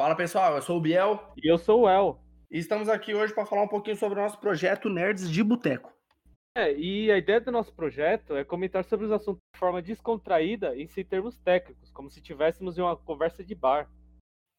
Fala 0.00 0.16
pessoal, 0.16 0.56
eu 0.56 0.62
sou 0.62 0.78
o 0.78 0.80
Biel 0.80 1.22
E 1.36 1.46
eu 1.46 1.58
sou 1.58 1.82
o 1.82 1.86
El. 1.86 2.24
e 2.50 2.58
estamos 2.58 2.88
aqui 2.88 3.14
hoje 3.14 3.34
para 3.34 3.44
falar 3.44 3.64
um 3.64 3.68
pouquinho 3.68 3.96
sobre 3.96 4.18
o 4.18 4.22
nosso 4.22 4.40
projeto 4.40 4.88
Nerds 4.88 5.30
de 5.30 5.44
Boteco. 5.44 5.92
É, 6.56 6.72
e 6.72 7.12
a 7.12 7.18
ideia 7.18 7.38
do 7.38 7.52
nosso 7.52 7.74
projeto 7.74 8.34
é 8.34 8.42
comentar 8.42 8.82
sobre 8.82 9.04
os 9.04 9.12
assuntos 9.12 9.42
de 9.52 9.58
forma 9.60 9.82
descontraída 9.82 10.74
e 10.74 10.88
sem 10.88 11.04
termos 11.04 11.36
técnicos, 11.36 11.90
como 11.90 12.08
se 12.08 12.22
tivéssemos 12.22 12.78
em 12.78 12.80
uma 12.80 12.96
conversa 12.96 13.44
de 13.44 13.54
bar. 13.54 13.90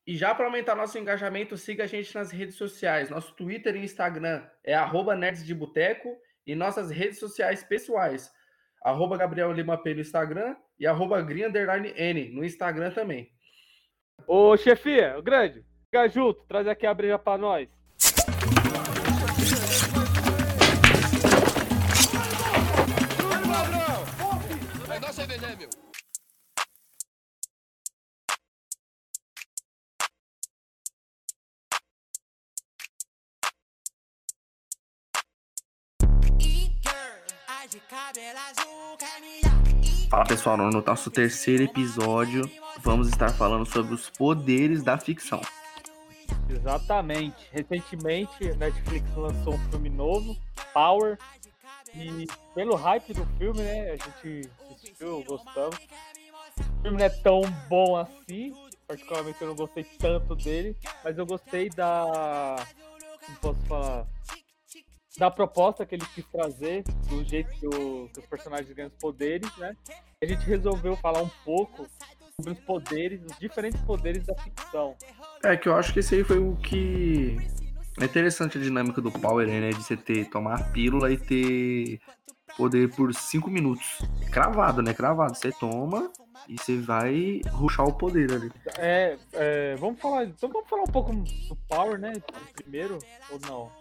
E 0.06 0.16
já 0.16 0.36
para 0.36 0.46
aumentar 0.46 0.76
nosso 0.76 1.00
engajamento, 1.00 1.58
siga 1.58 1.85
a 1.85 1.87
gente 1.87 2.13
nas 2.13 2.29
redes 2.29 2.53
sociais. 2.53 3.10
Nosso 3.10 3.33
Twitter 3.33 3.76
e 3.76 3.83
Instagram 3.83 4.47
é 4.63 4.76
arroba 4.76 5.15
Nerds 5.15 5.44
de 5.44 5.55
Boteco 5.55 6.15
e 6.46 6.53
nossas 6.53 6.92
redes 6.92 7.17
sociais 7.17 7.63
pessoais, 7.63 8.31
arroba 8.83 9.17
Gabriel 9.17 9.51
Lima 9.51 9.76
P 9.76 9.96
no 9.96 10.01
Instagram 10.01 10.55
e 10.79 10.85
arroba 10.85 11.19
Green 11.23 11.46
Underline 11.46 11.92
N 11.97 12.29
no 12.29 12.46
Instagram 12.46 12.92
também. 12.92 13.28
Ô, 14.28 14.56
chefia, 14.56 15.15
o 15.17 15.22
grande, 15.22 15.63
fica 15.85 16.08
junto, 16.08 16.44
traz 16.48 16.67
aqui 16.67 16.85
a 16.85 16.94
breja 16.94 17.20
pra 17.20 17.38
nós. 17.38 17.68
Vai 24.88 24.99
dar 24.99 25.13
cerveja, 25.13 25.55
meu. 25.58 25.70
Fala 40.12 40.26
pessoal, 40.26 40.58
no 40.58 40.70
nosso 40.70 41.10
terceiro 41.10 41.64
episódio 41.64 42.52
vamos 42.80 43.08
estar 43.08 43.30
falando 43.30 43.66
sobre 43.66 43.94
os 43.94 44.10
poderes 44.10 44.84
da 44.84 44.98
ficção. 44.98 45.40
Exatamente. 46.50 47.48
Recentemente, 47.50 48.54
Netflix 48.58 49.10
lançou 49.16 49.54
um 49.54 49.70
filme 49.70 49.90
novo, 49.90 50.35
Power. 50.74 51.18
E 51.96 52.27
pelo 52.54 52.76
hype 52.76 53.13
do 53.13 53.26
filme, 53.38 53.62
né? 53.62 53.91
A 53.91 53.96
gente 53.96 54.50
assistiu, 54.70 55.24
gostamos. 55.24 55.77
O 55.77 56.82
filme 56.82 56.98
não 56.98 57.05
é 57.05 57.10
tão 57.10 57.41
bom 57.70 57.96
assim. 57.96 58.54
Particularmente 58.85 59.41
eu 59.41 59.48
não 59.48 59.55
gostei 59.55 59.85
tanto 59.98 60.35
dele. 60.35 60.76
Mas 61.05 61.18
eu 61.18 61.26
gostei 61.26 61.70
da. 61.70 62.57
Como 63.26 63.38
posso 63.38 63.66
falar? 63.66 64.05
Da 65.17 65.29
proposta 65.29 65.85
que 65.85 65.95
ele 65.95 66.05
quis 66.15 66.25
trazer, 66.27 66.83
do 67.09 67.23
jeito 67.25 67.49
que, 67.51 67.67
o- 67.67 68.09
que 68.13 68.19
os 68.19 68.25
personagens 68.25 68.71
ganham 68.73 68.87
os 68.89 68.95
poderes, 68.95 69.49
né? 69.57 69.75
A 70.23 70.25
gente 70.25 70.45
resolveu 70.45 70.95
falar 70.95 71.21
um 71.21 71.29
pouco 71.43 71.85
sobre 72.35 72.53
os 72.53 72.59
poderes, 72.61 73.21
os 73.29 73.37
diferentes 73.37 73.79
poderes 73.81 74.25
da 74.25 74.33
ficção. 74.35 74.95
É 75.43 75.57
que 75.57 75.67
eu 75.67 75.75
acho 75.75 75.91
que 75.93 75.99
esse 75.99 76.15
aí 76.15 76.23
foi 76.23 76.39
o 76.39 76.55
que. 76.55 77.37
É 77.99 78.05
interessante 78.05 78.57
a 78.57 78.61
dinâmica 78.61 79.01
do 79.01 79.11
Power, 79.11 79.45
né? 79.47 79.69
De 79.69 79.75
você 79.83 79.97
ter 79.97 80.29
tomar 80.29 80.59
a 80.61 80.63
pílula 80.63 81.11
e 81.11 81.17
ter 81.17 81.99
poder 82.57 82.89
por 82.89 83.13
5 83.13 83.49
minutos. 83.49 84.02
Cravado, 84.31 84.81
né? 84.81 84.94
Cravado. 84.94 85.35
Você 85.35 85.52
toma 85.52 86.11
e 86.47 86.57
você 86.57 86.77
vai 86.77 87.41
ruxar 87.52 87.88
o 87.88 87.94
poder 87.94 88.31
ali. 88.31 88.52
É, 88.77 89.17
é, 89.33 89.75
vamos 89.75 89.99
falar. 89.99 90.25
Então 90.25 90.49
vamos 90.49 90.69
falar 90.69 90.83
um 90.83 90.91
pouco 90.91 91.13
do 91.13 91.55
Power, 91.67 91.99
né? 91.99 92.13
Primeiro, 92.55 92.97
ou 93.31 93.39
não? 93.47 93.72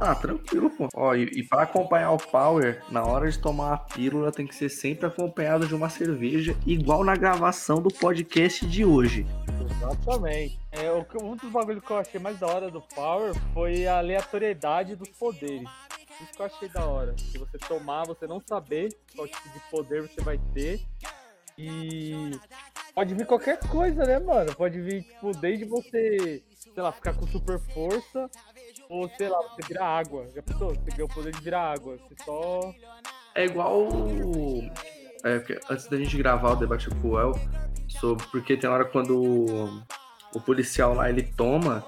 Ah, 0.00 0.14
tranquilo, 0.14 0.70
pô. 0.70 0.88
Ó, 0.94 1.14
e, 1.14 1.24
e 1.24 1.42
para 1.46 1.62
acompanhar 1.62 2.10
o 2.12 2.18
Power, 2.18 2.82
na 2.90 3.04
hora 3.04 3.30
de 3.30 3.38
tomar 3.38 3.74
a 3.74 3.78
pílula, 3.78 4.32
tem 4.32 4.46
que 4.46 4.54
ser 4.54 4.68
sempre 4.68 5.06
acompanhado 5.06 5.66
de 5.66 5.74
uma 5.74 5.88
cerveja, 5.88 6.56
igual 6.66 7.04
na 7.04 7.14
gravação 7.14 7.80
do 7.80 7.90
podcast 7.90 8.66
de 8.66 8.84
hoje. 8.84 9.26
Exatamente. 9.70 10.58
É, 10.72 10.90
um 11.22 11.36
dos 11.36 11.50
bagulhos 11.50 11.84
que 11.84 11.90
eu 11.90 11.98
achei 11.98 12.20
mais 12.20 12.38
da 12.38 12.46
hora 12.46 12.70
do 12.70 12.80
Power 12.80 13.34
foi 13.52 13.86
a 13.86 13.98
aleatoriedade 13.98 14.96
dos 14.96 15.10
poderes. 15.10 15.68
Isso 16.20 16.32
que 16.32 16.42
eu 16.42 16.46
achei 16.46 16.68
da 16.68 16.86
hora. 16.86 17.14
Se 17.18 17.38
você 17.38 17.58
tomar, 17.58 18.06
você 18.06 18.26
não 18.26 18.40
saber 18.40 18.96
qual 19.14 19.26
tipo 19.26 19.48
de 19.48 19.60
poder 19.70 20.02
você 20.02 20.20
vai 20.20 20.38
ter. 20.52 20.80
E 21.56 22.32
pode 22.94 23.14
vir 23.14 23.26
qualquer 23.26 23.58
coisa, 23.68 24.04
né, 24.04 24.18
mano? 24.18 24.54
Pode 24.54 24.80
vir, 24.80 25.02
tipo, 25.04 25.32
desde 25.32 25.64
você, 25.64 26.42
sei 26.58 26.82
lá, 26.82 26.90
ficar 26.92 27.14
com 27.14 27.26
super 27.26 27.60
força, 27.72 28.28
ou 28.88 29.08
sei 29.16 29.28
lá, 29.28 29.40
você 29.42 29.62
virar 29.68 29.86
água. 29.86 30.26
Já 30.34 30.42
pensou? 30.42 30.74
Você 30.74 30.90
ganhou 30.90 31.08
o 31.08 31.14
poder 31.14 31.32
de 31.32 31.40
virar 31.40 31.72
água. 31.72 31.96
Você 31.96 32.14
só. 32.24 32.74
É 33.34 33.44
igual. 33.44 33.88
é, 35.24 35.60
antes 35.70 35.86
da 35.88 35.96
gente 35.96 36.16
gravar 36.16 36.52
o 36.52 36.56
debate 36.56 36.88
com 36.90 37.08
o 37.08 37.20
El, 37.20 37.32
sobre, 37.88 38.26
porque 38.26 38.56
tem 38.56 38.68
hora 38.68 38.84
quando 38.84 39.20
o, 39.22 39.82
o 40.34 40.40
policial 40.40 40.94
lá 40.94 41.08
ele 41.08 41.22
toma, 41.22 41.84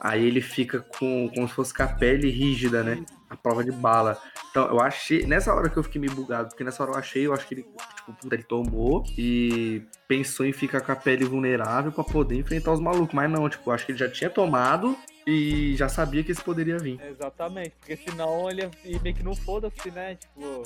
aí 0.00 0.24
ele 0.24 0.40
fica 0.40 0.80
com 0.80 1.30
como 1.34 1.48
se 1.48 1.54
fosse 1.54 1.72
com 1.72 1.82
a 1.82 1.88
pele 1.88 2.30
rígida, 2.30 2.82
né? 2.82 3.04
A 3.34 3.36
prova 3.36 3.64
de 3.64 3.72
bala. 3.72 4.16
Então 4.50 4.66
eu 4.68 4.80
achei. 4.80 5.26
Nessa 5.26 5.52
hora 5.52 5.68
que 5.68 5.76
eu 5.76 5.82
fiquei 5.82 6.00
meio 6.00 6.14
bugado, 6.14 6.48
porque 6.48 6.62
nessa 6.64 6.82
hora 6.82 6.92
eu 6.92 6.98
achei, 6.98 7.26
eu 7.26 7.34
acho 7.34 7.46
que 7.46 7.54
ele, 7.54 7.62
tipo, 7.62 8.34
ele 8.34 8.42
tomou 8.44 9.02
e 9.18 9.82
pensou 10.06 10.46
em 10.46 10.52
ficar 10.52 10.80
com 10.80 10.92
a 10.92 10.96
pele 10.96 11.24
vulnerável 11.24 11.90
pra 11.90 12.04
poder 12.04 12.36
enfrentar 12.36 12.72
os 12.72 12.80
malucos. 12.80 13.14
Mas 13.14 13.30
não, 13.30 13.48
tipo, 13.48 13.68
eu 13.70 13.74
acho 13.74 13.84
que 13.84 13.92
ele 13.92 13.98
já 13.98 14.08
tinha 14.08 14.30
tomado 14.30 14.96
e 15.26 15.74
já 15.76 15.88
sabia 15.88 16.22
que 16.22 16.30
esse 16.32 16.42
poderia 16.42 16.78
vir. 16.78 17.00
Exatamente, 17.02 17.72
porque 17.80 17.96
senão 17.96 18.48
ele 18.50 18.62
ia 18.84 19.00
meio 19.00 19.14
que 19.16 19.22
não 19.22 19.34
foda-se, 19.34 19.90
né? 19.90 20.14
Tipo, 20.16 20.62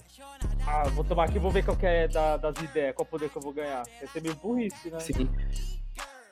ah, 0.66 0.82
vou 0.90 1.04
tomar 1.04 1.24
aqui, 1.24 1.38
vou 1.38 1.50
ver 1.50 1.64
qual 1.64 1.76
que 1.76 1.86
é 1.86 2.06
da- 2.08 2.36
das 2.36 2.56
ideias, 2.62 2.94
qual 2.94 3.06
poder 3.06 3.30
que 3.30 3.36
eu 3.38 3.42
vou 3.42 3.52
ganhar. 3.52 3.82
Ia 4.02 4.08
ser 4.08 4.20
meio 4.20 4.34
burrice, 4.34 4.90
né? 4.90 5.00
Sim. 5.00 5.28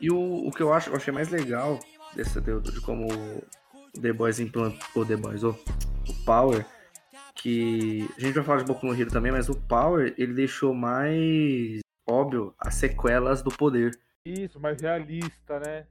E 0.00 0.10
o, 0.10 0.48
o 0.48 0.50
que 0.50 0.62
eu 0.62 0.72
acho, 0.72 0.90
eu 0.90 0.96
achei 0.96 1.12
mais 1.14 1.30
legal 1.30 1.78
desse 2.14 2.38
de, 2.40 2.60
de 2.60 2.80
como 2.82 3.06
o 3.06 4.00
The 4.00 4.12
Boys 4.12 4.38
implantou 4.40 5.02
o 5.02 5.06
The 5.06 5.16
Boys, 5.16 5.42
ó, 5.42 5.54
o 6.08 6.24
Power, 6.24 6.64
que 7.34 8.08
a 8.16 8.20
gente 8.20 8.34
vai 8.34 8.44
falar 8.44 8.58
de 8.62 8.66
Boku 8.66 8.86
no 8.86 8.94
Hero 8.94 9.10
também, 9.10 9.32
mas 9.32 9.48
o 9.48 9.54
Power 9.68 10.14
ele 10.16 10.32
deixou 10.34 10.74
mais 10.74 11.80
óbvio 12.08 12.54
as 12.58 12.74
sequelas 12.74 13.42
do 13.42 13.50
poder. 13.50 13.98
Isso, 14.26 14.58
mais 14.58 14.80
realista, 14.80 15.60
né? 15.60 15.86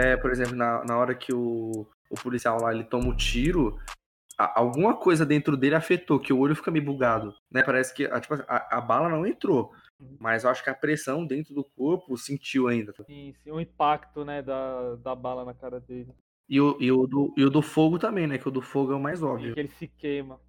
É, 0.00 0.16
por 0.16 0.30
exemplo, 0.30 0.54
na, 0.54 0.84
na 0.84 0.96
hora 0.96 1.14
que 1.14 1.32
o, 1.32 1.86
o 2.10 2.14
policial 2.22 2.60
lá 2.60 2.72
ele 2.74 2.84
toma 2.84 3.08
o 3.08 3.16
tiro, 3.16 3.78
a- 4.36 4.58
alguma 4.60 4.96
coisa 4.96 5.24
dentro 5.24 5.56
dele 5.56 5.74
afetou, 5.74 6.18
que 6.18 6.32
o 6.32 6.38
olho 6.38 6.56
fica 6.56 6.70
meio 6.70 6.84
bugado, 6.84 7.34
né? 7.50 7.62
Parece 7.62 7.94
que 7.94 8.04
a, 8.06 8.20
tipo, 8.20 8.34
a, 8.34 8.78
a 8.78 8.80
bala 8.80 9.08
não 9.08 9.26
entrou, 9.26 9.72
mas 10.18 10.44
eu 10.44 10.50
acho 10.50 10.62
que 10.62 10.70
a 10.70 10.74
pressão 10.74 11.24
dentro 11.26 11.54
do 11.54 11.64
corpo 11.64 12.16
sentiu 12.16 12.68
ainda. 12.68 12.92
Sim, 13.06 13.32
sim, 13.42 13.50
o 13.50 13.60
impacto, 13.60 14.24
né, 14.24 14.42
da, 14.42 14.96
da 14.96 15.14
bala 15.14 15.44
na 15.44 15.54
cara 15.54 15.80
dele. 15.80 16.12
E 16.48 16.60
o, 16.60 16.80
e, 16.80 16.90
o 16.90 17.06
do, 17.06 17.34
e 17.36 17.44
o 17.44 17.50
do 17.50 17.60
fogo 17.60 17.98
também, 17.98 18.26
né? 18.26 18.38
Que 18.38 18.48
o 18.48 18.50
do 18.50 18.62
fogo 18.62 18.92
é 18.92 18.96
o 18.96 19.00
mais 19.00 19.22
óbvio. 19.22 19.52
que 19.52 19.60
ele 19.60 19.68
se 19.68 19.86
queima. 19.86 20.40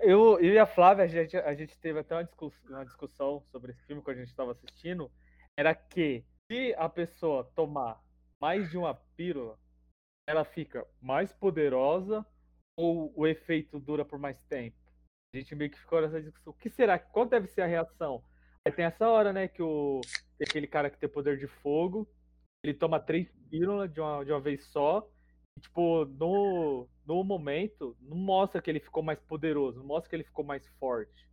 Eu, 0.00 0.38
eu 0.40 0.54
e 0.54 0.58
a 0.58 0.66
Flávia, 0.66 1.04
a 1.04 1.08
gente, 1.08 1.36
a 1.36 1.54
gente 1.54 1.78
teve 1.78 1.98
até 1.98 2.14
uma 2.14 2.24
discussão, 2.24 2.76
uma 2.76 2.84
discussão 2.84 3.42
sobre 3.50 3.72
esse 3.72 3.84
filme 3.84 4.02
quando 4.02 4.16
a 4.16 4.20
gente 4.20 4.30
estava 4.30 4.52
assistindo. 4.52 5.10
Era 5.58 5.74
que 5.74 6.24
se 6.46 6.74
a 6.76 6.88
pessoa 6.88 7.44
tomar 7.54 8.00
mais 8.40 8.70
de 8.70 8.76
uma 8.76 8.94
pílula, 9.16 9.58
ela 10.28 10.44
fica 10.44 10.86
mais 11.00 11.32
poderosa 11.32 12.26
ou 12.76 13.12
o 13.16 13.26
efeito 13.26 13.80
dura 13.80 14.04
por 14.04 14.18
mais 14.18 14.40
tempo? 14.44 14.76
A 15.34 15.38
gente 15.38 15.54
meio 15.54 15.70
que 15.70 15.78
ficou 15.78 16.00
nessa 16.00 16.20
discussão. 16.20 16.52
O 16.52 16.56
que 16.56 16.70
será? 16.70 16.98
Qual 16.98 17.26
deve 17.26 17.46
ser 17.48 17.62
a 17.62 17.66
reação? 17.66 18.24
Aí 18.66 18.72
tem 18.72 18.84
essa 18.84 19.08
hora, 19.08 19.32
né, 19.32 19.46
que 19.48 19.62
o 19.62 20.00
aquele 20.40 20.66
cara 20.66 20.90
que 20.90 20.98
tem 20.98 21.08
poder 21.08 21.38
de 21.38 21.46
fogo, 21.46 22.08
ele 22.62 22.74
toma 22.74 23.00
três 23.00 23.32
pílulas 23.50 23.92
de 23.92 24.00
uma, 24.00 24.24
de 24.24 24.32
uma 24.32 24.40
vez 24.40 24.64
só. 24.66 25.08
E, 25.56 25.60
tipo, 25.60 26.04
no, 26.04 26.88
no 27.06 27.24
momento, 27.24 27.96
não 28.00 28.16
mostra 28.16 28.60
que 28.60 28.70
ele 28.70 28.80
ficou 28.80 29.02
mais 29.02 29.18
poderoso, 29.20 29.78
não 29.78 29.86
mostra 29.86 30.10
que 30.10 30.16
ele 30.16 30.24
ficou 30.24 30.44
mais 30.44 30.66
forte. 30.78 31.26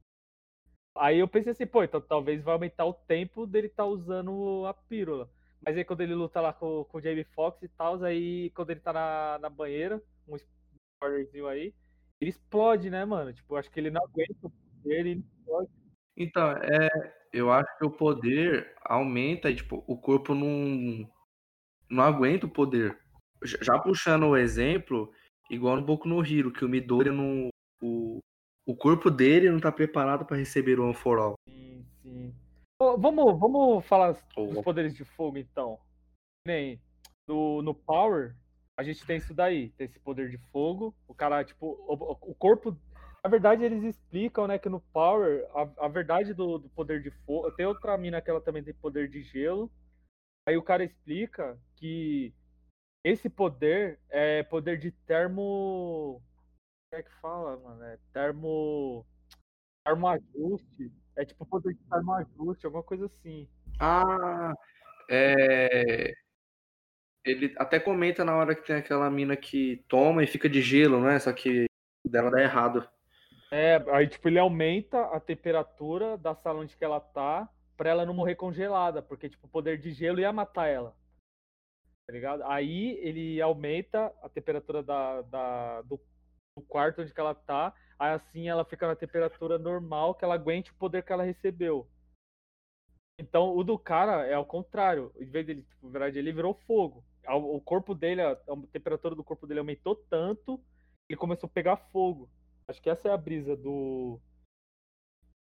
Aí 0.96 1.20
eu 1.20 1.28
pensei 1.28 1.52
assim, 1.52 1.66
pô, 1.66 1.84
então 1.84 2.00
talvez 2.00 2.44
vai 2.44 2.54
aumentar 2.54 2.86
o 2.86 2.94
tempo 2.94 3.48
dele 3.48 3.68
estar 3.68 3.86
usando 3.86 4.66
a 4.68 4.74
pílula. 4.74 5.30
Mas 5.66 5.76
aí 5.76 5.84
quando 5.84 6.02
ele 6.02 6.14
luta 6.14 6.40
lá 6.40 6.54
com, 6.54 6.84
com 6.86 6.98
o 6.98 7.02
Jamie 7.02 7.24
Foxx 7.24 7.64
e 7.64 7.68
tal, 7.70 8.04
aí 8.04 8.52
quando 8.52 8.70
ele 8.70 8.80
tá 8.80 8.94
na, 8.94 9.40
na 9.42 9.50
banheira, 9.50 10.02
um 10.28 10.36
spoilerzinho 10.36 11.48
aí, 11.48 11.74
ele 12.22 12.30
explode, 12.30 12.90
né, 12.90 13.04
mano? 13.06 13.34
Tipo, 13.34 13.56
acho 13.56 13.72
que 13.72 13.80
ele 13.80 13.90
não 13.90 14.04
aguenta 14.04 14.36
o 14.44 14.50
poder 14.50 15.00
ele 15.00 15.12
explode. 15.20 15.72
Então, 16.16 16.52
é, 16.52 16.90
eu 17.32 17.52
acho 17.52 17.78
que 17.78 17.86
o 17.86 17.92
poder 17.92 18.76
aumenta 18.84 19.54
tipo, 19.54 19.84
o 19.88 19.98
corpo 19.98 20.36
não, 20.36 21.10
não 21.94 22.04
aguenta 22.04 22.46
o 22.46 22.50
poder. 22.50 22.98
Já 23.44 23.78
puxando 23.80 24.28
o 24.28 24.38
exemplo, 24.38 25.12
igual 25.50 25.76
no 25.76 25.86
Boku 25.86 26.08
no 26.08 26.26
Hero, 26.26 26.52
que 26.52 26.66
o 26.66 26.70
Midori 26.70 27.12
não. 27.12 27.50
O, 27.82 28.20
o 28.66 28.76
corpo 28.76 29.12
dele 29.12 29.52
não 29.52 29.60
tá 29.60 29.72
preparado 29.72 30.26
pra 30.26 30.38
receber 30.38 30.80
o 30.80 30.86
One 30.86 30.94
for 30.94 31.20
All. 31.20 31.34
Sim, 31.48 31.86
sim. 32.02 32.34
Ô, 32.82 32.98
vamos, 32.98 33.38
vamos 33.40 33.86
falar 33.86 34.14
dos 34.14 34.24
Ou- 34.36 34.64
poderes 34.64 34.96
de 34.96 35.04
fogo, 35.04 35.38
então. 35.38 35.78
Nem 36.48 36.82
no, 37.28 37.62
no 37.62 37.74
Power, 37.74 38.36
a 38.78 38.84
gente 38.84 39.06
tem 39.06 39.18
isso 39.18 39.34
daí. 39.34 39.70
Tem 39.72 39.86
esse 39.86 40.00
poder 40.00 40.30
de 40.30 40.38
fogo. 40.52 40.96
O 41.08 41.14
cara, 41.14 41.44
tipo, 41.44 41.68
o, 41.68 41.94
o 41.94 42.36
corpo. 42.36 42.78
Na 43.24 43.30
verdade, 43.30 43.64
eles 43.64 43.84
explicam, 43.84 44.48
né, 44.48 44.58
que 44.58 44.68
no 44.68 44.82
Power, 44.82 45.46
a, 45.54 45.86
a 45.86 45.88
verdade 45.88 46.34
do, 46.34 46.58
do 46.58 46.70
poder 46.70 47.02
de 47.02 47.10
fogo. 47.26 47.52
Tem 47.52 47.66
outra 47.66 47.98
mina 47.98 48.22
que 48.22 48.30
ela 48.30 48.42
também 48.42 48.64
tem 48.64 48.74
poder 48.74 49.10
de 49.10 49.22
gelo. 49.22 49.72
Aí 50.48 50.58
o 50.58 50.64
cara 50.64 50.84
explica 50.84 51.58
que 51.84 52.34
esse 53.04 53.30
poder 53.30 54.00
é 54.10 54.42
poder 54.44 54.80
de 54.80 54.90
termo. 54.90 56.22
Como 56.90 57.02
é 57.02 57.04
que 57.04 57.12
fala, 57.20 57.58
mano? 57.58 57.84
É 57.84 58.00
termo. 58.14 59.06
Termoajuste. 59.86 60.94
É 61.18 61.26
tipo 61.26 61.46
poder 61.46 61.74
de 61.74 61.84
termoajuste, 61.90 62.66
alguma 62.66 62.84
coisa 62.84 63.08
assim. 63.08 63.50
Ah, 63.82 64.54
é. 65.10 66.14
Ele 67.26 67.54
até 67.58 67.82
comenta 67.82 68.24
na 68.24 68.34
hora 68.34 68.56
que 68.56 68.66
tem 68.66 68.78
aquela 68.78 69.10
mina 69.12 69.36
que 69.36 69.84
toma 69.90 70.24
e 70.24 70.28
fica 70.28 70.48
de 70.48 70.62
gelo, 70.62 71.02
não 71.02 71.10
é? 71.10 71.20
Só 71.20 71.34
que 71.34 71.66
dela 72.06 72.32
dá 72.32 72.42
errado. 72.42 72.88
É, 73.52 73.76
aí 73.92 74.08
tipo, 74.08 74.30
ele 74.30 74.40
aumenta 74.40 75.02
a 75.08 75.20
temperatura 75.20 76.18
da 76.18 76.34
sala 76.34 76.62
onde 76.62 76.78
que 76.78 76.84
ela 76.84 77.02
tá 77.02 77.50
pra 77.76 77.90
ela 77.90 78.06
não 78.06 78.14
morrer 78.14 78.36
congelada, 78.36 79.02
porque 79.02 79.30
tipo, 79.30 79.48
o 79.48 79.50
poder 79.50 79.78
de 79.78 79.92
gelo 79.92 80.22
ia 80.22 80.32
matar 80.32 80.68
ela. 80.68 80.96
Tá 82.08 82.14
ligado? 82.14 82.44
Aí 82.44 82.98
ele 83.00 83.42
aumenta 83.42 84.14
a 84.22 84.30
temperatura 84.30 84.84
da, 84.84 85.22
da, 85.22 85.82
do, 85.84 86.00
do 86.58 86.64
quarto 86.68 87.02
onde 87.02 87.14
ela 87.16 87.34
tá, 87.34 87.74
aí 87.98 88.12
assim 88.14 88.50
ela 88.50 88.66
fica 88.66 88.88
na 88.88 88.96
temperatura 88.96 89.58
normal 89.58 90.14
que 90.14 90.26
ela 90.26 90.36
aguente 90.36 90.72
o 90.72 90.76
poder 90.76 91.04
que 91.04 91.14
ela 91.14 91.24
recebeu. 91.24 91.88
Então 93.20 93.56
o 93.56 93.64
do 93.64 93.78
cara 93.78 94.26
é 94.26 94.34
ao 94.34 94.46
contrário. 94.46 95.14
Em 95.18 95.26
vez 95.26 95.46
dele, 95.46 95.62
tipo, 95.64 95.90
verdade, 95.90 96.20
ele 96.20 96.34
virou 96.34 96.54
fogo. 96.68 97.04
O 97.28 97.62
corpo 97.62 97.96
dele, 97.96 98.22
a 98.22 98.36
temperatura 98.72 99.16
do 99.16 99.24
corpo 99.24 99.48
dele 99.48 99.60
aumentou 99.60 99.96
tanto 99.96 100.58
que 100.58 101.14
ele 101.14 101.20
começou 101.20 101.48
a 101.48 101.52
pegar 101.52 101.78
fogo. 101.78 102.30
Acho 102.68 102.82
que 102.82 102.90
essa 102.90 103.08
é 103.08 103.12
a 103.12 103.18
brisa 103.18 103.56
do. 103.56 104.20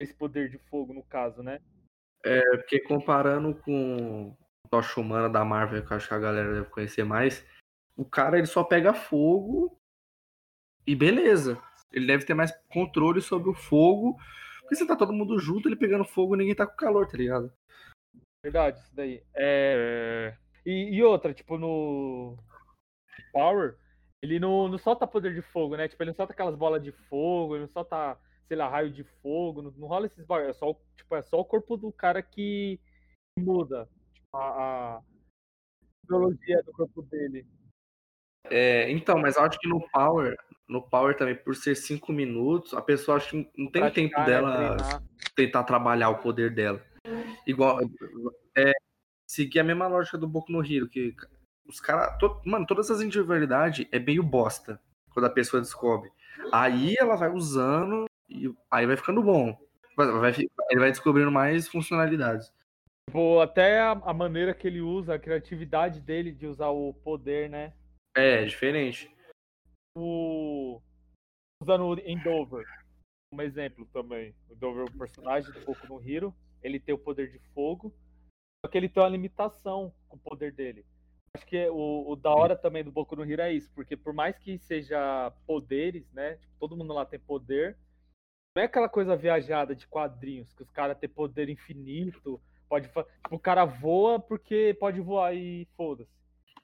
Esse 0.02 0.14
poder 0.14 0.50
de 0.50 0.58
fogo, 0.58 0.94
no 0.94 1.04
caso, 1.04 1.42
né? 1.44 1.62
É, 2.26 2.42
porque 2.58 2.82
comparando 2.82 3.56
com 3.62 4.36
Tocha 4.70 5.00
Humana 5.00 5.30
da 5.30 5.44
Marvel, 5.44 5.86
que 5.86 5.92
eu 5.92 5.98
acho 5.98 6.08
que 6.08 6.14
a 6.14 6.20
galera 6.20 6.54
deve 6.54 6.70
conhecer 6.70 7.04
mais, 7.04 7.46
o 7.98 8.06
cara 8.06 8.38
ele 8.38 8.48
só 8.48 8.64
pega 8.64 8.94
fogo 8.94 9.78
e 10.86 10.96
beleza. 10.96 11.62
Ele 11.92 12.06
deve 12.06 12.26
ter 12.26 12.34
mais 12.34 12.52
controle 12.72 13.22
sobre 13.22 13.50
o 13.50 13.54
fogo. 13.54 14.18
Porque 14.62 14.76
você 14.76 14.86
tá 14.86 14.96
todo 14.96 15.12
mundo 15.12 15.40
junto, 15.40 15.68
ele 15.68 15.76
pegando 15.76 16.06
fogo 16.06 16.36
ninguém 16.36 16.56
tá 16.56 16.66
com 16.66 16.76
calor, 16.76 17.08
tá 17.08 17.18
ligado? 17.18 17.52
Verdade, 18.44 18.80
isso 18.80 18.96
daí. 18.96 19.24
É... 19.36 20.38
E, 20.66 20.96
e 20.96 21.04
outra, 21.04 21.34
tipo, 21.34 21.58
no 21.58 22.38
Power, 23.34 23.76
ele 24.22 24.40
não, 24.40 24.68
não 24.68 24.78
solta 24.78 25.08
poder 25.08 25.34
de 25.34 25.42
fogo, 25.42 25.76
né? 25.76 25.88
Tipo, 25.88 26.04
ele 26.04 26.12
não 26.12 26.16
solta 26.16 26.34
aquelas 26.34 26.56
bolas 26.56 26.84
de 26.84 26.92
fogo, 26.92 27.56
ele 27.56 27.64
não 27.64 27.70
solta, 27.70 28.18
sei 28.48 28.56
lá, 28.56 28.70
raio 28.70 28.92
de 28.92 29.04
fogo, 29.04 29.62
não, 29.62 29.72
não 29.72 29.88
rola 29.88 30.06
esses 30.06 30.24
bagulho. 30.24 30.52
É 30.52 30.54
só, 30.54 30.74
tipo, 30.96 31.16
é 31.16 31.22
só 31.24 31.40
o 31.40 31.46
corpo 31.46 31.76
do 31.76 31.92
cara 31.92 32.22
que 32.22 32.80
muda 33.38 33.90
a, 34.34 34.98
a 34.98 35.02
biologia 36.08 36.62
do 36.64 36.72
corpo 36.72 37.02
dele. 37.04 37.46
É, 38.46 38.90
então, 38.92 39.20
mas 39.20 39.36
eu 39.36 39.44
acho 39.44 39.60
que 39.60 39.68
no 39.68 39.88
Power, 39.90 40.36
no 40.68 40.82
Power 40.82 41.16
também, 41.16 41.36
por 41.36 41.56
ser 41.56 41.76
cinco 41.76 42.12
minutos, 42.12 42.74
a 42.74 42.82
pessoa 42.82 43.18
acho 43.18 43.30
que 43.30 43.52
não 43.58 43.70
tem 43.72 43.82
Praticar, 43.82 43.94
tempo 43.94 44.20
né, 44.20 44.26
dela 44.26 44.76
treinar. 44.78 45.04
tentar 45.36 45.64
trabalhar 45.64 46.10
o 46.10 46.20
poder 46.20 46.54
dela. 46.54 46.84
Igual, 47.46 47.80
é, 48.56 48.72
seguir 49.28 49.60
a 49.60 49.64
mesma 49.64 49.88
lógica 49.88 50.18
do 50.18 50.28
Boku 50.28 50.52
no 50.52 50.64
Hero, 50.64 50.88
que 50.88 51.16
os 51.66 51.80
caras, 51.80 52.18
mano, 52.46 52.66
todas 52.66 52.90
as 52.90 53.02
individualidades 53.02 53.88
é 53.92 54.00
meio 54.00 54.24
bosta 54.24 54.82
quando 55.12 55.26
a 55.26 55.30
pessoa 55.30 55.62
descobre. 55.62 56.10
Aí 56.52 56.96
ela 57.00 57.16
vai 57.16 57.30
usando 57.30 58.06
e 58.28 58.52
aí 58.72 58.86
vai 58.86 58.98
ficando 58.98 59.22
bom. 59.22 59.58
Vai, 59.96 60.08
vai, 60.12 60.34
ele 60.70 60.80
vai 60.80 60.92
descobrindo 60.92 61.32
mais 61.32 61.68
funcionalidades. 61.68 62.52
Tipo, 63.10 63.40
até 63.40 63.80
a, 63.80 63.92
a 63.92 64.14
maneira 64.14 64.54
que 64.54 64.68
ele 64.68 64.82
usa, 64.82 65.16
a 65.16 65.20
criatividade 65.20 66.00
dele 66.00 66.32
de 66.32 66.46
usar 66.46 66.70
o 66.70 66.94
poder, 66.94 67.50
né? 67.50 67.74
É, 68.16 68.46
diferente. 68.46 69.12
O... 69.98 70.80
Usando 71.60 71.88
o 71.88 72.00
Endover 72.08 72.68
como 73.32 73.42
exemplo 73.42 73.84
também. 73.88 74.36
O 74.48 74.54
Endover, 74.54 74.86
o 74.86 74.98
personagem 74.98 75.52
do 75.52 75.66
Boku 75.66 75.88
no 75.88 76.08
Hero, 76.08 76.36
ele 76.62 76.80
tem 76.80 76.94
o 76.94 77.00
poder 77.00 77.32
de 77.32 77.40
fogo, 77.54 77.92
só 78.64 78.70
que 78.70 78.78
ele 78.78 78.88
tem 78.88 79.02
uma 79.02 79.10
limitação 79.10 79.92
com 80.08 80.16
o 80.16 80.20
poder 80.20 80.52
dele. 80.52 80.86
Acho 81.36 81.48
que 81.48 81.68
o, 81.68 82.12
o 82.12 82.16
da 82.16 82.30
hora 82.30 82.56
também 82.56 82.84
do 82.84 82.92
Boku 82.92 83.16
no 83.16 83.26
Hero 83.26 83.42
é 83.42 83.52
isso, 83.52 83.72
porque 83.74 83.98
por 83.98 84.14
mais 84.14 84.38
que 84.38 84.60
seja 84.60 85.32
poderes, 85.48 86.12
né? 86.12 86.36
Tipo, 86.36 86.54
todo 86.60 86.78
mundo 86.78 86.94
lá 86.94 87.08
tem 87.08 87.20
poder, 87.20 87.76
não 88.56 88.62
é 88.62 88.66
aquela 88.66 88.90
coisa 88.90 89.16
viajada 89.16 89.76
de 89.76 89.88
quadrinhos, 89.88 90.54
que 90.54 90.62
os 90.62 90.70
caras 90.70 90.98
têm 90.98 91.10
poder 91.10 91.50
infinito, 91.50 92.40
pode 92.70 92.88
tipo, 92.88 93.06
o 93.32 93.40
cara 93.40 93.66
voa 93.66 94.20
porque 94.20 94.78
pode 94.80 95.02
voar 95.02 95.36
e 95.36 95.68
foda-se. 95.76 96.12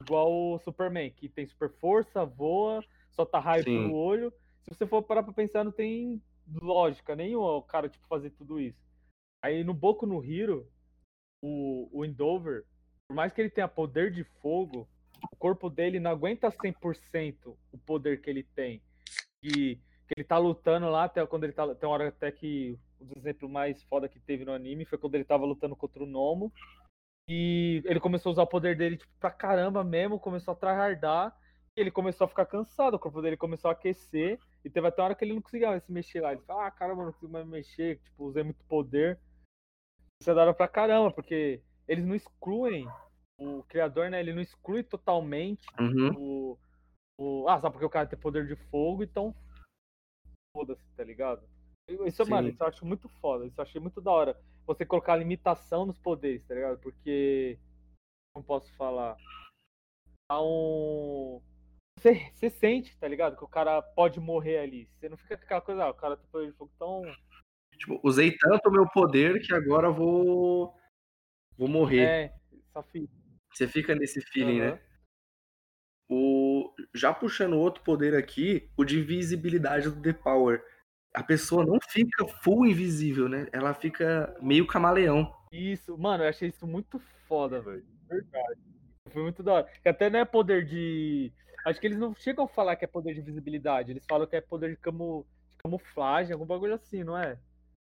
Igual 0.00 0.32
o 0.32 0.58
Superman, 0.60 1.10
que 1.10 1.28
tem 1.28 1.46
super 1.46 1.70
força, 1.70 2.24
voa, 2.24 2.82
solta 3.10 3.38
raio 3.38 3.64
Sim. 3.64 3.82
pelo 3.82 3.94
olho. 3.94 4.32
Se 4.62 4.74
você 4.74 4.86
for 4.86 5.02
parar 5.02 5.22
pra 5.22 5.32
pensar, 5.32 5.64
não 5.64 5.72
tem 5.72 6.22
lógica 6.48 7.16
nenhuma 7.16 7.56
o 7.56 7.62
cara 7.62 7.88
tipo, 7.88 8.06
fazer 8.06 8.30
tudo 8.30 8.60
isso. 8.60 8.78
Aí 9.42 9.64
no 9.64 9.74
Boku 9.74 10.06
no 10.06 10.24
Hero, 10.24 10.70
o, 11.42 11.88
o 11.92 12.04
Endover, 12.04 12.64
por 13.08 13.14
mais 13.14 13.32
que 13.32 13.40
ele 13.40 13.50
tenha 13.50 13.68
poder 13.68 14.12
de 14.12 14.24
fogo, 14.40 14.88
o 15.32 15.36
corpo 15.36 15.68
dele 15.68 15.98
não 15.98 16.10
aguenta 16.10 16.50
100% 16.50 17.56
o 17.72 17.78
poder 17.78 18.20
que 18.20 18.30
ele 18.30 18.42
tem. 18.42 18.82
E 19.42 19.76
que 20.06 20.14
ele 20.16 20.24
tá 20.24 20.38
lutando 20.38 20.88
lá, 20.88 21.04
até 21.04 21.24
quando 21.26 21.44
ele 21.44 21.52
tá. 21.52 21.74
Tem 21.74 21.88
uma 21.88 21.94
hora 21.94 22.08
até 22.08 22.30
que 22.30 22.78
o 23.00 23.18
exemplo 23.18 23.48
mais 23.48 23.82
foda 23.84 24.08
que 24.08 24.18
teve 24.18 24.44
no 24.44 24.52
anime 24.52 24.84
foi 24.84 24.98
quando 24.98 25.14
ele 25.14 25.24
tava 25.24 25.44
lutando 25.44 25.76
contra 25.76 26.02
o 26.02 26.06
Nomo. 26.06 26.52
E 27.28 27.82
ele 27.84 27.98
começou 27.98 28.30
a 28.30 28.32
usar 28.32 28.42
o 28.42 28.46
poder 28.46 28.76
dele 28.76 28.96
tipo, 28.96 29.12
pra 29.18 29.30
caramba 29.30 29.82
mesmo, 29.82 30.18
começou 30.20 30.52
a 30.52 30.56
tryhardar. 30.56 31.36
E 31.76 31.80
ele 31.80 31.90
começou 31.90 32.24
a 32.24 32.28
ficar 32.28 32.46
cansado, 32.46 32.94
o 32.94 32.98
corpo 32.98 33.20
dele 33.20 33.36
começou 33.36 33.68
a 33.68 33.72
aquecer. 33.72 34.38
E 34.64 34.70
teve 34.70 34.86
até 34.86 35.02
uma 35.02 35.06
hora 35.06 35.14
que 35.14 35.24
ele 35.24 35.34
não 35.34 35.42
conseguia 35.42 35.68
mais 35.68 35.82
se 35.82 35.92
mexer 35.92 36.20
lá. 36.20 36.32
Ele 36.32 36.42
falou, 36.42 36.62
ah, 36.62 36.70
caramba, 36.70 37.04
não 37.04 37.12
consigo 37.12 37.32
mais 37.32 37.44
me 37.44 37.52
mexer, 37.52 37.98
tipo, 37.98 38.24
usei 38.24 38.42
muito 38.42 38.64
poder. 38.64 39.18
Isso 40.20 40.30
é 40.30 40.34
da 40.34 40.42
hora 40.42 40.54
pra 40.54 40.66
caramba, 40.68 41.10
porque 41.10 41.60
eles 41.86 42.04
não 42.04 42.14
excluem, 42.14 42.88
o 43.38 43.62
criador, 43.64 44.08
né, 44.08 44.20
ele 44.20 44.32
não 44.32 44.40
exclui 44.40 44.82
totalmente 44.82 45.66
Uhum. 45.78 46.14
o, 46.16 46.58
o. 47.18 47.48
Ah, 47.48 47.60
só 47.60 47.70
porque 47.70 47.84
o 47.84 47.90
cara 47.90 48.06
tem 48.06 48.18
poder 48.18 48.46
de 48.46 48.56
fogo, 48.70 49.02
então. 49.02 49.34
Foda-se, 50.56 50.82
tá 50.96 51.04
ligado? 51.04 51.46
Isso, 51.88 52.24
Sim. 52.24 52.30
mano, 52.30 52.48
isso 52.48 52.62
eu 52.62 52.66
acho 52.66 52.84
muito 52.84 53.08
foda. 53.08 53.46
Isso 53.46 53.60
eu 53.60 53.62
achei 53.62 53.80
muito 53.80 54.00
da 54.00 54.10
hora. 54.10 54.40
Você 54.66 54.84
colocar 54.84 55.16
limitação 55.16 55.86
nos 55.86 55.98
poderes, 55.98 56.44
tá 56.44 56.54
ligado? 56.54 56.78
Porque. 56.78 57.58
Não 58.34 58.42
posso 58.42 58.72
falar. 58.76 59.16
Dá 60.30 60.40
um. 60.42 61.40
Você, 61.98 62.30
você 62.34 62.50
sente, 62.50 62.96
tá 62.98 63.08
ligado? 63.08 63.36
Que 63.36 63.44
o 63.44 63.48
cara 63.48 63.80
pode 63.80 64.20
morrer 64.20 64.58
ali. 64.58 64.88
Você 64.92 65.08
não 65.08 65.16
fica 65.16 65.36
com 65.36 65.44
aquela 65.44 65.60
coisa, 65.60 65.84
ah, 65.84 65.90
o 65.90 65.94
cara 65.94 66.16
tem 66.16 66.26
poder 66.26 66.50
de 66.50 66.56
fogo, 66.56 66.70
então. 66.74 67.02
Tipo, 67.78 68.00
usei 68.02 68.36
tanto 68.36 68.68
o 68.68 68.72
meu 68.72 68.86
poder 68.88 69.40
que 69.40 69.54
agora 69.54 69.90
vou. 69.90 70.74
Vou 71.56 71.68
morrer. 71.68 72.04
É, 72.04 72.34
só 72.72 72.82
fica. 72.82 73.12
Você 73.52 73.66
fica 73.66 73.94
nesse 73.94 74.20
feeling, 74.20 74.60
Aham. 74.60 74.70
né? 74.72 74.82
O... 76.08 76.74
Já 76.94 77.12
puxando 77.14 77.58
outro 77.58 77.82
poder 77.82 78.14
aqui, 78.14 78.70
o 78.76 78.84
de 78.84 79.02
visibilidade 79.02 79.90
do 79.90 80.02
The 80.02 80.12
Power. 80.12 80.62
A 81.14 81.22
pessoa 81.22 81.64
não 81.64 81.78
fica 81.88 82.26
full 82.42 82.66
invisível, 82.66 83.28
né? 83.28 83.48
Ela 83.52 83.72
fica 83.72 84.36
meio 84.40 84.66
camaleão. 84.66 85.34
Isso, 85.50 85.96
mano, 85.96 86.24
eu 86.24 86.28
achei 86.28 86.48
isso 86.48 86.66
muito 86.66 87.00
foda, 87.26 87.60
velho. 87.60 87.84
Verdade. 88.08 88.60
Foi 89.10 89.22
muito 89.22 89.42
da 89.42 89.52
hora. 89.54 89.70
Que 89.82 89.88
até 89.88 90.10
não 90.10 90.20
é 90.20 90.24
poder 90.24 90.64
de. 90.64 91.32
Acho 91.64 91.80
que 91.80 91.86
eles 91.86 91.98
não 91.98 92.14
chegam 92.14 92.44
a 92.44 92.48
falar 92.48 92.76
que 92.76 92.84
é 92.84 92.88
poder 92.88 93.14
de 93.14 93.20
visibilidade. 93.20 93.90
Eles 93.90 94.04
falam 94.06 94.26
que 94.26 94.36
é 94.36 94.40
poder 94.40 94.70
de, 94.70 94.76
camu... 94.76 95.26
de 95.52 95.62
camuflagem, 95.62 96.32
algum 96.32 96.46
bagulho 96.46 96.74
assim, 96.74 97.02
não 97.02 97.16
é? 97.16 97.38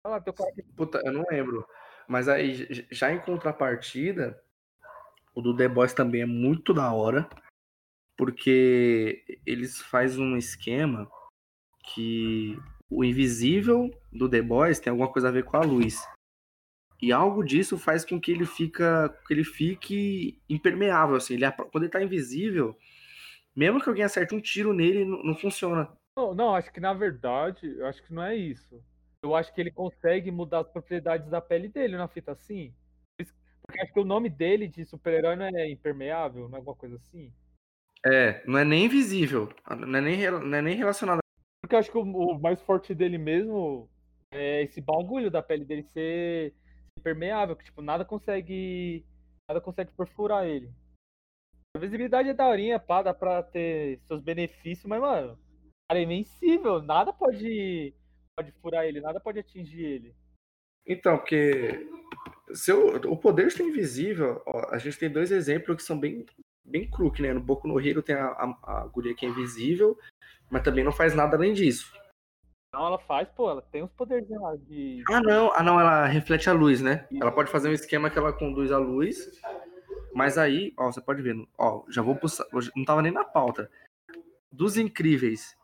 Olha 0.04 0.16
lá, 0.16 0.20
teu 0.20 0.32
cara 0.32 0.52
Puta, 0.76 1.00
eu 1.04 1.12
não 1.12 1.24
lembro. 1.30 1.66
Mas 2.06 2.28
aí, 2.28 2.86
já 2.90 3.12
em 3.12 3.20
contrapartida, 3.20 4.40
o 5.34 5.40
do 5.40 5.56
The 5.56 5.68
Boys 5.68 5.94
também 5.94 6.22
é 6.22 6.26
muito 6.26 6.74
da 6.74 6.92
hora. 6.92 7.28
Porque 8.16 9.24
eles 9.44 9.80
fazem 9.80 10.22
um 10.22 10.36
esquema 10.36 11.10
que 11.82 12.56
o 12.90 13.04
invisível 13.04 13.90
do 14.12 14.28
The 14.28 14.42
Boys 14.42 14.78
tem 14.78 14.90
alguma 14.90 15.10
coisa 15.10 15.28
a 15.28 15.32
ver 15.32 15.44
com 15.44 15.56
a 15.56 15.60
luz. 15.60 16.06
E 17.00 17.12
algo 17.12 17.44
disso 17.44 17.76
faz 17.76 18.04
com 18.04 18.20
que 18.20 18.30
ele 18.30 18.46
fica, 18.46 19.08
que 19.26 19.34
ele 19.34 19.44
fique 19.44 20.40
impermeável, 20.48 21.16
assim. 21.16 21.34
Ele, 21.34 21.50
quando 21.52 21.84
ele 21.84 21.92
tá 21.92 22.02
invisível, 22.02 22.76
mesmo 23.54 23.80
que 23.80 23.88
alguém 23.88 24.04
acerte 24.04 24.34
um 24.34 24.40
tiro 24.40 24.72
nele, 24.72 25.04
não, 25.04 25.22
não 25.22 25.34
funciona. 25.34 25.90
Não, 26.16 26.34
não, 26.34 26.54
acho 26.54 26.72
que 26.72 26.80
na 26.80 26.94
verdade, 26.94 27.66
eu 27.76 27.86
acho 27.86 28.02
que 28.02 28.12
não 28.12 28.22
é 28.22 28.36
isso. 28.36 28.82
Eu 29.22 29.34
acho 29.34 29.52
que 29.54 29.60
ele 29.60 29.70
consegue 29.70 30.30
mudar 30.30 30.60
as 30.60 30.68
propriedades 30.68 31.28
da 31.28 31.40
pele 31.40 31.68
dele 31.68 31.96
na 31.96 32.08
fita 32.08 32.32
assim. 32.32 32.74
Porque 33.16 33.80
acho 33.80 33.92
que 33.92 34.00
o 34.00 34.04
nome 34.04 34.28
dele 34.28 34.68
de 34.68 34.84
super-herói 34.84 35.36
não 35.36 35.46
é 35.46 35.70
impermeável, 35.70 36.48
não 36.48 36.56
é 36.56 36.58
alguma 36.58 36.76
coisa 36.76 36.96
assim. 36.96 37.32
É, 38.06 38.44
não 38.46 38.58
é 38.58 38.64
nem 38.64 38.84
invisível, 38.84 39.48
não 39.66 39.98
é 39.98 40.00
nem, 40.00 40.30
não 40.30 40.56
é 40.56 40.62
nem 40.62 40.76
relacionado. 40.76 41.23
Porque 41.64 41.74
eu 41.74 41.78
acho 41.78 41.90
que 41.90 41.96
o, 41.96 42.02
o 42.02 42.38
mais 42.38 42.60
forte 42.60 42.94
dele 42.94 43.16
mesmo 43.16 43.88
é 44.30 44.64
esse 44.64 44.82
bagulho 44.82 45.30
da 45.30 45.42
pele 45.42 45.64
dele 45.64 45.82
ser 45.82 46.52
impermeável, 46.98 47.56
que 47.56 47.64
tipo, 47.64 47.80
nada 47.80 48.04
consegue 48.04 49.02
nada 49.48 49.62
consegue 49.62 49.90
perfurar 49.96 50.46
ele. 50.46 50.70
A 51.74 51.80
visibilidade 51.80 52.28
é 52.28 52.34
daorinha, 52.34 52.78
pá, 52.78 53.02
dá 53.02 53.14
pra 53.14 53.42
ter 53.42 53.98
seus 54.06 54.20
benefícios, 54.20 54.84
mas, 54.84 55.00
mano, 55.00 55.38
cara 55.88 56.00
é 56.00 56.02
invencível, 56.02 56.82
nada 56.82 57.14
pode, 57.14 57.94
pode 58.36 58.52
furar 58.60 58.84
ele, 58.84 59.00
nada 59.00 59.18
pode 59.18 59.38
atingir 59.38 59.84
ele. 59.84 60.14
Então, 60.86 61.16
porque 61.16 61.88
se 62.52 62.70
o, 62.72 63.16
poder 63.16 63.46
está 63.46 63.64
invisível, 63.64 64.42
ó, 64.44 64.68
a 64.68 64.76
gente 64.76 64.98
tem 64.98 65.10
dois 65.10 65.30
exemplos 65.30 65.76
que 65.78 65.82
são 65.82 65.98
bem, 65.98 66.26
bem 66.62 66.90
crook, 66.90 67.22
né? 67.22 67.32
No 67.32 67.40
Boku 67.40 67.66
no 67.66 67.80
Hero 67.80 68.02
tem 68.02 68.16
a, 68.16 68.26
a, 68.26 68.82
a 68.82 68.86
guria 68.86 69.14
que 69.14 69.24
é 69.24 69.30
invisível, 69.30 69.98
mas 70.50 70.62
também 70.62 70.84
não 70.84 70.92
faz 70.92 71.14
nada 71.14 71.36
além 71.36 71.52
disso. 71.52 71.92
Não, 72.72 72.86
ela 72.86 72.98
faz, 72.98 73.28
pô, 73.28 73.48
ela 73.50 73.62
tem 73.62 73.84
uns 73.84 73.92
poderes 73.92 74.26
de. 74.66 75.04
Ah, 75.08 75.20
não, 75.20 75.52
ah, 75.54 75.62
não, 75.62 75.78
ela 75.78 76.06
reflete 76.06 76.50
a 76.50 76.52
luz, 76.52 76.80
né? 76.80 77.06
Ela 77.20 77.30
pode 77.30 77.50
fazer 77.50 77.68
um 77.68 77.72
esquema 77.72 78.10
que 78.10 78.18
ela 78.18 78.32
conduz 78.32 78.72
a 78.72 78.78
luz, 78.78 79.40
mas 80.12 80.36
aí, 80.36 80.74
ó, 80.76 80.90
você 80.90 81.00
pode 81.00 81.22
ver, 81.22 81.36
ó, 81.56 81.84
já 81.88 82.02
vou 82.02 82.16
pulsar, 82.16 82.46
não 82.74 82.84
tava 82.84 83.00
nem 83.00 83.12
na 83.12 83.24
pauta. 83.24 83.70
Dos 84.50 84.76
Incríveis 84.76 85.56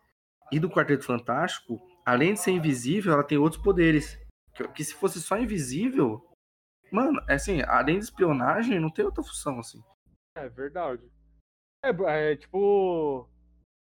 e 0.53 0.61
do 0.61 0.71
Quarteto 0.71 1.05
Fantástico, 1.05 1.81
além 2.05 2.35
de 2.35 2.41
ser 2.41 2.53
invisível, 2.53 3.13
ela 3.13 3.25
tem 3.25 3.39
outros 3.39 3.63
poderes. 3.63 4.19
Que, 4.55 4.67
que 4.69 4.85
se 4.85 4.95
fosse 4.95 5.21
só 5.21 5.37
invisível, 5.37 6.25
mano, 6.93 7.21
é 7.29 7.35
assim, 7.35 7.63
além 7.63 7.99
de 7.99 8.05
espionagem, 8.05 8.79
não 8.81 8.91
tem 8.91 9.05
outra 9.05 9.23
função, 9.23 9.59
assim. 9.59 9.83
É 10.37 10.49
verdade. 10.49 11.03
É, 11.85 11.91
é 12.33 12.37
tipo. 12.37 13.29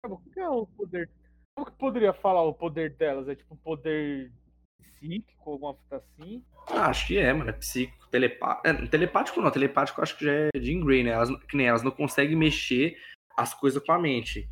O 0.04 0.18
que 0.18 0.40
é 0.40 0.50
o 0.50 0.66
poder 0.66 1.10
como 1.54 1.70
que 1.70 1.78
poderia 1.78 2.14
falar 2.14 2.44
o 2.44 2.54
poder 2.54 2.96
delas? 2.96 3.28
É 3.28 3.36
tipo 3.36 3.54
um 3.54 3.58
poder 3.58 4.32
psíquico, 4.80 5.52
alguma 5.52 5.74
coisa 5.74 5.98
assim? 6.04 6.44
Ah, 6.68 6.88
acho 6.88 7.08
que 7.08 7.18
é, 7.18 7.34
mano. 7.34 7.50
É 7.50 7.54
psíquico, 7.54 8.08
telepático. 8.10 8.68
É, 8.68 8.88
telepático 8.88 9.42
não, 9.42 9.52
telepático 9.52 10.02
acho 10.02 10.18
que 10.18 10.26
já 10.26 10.32
é 10.32 10.50
Jean 10.56 10.84
Grey, 10.84 11.04
né? 11.04 11.12
Elas, 11.12 11.30
que 11.46 11.58
nem 11.58 11.68
elas 11.68 11.84
não 11.84 11.92
conseguem 11.92 12.36
mexer 12.36 12.98
as 13.36 13.54
coisas 13.54 13.84
com 13.84 13.92
a 13.92 14.00
mente. 14.00 14.50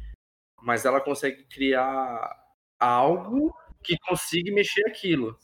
Mas 0.61 0.85
ela 0.85 1.01
consegue 1.01 1.43
criar 1.45 2.37
algo 2.79 3.55
que 3.83 3.97
consiga 3.99 4.53
mexer 4.53 4.85
aquilo. 4.87 5.39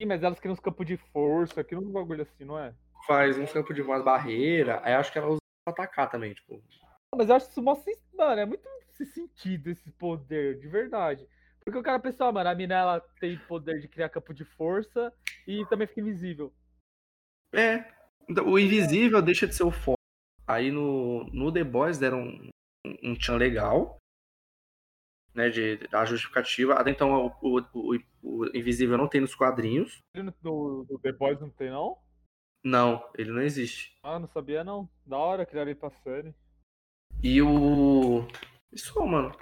Sim, 0.00 0.06
mas 0.06 0.22
elas 0.22 0.38
criam 0.38 0.52
uns 0.52 0.60
campos 0.60 0.86
de 0.86 0.96
força, 0.96 1.60
aquilo 1.60 1.82
um 1.82 1.92
bagulho 1.92 2.22
assim, 2.22 2.44
não 2.44 2.58
é? 2.58 2.74
Faz 3.06 3.38
uns 3.38 3.52
campos 3.52 3.74
de 3.74 3.82
umas 3.82 4.04
barreiras. 4.04 4.80
Aí 4.84 4.92
acho 4.92 5.10
que 5.10 5.18
ela 5.18 5.28
usa 5.28 5.40
pra 5.64 5.72
atacar 5.72 6.10
também, 6.10 6.34
tipo. 6.34 6.62
Mas 7.16 7.28
eu 7.28 7.34
acho 7.34 7.48
isso 7.48 7.62
mostra, 7.62 7.92
mano, 8.14 8.40
é 8.40 8.46
muito 8.46 8.68
esse 9.02 9.14
sentido, 9.14 9.68
esse 9.68 9.90
poder, 9.92 10.58
de 10.58 10.68
verdade. 10.68 11.26
Porque 11.64 11.78
o 11.78 11.82
cara 11.82 11.98
pensa, 11.98 12.26
ah, 12.26 12.32
mano, 12.32 12.48
a 12.48 12.54
mina 12.54 12.74
ela 12.74 13.00
tem 13.20 13.38
poder 13.46 13.80
de 13.80 13.88
criar 13.88 14.08
campo 14.08 14.34
de 14.34 14.44
força 14.44 15.12
e 15.46 15.64
também 15.66 15.86
fica 15.86 16.00
invisível. 16.00 16.52
É. 17.52 17.84
Então, 18.28 18.48
o 18.48 18.58
invisível 18.58 19.22
deixa 19.22 19.46
de 19.46 19.54
ser 19.54 19.62
o 19.64 19.70
foco. 19.70 19.98
Aí 20.46 20.70
no, 20.70 21.24
no 21.32 21.52
The 21.52 21.62
Boys 21.62 21.98
deram 21.98 22.22
um, 22.22 22.50
um 23.02 23.14
tchan 23.14 23.36
legal. 23.36 23.98
Né, 25.34 25.48
de, 25.48 25.78
a 25.92 26.04
justificativa. 26.04 26.74
Até 26.74 26.90
então 26.90 27.32
o, 27.40 27.58
o, 27.58 27.60
o, 27.72 27.98
o, 28.22 28.46
Invisível 28.54 28.98
não 28.98 29.08
tem 29.08 29.20
nos 29.20 29.34
quadrinhos. 29.34 29.98
No, 30.14 30.84
no 30.84 30.98
The 30.98 31.12
Boys 31.12 31.40
não 31.40 31.48
tem, 31.48 31.70
não? 31.70 31.96
Não, 32.62 33.10
ele 33.16 33.32
não 33.32 33.40
existe. 33.40 33.96
Ah, 34.02 34.18
não 34.18 34.28
sabia 34.28 34.62
não. 34.62 34.88
Da 35.06 35.16
hora 35.16 35.46
criar 35.46 35.62
ele 35.62 35.74
pra 35.74 35.90
série. 35.90 36.34
E 37.22 37.40
o. 37.40 38.26
Isso, 38.72 38.98
mano. 39.06 39.32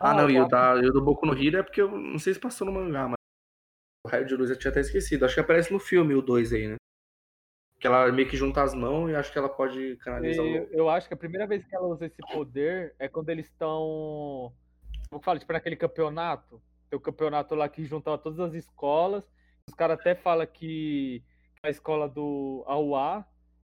Ah, 0.00 0.10
ah 0.10 0.14
não, 0.14 0.30
e 0.30 0.38
o, 0.38 0.46
da, 0.46 0.76
e 0.76 0.86
o 0.86 0.92
do 0.92 1.02
Boku 1.02 1.24
no 1.24 1.32
Hero 1.32 1.58
é 1.58 1.62
porque 1.62 1.80
eu 1.80 1.90
não 1.90 2.18
sei 2.18 2.34
se 2.34 2.40
passou 2.40 2.66
no 2.66 2.72
mangá, 2.72 3.08
mas 3.08 3.16
o 4.04 4.08
raio 4.08 4.26
de 4.26 4.36
luz 4.36 4.50
eu 4.50 4.58
tinha 4.58 4.70
até 4.70 4.80
esquecido. 4.80 5.24
Acho 5.24 5.34
que 5.34 5.40
aparece 5.40 5.72
no 5.72 5.78
filme 5.78 6.14
o 6.14 6.20
2 6.20 6.52
aí, 6.52 6.68
né? 6.68 6.76
Que 7.80 7.86
ela 7.86 8.10
meio 8.12 8.28
que 8.28 8.36
junta 8.36 8.62
as 8.62 8.74
mãos 8.74 9.10
e 9.10 9.14
acho 9.14 9.32
que 9.32 9.38
ela 9.38 9.48
pode 9.48 9.96
canalizar 9.96 10.44
eu, 10.44 10.68
eu 10.70 10.88
acho 10.88 11.08
que 11.08 11.14
a 11.14 11.16
primeira 11.16 11.46
vez 11.46 11.64
que 11.66 11.74
ela 11.74 11.86
usa 11.86 12.06
esse 12.06 12.20
poder 12.32 12.94
é 12.98 13.08
quando 13.08 13.30
eles 13.30 13.46
estão. 13.46 14.52
Como 15.08 15.20
que 15.20 15.24
fala? 15.24 15.38
Tipo, 15.38 15.52
naquele 15.52 15.76
campeonato. 15.76 16.62
Tem 16.90 16.98
o 16.98 17.02
campeonato 17.02 17.54
lá 17.54 17.68
que 17.68 17.84
juntava 17.84 18.18
todas 18.18 18.40
as 18.40 18.54
escolas. 18.54 19.24
Os 19.66 19.74
caras 19.74 19.98
até 19.98 20.14
falam 20.14 20.46
que 20.46 21.22
a 21.62 21.70
escola 21.70 22.08
do 22.08 22.62
AUA 22.66 23.24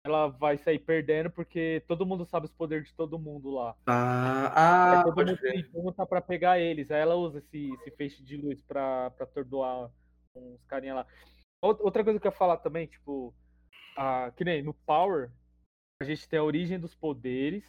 ela 0.03 0.27
vai 0.27 0.57
sair 0.57 0.79
perdendo 0.79 1.29
porque 1.29 1.83
todo 1.87 2.05
mundo 2.05 2.25
sabe 2.25 2.47
os 2.47 2.51
poderes 2.51 2.87
de 2.87 2.93
todo 2.93 3.19
mundo 3.19 3.51
lá. 3.51 3.75
Ah, 3.85 4.99
ah 4.99 5.03
todo 5.03 5.15
mundo 5.15 5.37
se 5.37 5.61
junta 5.71 6.05
pra 6.05 6.21
pegar 6.21 6.59
eles. 6.59 6.89
Aí 6.89 6.99
ela 6.99 7.15
usa 7.15 7.37
esse, 7.37 7.71
esse 7.73 7.91
feixe 7.91 8.23
de 8.23 8.37
luz 8.37 8.61
pra, 8.61 9.11
pra 9.11 9.25
atordoar 9.25 9.91
uns 10.35 10.63
carinha 10.65 10.95
lá. 10.95 11.07
Outra 11.61 12.03
coisa 12.03 12.19
que 12.19 12.25
eu 12.25 12.31
ia 12.31 12.37
falar 12.37 12.57
também, 12.57 12.87
tipo, 12.87 13.33
a, 13.95 14.31
que 14.35 14.43
nem 14.43 14.63
no 14.63 14.73
Power, 14.73 15.31
a 16.01 16.05
gente 16.05 16.27
tem 16.27 16.39
a 16.39 16.43
origem 16.43 16.79
dos 16.79 16.95
poderes 16.95 17.63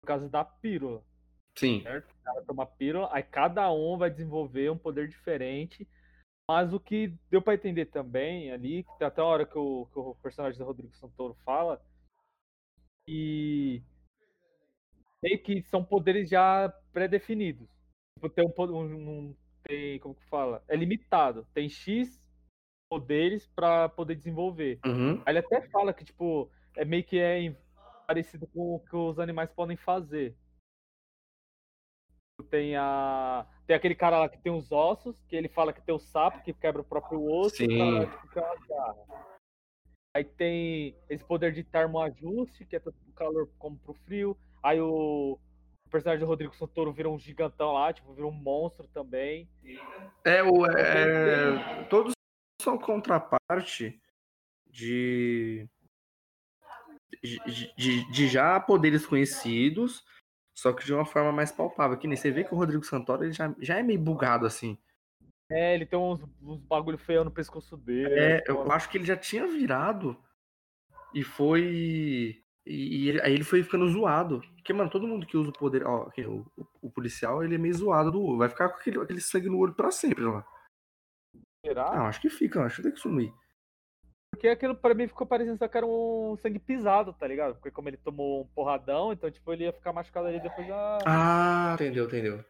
por 0.00 0.08
causa 0.08 0.28
da 0.28 0.44
pílula. 0.44 1.04
Sim. 1.56 1.82
Certo? 1.82 2.12
Ela 2.26 2.42
toma 2.42 2.66
pílula, 2.66 3.08
aí 3.12 3.22
cada 3.22 3.70
um 3.70 3.96
vai 3.96 4.10
desenvolver 4.10 4.70
um 4.70 4.78
poder 4.78 5.06
diferente 5.06 5.86
mas 6.52 6.70
o 6.74 6.78
que 6.78 7.14
deu 7.30 7.40
para 7.40 7.54
entender 7.54 7.86
também 7.86 8.52
ali, 8.52 8.84
até 9.00 9.22
a 9.22 9.24
hora 9.24 9.46
que 9.46 9.56
o, 9.56 9.86
que 9.86 9.98
o 9.98 10.14
personagem 10.16 10.58
do 10.58 10.66
Rodrigo 10.66 10.94
Santoro 10.96 11.34
fala, 11.46 11.82
e 13.08 13.82
meio 15.22 15.42
que 15.42 15.62
são 15.62 15.82
poderes 15.82 16.28
já 16.28 16.68
pré-definidos. 16.92 17.66
Tipo, 18.14 18.28
tem 18.28 18.44
um, 18.46 18.82
um, 18.84 19.36
tem, 19.64 19.98
como 20.00 20.14
que 20.14 20.26
fala? 20.26 20.62
É 20.68 20.76
limitado. 20.76 21.46
Tem 21.54 21.70
X 21.70 22.22
poderes 22.86 23.46
para 23.56 23.88
poder 23.88 24.14
desenvolver. 24.14 24.78
Uhum. 24.84 25.22
Aí 25.24 25.32
ele 25.32 25.38
até 25.38 25.62
fala 25.70 25.94
que, 25.94 26.04
tipo, 26.04 26.50
é 26.76 26.84
meio 26.84 27.02
que 27.02 27.18
é 27.18 27.56
parecido 28.06 28.46
com 28.48 28.74
o 28.74 28.80
que 28.80 28.94
os 28.94 29.18
animais 29.18 29.50
podem 29.50 29.78
fazer. 29.78 30.36
Tem 32.52 32.76
a 32.76 33.46
tem 33.66 33.74
aquele 33.74 33.94
cara 33.94 34.18
lá 34.18 34.28
que 34.28 34.36
tem 34.36 34.52
os 34.52 34.70
ossos, 34.70 35.16
que 35.26 35.34
ele 35.34 35.48
fala 35.48 35.72
que 35.72 35.80
tem 35.80 35.94
o 35.94 35.98
sapo 35.98 36.42
que 36.42 36.52
quebra 36.52 36.82
o 36.82 36.84
próprio 36.84 37.24
osso. 37.24 37.56
Sim. 37.56 37.66
Aí 40.14 40.22
tem 40.22 40.94
esse 41.08 41.24
poder 41.24 41.54
de 41.54 41.64
termoajuste, 41.64 42.66
que 42.66 42.76
é 42.76 42.78
tanto 42.78 42.98
pro 42.98 43.14
calor 43.14 43.48
como 43.58 43.78
pro 43.78 43.94
frio. 43.94 44.36
Aí 44.62 44.78
o, 44.78 45.38
o 45.86 45.90
personagem 45.90 46.20
do 46.20 46.28
Rodrigo 46.28 46.54
Santoro 46.54 46.92
vira 46.92 47.08
um 47.08 47.18
gigantão 47.18 47.72
lá, 47.72 47.90
tipo, 47.90 48.12
vira 48.12 48.26
um 48.26 48.30
monstro 48.30 48.86
também. 48.88 49.48
É, 50.22 50.42
o, 50.42 50.66
é, 50.66 51.84
todos 51.84 52.12
são 52.60 52.76
contraparte 52.76 53.98
de, 54.66 55.66
de, 57.22 57.74
de, 57.74 58.12
de 58.12 58.28
já 58.28 58.60
poderes 58.60 59.06
conhecidos 59.06 60.04
só 60.54 60.72
que 60.72 60.84
de 60.84 60.92
uma 60.92 61.04
forma 61.04 61.32
mais 61.32 61.50
palpável. 61.50 61.96
Que 61.98 62.06
nem 62.06 62.16
você 62.16 62.30
vê 62.30 62.44
que 62.44 62.54
o 62.54 62.56
Rodrigo 62.56 62.84
Santoro 62.84 63.24
ele 63.24 63.32
já, 63.32 63.54
já 63.58 63.78
é 63.78 63.82
meio 63.82 63.98
bugado 63.98 64.46
assim. 64.46 64.78
É, 65.50 65.74
ele 65.74 65.84
tem 65.84 65.98
uns, 65.98 66.20
uns 66.40 66.58
bagulho 66.60 66.98
feio 66.98 67.24
no 67.24 67.30
pescoço 67.30 67.76
dele. 67.76 68.14
É, 68.14 68.36
né? 68.36 68.42
eu 68.46 68.70
acho 68.72 68.88
que 68.88 68.96
ele 68.96 69.04
já 69.04 69.16
tinha 69.16 69.46
virado 69.46 70.16
e 71.14 71.22
foi. 71.22 72.42
E, 72.64 73.08
e 73.10 73.20
aí 73.20 73.34
ele 73.34 73.44
foi 73.44 73.62
ficando 73.62 73.88
zoado. 73.88 74.40
Porque, 74.56 74.72
mano, 74.72 74.90
todo 74.90 75.06
mundo 75.06 75.26
que 75.26 75.36
usa 75.36 75.50
o 75.50 75.52
poder. 75.52 75.84
Ó, 75.84 76.08
o, 76.26 76.46
o, 76.80 76.90
policial, 76.90 77.42
ele 77.44 77.56
é 77.56 77.58
meio 77.58 77.74
zoado 77.74 78.10
do. 78.10 78.38
Vai 78.38 78.48
ficar 78.48 78.68
com 78.68 78.76
aquele, 78.76 79.00
aquele 79.00 79.20
sangue 79.20 79.48
no 79.48 79.58
olho 79.58 79.74
pra 79.74 79.90
sempre 79.90 80.24
lá. 80.24 80.46
Será? 81.64 81.84
Ah, 81.84 82.08
acho 82.08 82.20
que 82.20 82.30
fica, 82.30 82.64
acho 82.64 82.76
que 82.76 82.82
tem 82.82 82.92
que 82.92 83.00
sumir. 83.00 83.32
Porque 84.42 84.48
aquilo 84.48 84.74
pra 84.74 84.92
mim 84.92 85.06
ficou 85.06 85.24
parecendo 85.24 85.56
só 85.56 85.68
que 85.68 85.76
era 85.76 85.86
um 85.86 86.34
sangue 86.36 86.58
pisado, 86.58 87.12
tá 87.12 87.28
ligado? 87.28 87.54
Porque 87.54 87.70
como 87.70 87.88
ele 87.88 87.96
tomou 87.96 88.42
um 88.42 88.46
porradão, 88.48 89.12
então, 89.12 89.30
tipo, 89.30 89.52
ele 89.52 89.62
ia 89.62 89.72
ficar 89.72 89.92
machucado 89.92 90.26
ali 90.26 90.40
depois 90.40 90.66
já. 90.66 90.98
Ah, 91.06 91.74
entendeu, 91.74 92.06
entendeu. 92.06 92.44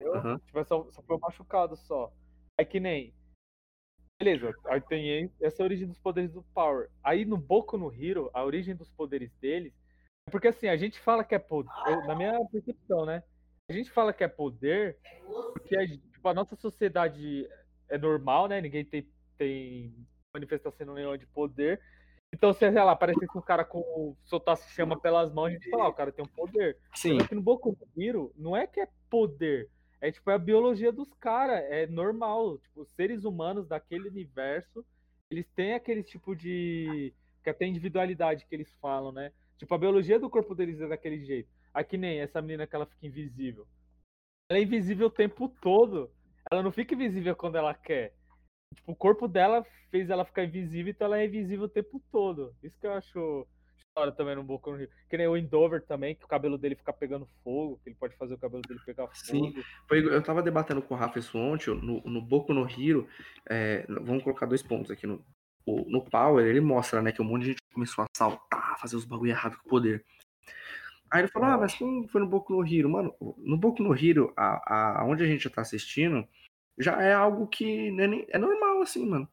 entendeu? 0.00 0.22
Uhum. 0.22 0.38
Tipo, 0.38 0.64
só, 0.64 0.90
só 0.90 1.02
foi 1.02 1.18
machucado 1.18 1.76
só. 1.76 2.10
É 2.56 2.64
que 2.64 2.80
nem. 2.80 3.14
Beleza, 4.18 4.54
aí 4.68 4.80
tem 4.80 5.30
essa 5.38 5.60
é 5.60 5.62
a 5.62 5.66
origem 5.66 5.86
dos 5.86 5.98
poderes 5.98 6.32
do 6.32 6.42
Power. 6.54 6.88
Aí 7.02 7.26
no 7.26 7.36
Boku 7.36 7.76
no 7.76 7.92
Hero, 7.92 8.30
a 8.32 8.42
origem 8.42 8.74
dos 8.74 8.90
poderes 8.90 9.30
deles. 9.34 9.74
É 10.26 10.30
porque 10.30 10.48
assim, 10.48 10.68
a 10.68 10.78
gente 10.78 10.98
fala 10.98 11.22
que 11.22 11.34
é 11.34 11.38
poder. 11.38 11.70
Na 12.06 12.14
minha 12.14 12.42
percepção, 12.50 13.04
né? 13.04 13.22
A 13.68 13.72
gente 13.74 13.90
fala 13.90 14.14
que 14.14 14.24
é 14.24 14.28
poder 14.28 14.96
porque 15.52 15.76
a, 15.76 15.86
tipo, 15.86 16.26
a 16.26 16.32
nossa 16.32 16.56
sociedade 16.56 17.46
é 17.90 17.98
normal, 17.98 18.48
né? 18.48 18.62
Ninguém 18.62 18.82
tem, 18.82 19.06
tem 19.36 20.06
manifestação 20.34 20.94
nenhuma 20.94 21.16
de 21.16 21.26
poder. 21.26 21.80
Então, 22.32 22.52
se, 22.52 22.58
sei 22.58 22.70
lá, 22.72 22.90
aparecesse 22.90 23.38
um 23.38 23.40
cara 23.40 23.64
com 23.64 24.16
soltasse 24.24 24.68
chama 24.74 24.98
pelas 24.98 25.32
mãos, 25.32 25.46
a 25.46 25.50
gente 25.50 25.70
fala, 25.70 25.84
ah, 25.84 25.88
o 25.88 25.94
cara 25.94 26.10
tem 26.10 26.24
um 26.24 26.28
poder. 26.28 26.76
Sim. 26.94 27.20
Só 27.20 27.28
que 27.28 27.34
no 27.34 27.40
Boku 27.40 27.78
no 27.94 28.02
Hero, 28.02 28.32
não 28.36 28.56
é 28.56 28.66
que 28.66 28.80
é 28.80 28.88
poder. 29.08 29.70
É 30.00 30.10
tipo, 30.10 30.28
é 30.30 30.34
a 30.34 30.38
biologia 30.38 30.90
dos 30.90 31.14
caras. 31.14 31.64
É 31.70 31.86
normal. 31.86 32.58
Tipo, 32.58 32.82
os 32.82 32.90
seres 32.90 33.24
humanos 33.24 33.68
daquele 33.68 34.08
universo, 34.08 34.84
eles 35.30 35.46
têm 35.54 35.74
aquele 35.74 36.02
tipo 36.02 36.34
de. 36.34 37.14
que 37.42 37.50
até 37.50 37.66
individualidade 37.66 38.44
que 38.46 38.54
eles 38.54 38.72
falam, 38.80 39.12
né? 39.12 39.32
Tipo, 39.56 39.72
a 39.74 39.78
biologia 39.78 40.18
do 40.18 40.28
corpo 40.28 40.54
deles 40.54 40.80
é 40.80 40.88
daquele 40.88 41.24
jeito. 41.24 41.48
Aqui 41.72 41.96
nem 41.96 42.20
essa 42.20 42.42
menina 42.42 42.66
que 42.66 42.74
ela 42.74 42.86
fica 42.86 43.06
invisível. 43.06 43.66
Ela 44.50 44.58
é 44.58 44.62
invisível 44.62 45.06
o 45.06 45.10
tempo 45.10 45.48
todo. 45.60 46.10
Ela 46.50 46.62
não 46.62 46.72
fica 46.72 46.94
invisível 46.94 47.34
quando 47.36 47.56
ela 47.56 47.72
quer. 47.72 48.12
Tipo, 48.74 48.92
o 48.92 48.96
corpo 48.96 49.26
dela 49.28 49.64
fez 49.90 50.10
ela 50.10 50.24
ficar 50.24 50.44
invisível, 50.44 50.90
então 50.90 51.06
ela 51.06 51.18
é 51.18 51.26
invisível 51.26 51.66
o 51.66 51.68
tempo 51.68 52.02
todo. 52.10 52.54
Isso 52.62 52.78
que 52.80 52.86
eu 52.86 52.92
acho 52.92 53.46
hora 53.96 54.10
também 54.10 54.34
no 54.34 54.42
Boku 54.42 54.72
no 54.72 54.76
Rio. 54.76 54.88
Que 55.08 55.16
nem 55.16 55.28
o 55.28 55.36
Endover 55.36 55.80
também, 55.86 56.16
que 56.16 56.24
o 56.24 56.28
cabelo 56.28 56.58
dele 56.58 56.74
fica 56.74 56.92
pegando 56.92 57.28
fogo, 57.44 57.78
que 57.82 57.88
ele 57.90 57.96
pode 57.96 58.16
fazer 58.16 58.34
o 58.34 58.38
cabelo 58.38 58.62
dele 58.66 58.80
pegar 58.84 59.06
fogo. 59.06 59.14
Sim. 59.14 59.54
Eu 59.90 60.20
tava 60.22 60.42
debatendo 60.42 60.82
com 60.82 60.94
o 60.94 60.96
Rafa 60.96 61.20
isso 61.20 61.38
ontem, 61.38 61.70
no, 61.70 62.00
no 62.02 62.20
Boku 62.20 62.52
no 62.52 62.68
Hero, 62.68 63.08
é, 63.48 63.86
vamos 63.88 64.24
colocar 64.24 64.46
dois 64.46 64.62
pontos 64.64 64.90
aqui 64.90 65.06
no, 65.06 65.24
o- 65.64 65.88
no 65.88 66.02
Power, 66.04 66.44
ele 66.44 66.60
mostra, 66.60 67.00
né, 67.00 67.12
que 67.12 67.22
um 67.22 67.24
monte 67.24 67.42
de 67.42 67.48
gente 67.50 67.62
começou 67.72 68.02
a 68.02 68.08
assaltar, 68.12 68.80
fazer 68.80 68.96
os 68.96 69.04
bagulho 69.04 69.30
errado 69.30 69.56
com 69.58 69.66
o 69.66 69.70
poder. 69.70 70.04
Aí 71.10 71.20
ele 71.20 71.28
falou, 71.28 71.48
ah, 71.48 71.58
mas 71.58 71.74
como 71.76 72.08
foi 72.08 72.20
no 72.20 72.26
Boku 72.26 72.52
no 72.52 72.66
Hero? 72.66 72.90
Mano, 72.90 73.14
no 73.38 73.56
Boku 73.56 73.80
no 73.80 73.94
Hero, 73.96 74.32
a, 74.36 74.98
a, 74.98 75.04
onde 75.04 75.22
a 75.22 75.26
gente 75.26 75.48
tá 75.48 75.60
assistindo, 75.62 76.26
já 76.78 77.00
é 77.02 77.12
algo 77.12 77.46
que 77.46 77.88
é, 77.88 77.90
nem- 78.06 78.26
é 78.28 78.38
normal, 78.38 78.82
assim, 78.82 79.06
mano. 79.06 79.28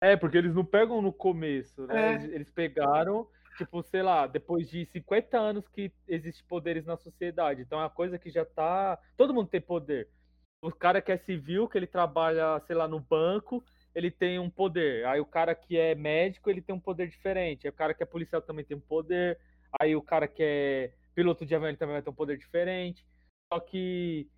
É, 0.00 0.16
porque 0.16 0.36
eles 0.36 0.54
não 0.54 0.64
pegam 0.64 1.00
no 1.00 1.12
começo, 1.12 1.86
né? 1.86 1.94
É. 1.94 2.14
Eles, 2.14 2.24
eles 2.32 2.50
pegaram, 2.50 3.28
tipo, 3.56 3.82
sei 3.84 4.02
lá, 4.02 4.26
depois 4.26 4.68
de 4.68 4.84
50 4.86 5.38
anos 5.38 5.68
que 5.68 5.92
existe 6.08 6.42
poderes 6.44 6.84
na 6.84 6.96
sociedade. 6.96 7.62
Então 7.62 7.78
é 7.78 7.82
uma 7.84 7.90
coisa 7.90 8.18
que 8.18 8.30
já 8.30 8.44
tá. 8.44 8.98
Todo 9.16 9.32
mundo 9.32 9.48
tem 9.48 9.60
poder. 9.60 10.08
O 10.60 10.72
cara 10.72 11.00
que 11.00 11.10
é 11.12 11.16
civil, 11.16 11.68
que 11.68 11.76
ele 11.78 11.86
trabalha, 11.86 12.60
sei 12.66 12.74
lá, 12.74 12.86
no 12.86 13.00
banco, 13.00 13.64
ele 13.94 14.10
tem 14.10 14.38
um 14.38 14.50
poder. 14.50 15.04
Aí 15.06 15.20
o 15.20 15.26
cara 15.26 15.54
que 15.54 15.76
é 15.76 15.94
médico, 15.94 16.50
ele 16.50 16.62
tem 16.62 16.74
um 16.74 16.80
poder 16.80 17.08
diferente. 17.08 17.66
Aí 17.66 17.70
o 17.70 17.74
cara 17.74 17.94
que 17.94 18.02
é 18.02 18.06
policial 18.06 18.42
também 18.42 18.64
tem 18.64 18.76
um 18.76 18.80
poder. 18.80 19.38
Aí 19.80 19.94
o 19.94 20.02
cara 20.02 20.26
que 20.26 20.42
é 20.42 20.92
piloto 21.14 21.44
de 21.46 21.54
avião, 21.54 21.68
ele 21.68 21.76
também 21.76 21.94
vai 21.94 22.02
ter 22.02 22.10
um 22.10 22.14
poder 22.14 22.36
diferente. 22.38 23.06
Só 23.52 23.60
que 23.60 24.28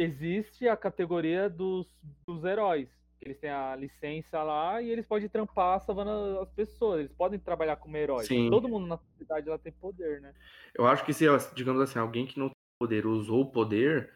existe 0.00 0.66
a 0.66 0.76
categoria 0.76 1.48
dos, 1.50 1.86
dos 2.26 2.42
heróis. 2.44 2.88
Eles 3.20 3.38
têm 3.38 3.50
a 3.50 3.76
licença 3.76 4.42
lá 4.42 4.80
e 4.80 4.88
eles 4.88 5.06
podem 5.06 5.28
trampar 5.28 5.78
salvando 5.80 6.40
as 6.40 6.50
pessoas. 6.52 7.00
Eles 7.00 7.12
podem 7.12 7.38
trabalhar 7.38 7.76
como 7.76 7.96
heróis. 7.98 8.26
Sim. 8.26 8.48
Todo 8.48 8.68
mundo 8.68 8.86
na 8.86 8.96
sociedade 8.96 9.48
lá 9.48 9.58
tem 9.58 9.72
poder, 9.72 10.22
né? 10.22 10.32
Eu 10.74 10.86
acho 10.86 11.04
que 11.04 11.12
se, 11.12 11.26
digamos 11.54 11.82
assim, 11.82 11.98
alguém 11.98 12.26
que 12.26 12.38
não 12.38 12.46
tem 12.46 12.54
poder 12.80 13.04
usou 13.04 13.42
o 13.42 13.50
poder, 13.50 14.10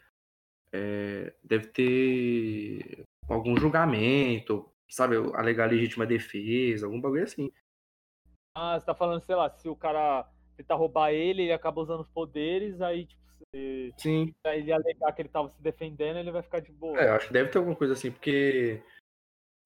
é, 0.72 1.34
deve 1.44 1.66
ter 1.66 3.04
algum 3.28 3.54
julgamento, 3.58 4.66
sabe, 4.88 5.16
alegar 5.34 5.70
legítima 5.70 6.06
defesa, 6.06 6.86
algum 6.86 6.98
bagulho 6.98 7.24
assim. 7.24 7.52
Ah, 8.56 8.80
você 8.80 8.86
tá 8.86 8.94
falando, 8.94 9.20
sei 9.20 9.34
lá, 9.34 9.50
se 9.50 9.68
o 9.68 9.76
cara 9.76 10.26
tentar 10.56 10.76
roubar 10.76 11.12
ele, 11.12 11.42
ele 11.42 11.52
acaba 11.52 11.82
usando 11.82 12.00
os 12.00 12.08
poderes, 12.08 12.80
aí, 12.80 13.04
tipo, 13.04 13.23
se 13.54 13.94
Sim. 13.98 14.34
ele 14.46 14.72
alegar 14.72 15.12
que 15.12 15.22
ele 15.22 15.28
tava 15.28 15.48
se 15.50 15.62
defendendo, 15.62 16.18
ele 16.18 16.30
vai 16.30 16.42
ficar 16.42 16.60
de 16.60 16.72
boa. 16.72 17.00
É, 17.00 17.08
eu 17.08 17.14
acho 17.14 17.28
que 17.28 17.32
deve 17.32 17.50
ter 17.50 17.58
alguma 17.58 17.76
coisa 17.76 17.92
assim, 17.92 18.10
porque 18.10 18.82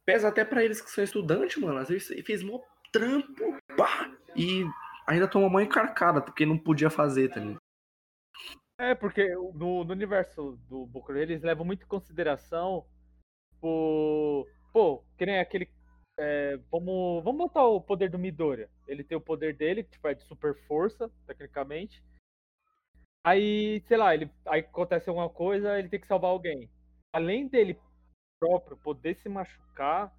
pesa 0.07 0.29
até 0.29 0.45
pra 0.45 0.65
eles 0.65 0.81
que 0.81 0.91
são 0.91 1.05
estudantes, 1.05 1.57
mano. 1.63 1.79
Às 1.79 1.89
vezes 1.89 2.25
fez 2.25 2.43
mó 2.43 2.61
trampo, 2.93 3.57
pá, 3.77 4.11
e 4.35 4.65
ainda 5.07 5.29
toma 5.29 5.49
mãe 5.49 5.67
encarcada, 5.67 6.21
porque 6.21 6.47
não 6.47 6.59
podia 6.59 6.91
fazer, 6.91 7.29
tá 7.29 7.41
ligado? 7.41 7.59
É, 8.81 8.95
porque 8.95 9.29
no, 9.35 9.85
no 9.85 9.93
universo 9.93 10.57
do 10.69 10.89
Hero, 11.09 11.19
eles 11.19 11.43
levam 11.43 11.67
muito 11.67 11.83
em 11.83 11.89
consideração 11.89 12.87
o. 13.61 14.47
Pô, 14.73 15.03
que 15.17 15.27
nem 15.27 15.41
aquele. 15.41 15.69
é, 16.17 16.57
vamos, 16.71 17.25
vamos 17.25 17.39
botar 17.39 17.67
o 17.67 17.81
poder 17.81 18.09
do 18.09 18.19
Midoriya. 18.19 18.71
Ele 18.87 19.03
tem 19.03 19.19
o 19.19 19.21
poder 19.21 19.57
dele, 19.57 19.83
que 19.83 19.91
tipo, 19.91 20.07
é 20.07 20.15
de 20.15 20.23
super 20.23 20.55
força, 20.67 21.11
tecnicamente. 21.27 22.03
Aí, 23.29 23.83
sei 23.87 23.99
lá, 23.99 24.15
ele, 24.15 24.31
aí 24.47 24.61
acontece 24.61 25.07
alguma 25.11 25.29
coisa, 25.29 25.79
ele 25.79 25.91
tem 25.91 26.01
que 26.01 26.07
salvar 26.07 26.31
alguém. 26.31 26.67
Além 27.15 27.47
dele 27.47 27.79
próprio 28.41 28.75
poder 28.79 29.17
se 29.17 29.29
machucar, 29.29 30.11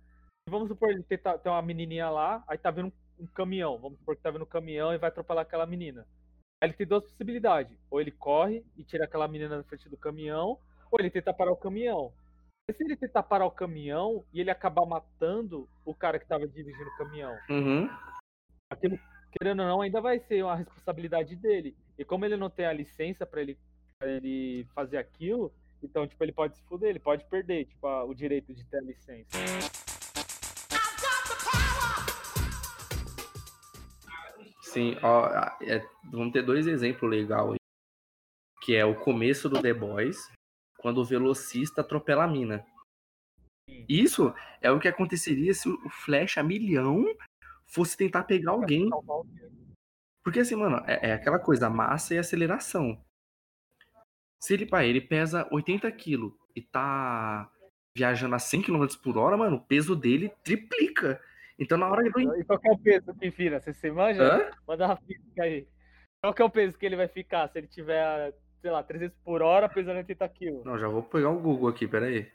vamos 0.47 0.67
supor, 0.67 0.91
ele 0.91 1.01
tem, 1.01 1.17
tem 1.17 1.51
uma 1.51 1.61
menininha 1.63 2.07
lá, 2.07 2.43
aí 2.47 2.55
tá 2.55 2.69
vindo 2.69 2.93
um, 3.19 3.25
caminhão. 3.25 3.79
Vamos 3.79 3.97
supor 3.97 4.15
que 4.15 4.21
tá 4.21 4.29
vindo 4.29 4.43
um 4.43 4.47
caminhão 4.47 4.93
e 4.93 4.99
vai 4.99 5.09
atropelar 5.09 5.41
aquela 5.41 5.65
menina. 5.65 6.05
Aí 6.61 6.69
ele 6.69 6.77
tem 6.77 6.85
duas 6.85 7.03
possibilidades. 7.03 7.75
Ou 7.89 7.99
ele 7.99 8.11
corre 8.11 8.63
e 8.77 8.83
tira 8.83 9.05
aquela 9.05 9.27
menina 9.27 9.57
da 9.57 9.63
frente 9.63 9.89
do 9.89 9.97
caminhão, 9.97 10.59
ou 10.91 10.99
ele 10.99 11.09
tenta 11.09 11.33
parar 11.33 11.51
o 11.51 11.57
caminhão. 11.57 12.13
Mas 12.67 12.77
se 12.77 12.83
ele 12.83 12.95
tentar 12.95 13.23
parar 13.23 13.47
o 13.47 13.51
caminhão 13.51 14.23
e 14.31 14.39
ele 14.39 14.51
acabar 14.51 14.85
matando 14.85 15.67
o 15.83 15.95
cara 15.95 16.19
que 16.19 16.27
tava 16.27 16.47
dirigindo 16.47 16.91
o 16.91 16.97
caminhão, 16.97 17.35
Uhum. 17.49 17.89
aquilo, 18.69 18.99
querendo 19.31 19.61
ou 19.61 19.67
não, 19.67 19.81
ainda 19.81 19.99
vai 19.99 20.19
ser 20.19 20.43
uma 20.43 20.55
responsabilidade 20.55 21.35
dele. 21.35 21.75
E 21.99 22.05
como 22.05 22.23
ele 22.23 22.37
não 22.37 22.49
tem 22.49 22.65
a 22.65 22.71
licença 22.71 23.25
pra 23.25 23.41
ele, 23.41 23.59
pra 23.99 24.09
ele 24.09 24.65
fazer 24.73 24.95
aquilo, 24.95 25.53
então, 25.83 26.07
tipo, 26.07 26.23
ele 26.23 26.31
pode 26.31 26.55
se 26.55 26.63
fuder, 26.63 26.91
ele 26.91 26.99
pode 26.99 27.25
perder, 27.25 27.65
tipo, 27.65 27.85
a- 27.85 28.05
o 28.05 28.13
direito 28.13 28.53
de 28.53 28.63
ter 28.63 28.77
a 28.77 28.81
licença. 28.81 29.37
Sim, 34.61 34.95
ó, 35.03 35.27
é, 35.61 35.85
vamos 36.09 36.31
ter 36.31 36.41
dois 36.43 36.67
exemplos 36.67 37.09
legais 37.11 37.51
aí. 37.51 37.57
Que 38.61 38.75
é 38.77 38.85
o 38.85 38.95
começo 38.95 39.49
do 39.49 39.61
The 39.61 39.73
Boys, 39.73 40.17
quando 40.77 40.99
o 40.99 41.05
velocista 41.05 41.81
atropela 41.81 42.23
a 42.23 42.27
mina. 42.27 42.65
Sim. 43.69 43.85
Isso 43.89 44.33
é 44.61 44.71
o 44.71 44.79
que 44.79 44.87
aconteceria 44.87 45.53
se 45.53 45.67
o 45.67 45.89
Flash 45.89 46.37
a 46.37 46.43
milhão 46.43 47.03
fosse 47.65 47.97
tentar 47.97 48.23
pegar 48.23 48.51
alguém. 48.51 48.89
Porque 50.23 50.39
assim, 50.39 50.55
mano, 50.55 50.83
é, 50.87 51.09
é 51.09 51.13
aquela 51.13 51.39
coisa, 51.39 51.69
massa 51.69 52.13
e 52.13 52.17
aceleração. 52.17 53.03
Se 54.41 54.53
ele, 54.53 54.65
pá, 54.65 54.83
ele 54.83 55.01
pesa 55.01 55.47
80 55.51 55.91
quilos 55.91 56.33
e 56.55 56.61
tá 56.61 57.51
viajando 57.95 58.35
a 58.35 58.39
100 58.39 58.63
km 58.63 58.85
por 59.03 59.17
hora, 59.17 59.35
mano, 59.35 59.57
o 59.57 59.65
peso 59.65 59.95
dele 59.95 60.31
triplica. 60.43 61.21
Então 61.57 61.77
na 61.77 61.89
hora 61.89 62.09
do... 62.09 62.35
E 62.37 62.45
qual 62.45 62.59
que 62.59 62.69
é 62.69 62.71
o 62.71 62.77
peso 62.77 63.13
que 63.13 63.29
vira? 63.29 63.59
Você 63.59 63.73
se 63.73 63.91
manja? 63.91 64.23
Hã? 64.23 64.51
Manda 64.67 64.85
uma 64.85 64.97
física 64.97 65.43
aí. 65.43 65.67
Qual 66.21 66.33
que 66.33 66.41
é 66.41 66.45
o 66.45 66.49
peso 66.49 66.77
que 66.77 66.85
ele 66.85 66.95
vai 66.95 67.07
ficar 67.07 67.49
se 67.49 67.57
ele 67.57 67.67
tiver, 67.67 68.33
sei 68.61 68.71
lá, 68.71 68.83
300 68.83 69.17
por 69.19 69.41
hora 69.41 69.67
pesando 69.67 69.97
80 69.97 70.29
quilos? 70.29 70.65
Não, 70.65 70.77
já 70.77 70.87
vou 70.87 71.03
pegar 71.03 71.29
o 71.29 71.39
Google 71.39 71.69
aqui, 71.69 71.87
peraí. 71.87 72.31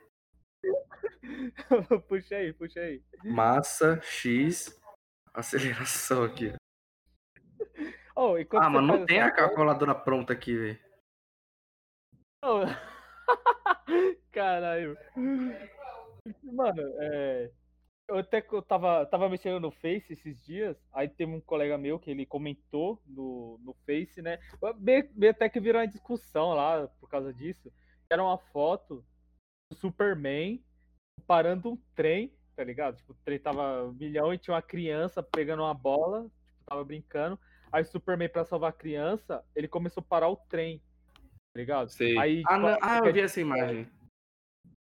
puxa 2.08 2.36
aí, 2.36 2.52
puxa 2.52 2.80
aí. 2.80 3.02
Massa 3.24 4.00
X 4.02 4.78
aceleração 5.32 6.22
aqui. 6.22 6.52
Oh, 8.16 8.36
Ah, 8.52 8.70
mano, 8.70 8.86
não 8.86 9.06
tem 9.06 9.20
a 9.20 9.30
calculadora 9.30 9.94
pronta 9.94 10.32
aqui, 10.32 10.56
velho. 10.56 10.78
Não. 12.42 12.60
Caralho. 14.30 14.96
Mano, 16.42 16.82
é. 17.00 17.50
Eu 18.06 18.18
até 18.18 18.44
eu 18.52 18.62
tava, 18.62 19.06
tava 19.06 19.30
mexendo 19.30 19.58
no 19.58 19.70
Face 19.70 20.12
esses 20.12 20.44
dias, 20.44 20.76
aí 20.92 21.08
teve 21.08 21.32
um 21.32 21.40
colega 21.40 21.78
meu 21.78 21.98
que 21.98 22.10
ele 22.10 22.26
comentou 22.26 23.02
no, 23.06 23.58
no 23.64 23.72
Face, 23.86 24.20
né? 24.20 24.38
Meio, 24.78 25.08
meio 25.14 25.30
até 25.32 25.48
que 25.48 25.58
virou 25.58 25.80
uma 25.80 25.88
discussão 25.88 26.52
lá 26.52 26.86
por 27.00 27.08
causa 27.08 27.32
disso. 27.32 27.72
Era 28.10 28.22
uma 28.22 28.36
foto 28.36 29.02
do 29.70 29.78
Superman 29.78 30.62
parando 31.26 31.70
um 31.72 31.76
trem, 31.94 32.36
tá 32.54 32.62
ligado? 32.62 32.96
Tipo, 32.98 33.12
o 33.12 33.16
trem 33.24 33.38
tava 33.38 33.84
um 33.84 33.92
milhão 33.92 34.34
e 34.34 34.38
tinha 34.38 34.54
uma 34.54 34.62
criança 34.62 35.22
pegando 35.22 35.62
uma 35.62 35.74
bola, 35.74 36.30
tipo, 36.44 36.62
tava 36.66 36.84
brincando. 36.84 37.40
Aí 37.72 37.82
o 37.82 37.86
Superman, 37.86 38.28
pra 38.28 38.44
salvar 38.44 38.70
a 38.70 38.72
criança, 38.72 39.44
ele 39.54 39.68
começou 39.68 40.00
a 40.00 40.04
parar 40.04 40.28
o 40.28 40.36
trem, 40.36 40.80
tá 41.14 41.56
ligado? 41.56 41.88
Sei. 41.90 42.16
Aí, 42.18 42.42
ah, 42.46 42.54
tipo, 42.54 42.60
não- 42.60 42.78
ah, 42.80 42.98
eu 43.04 43.12
vi 43.12 43.20
essa 43.20 43.40
imagem. 43.40 43.88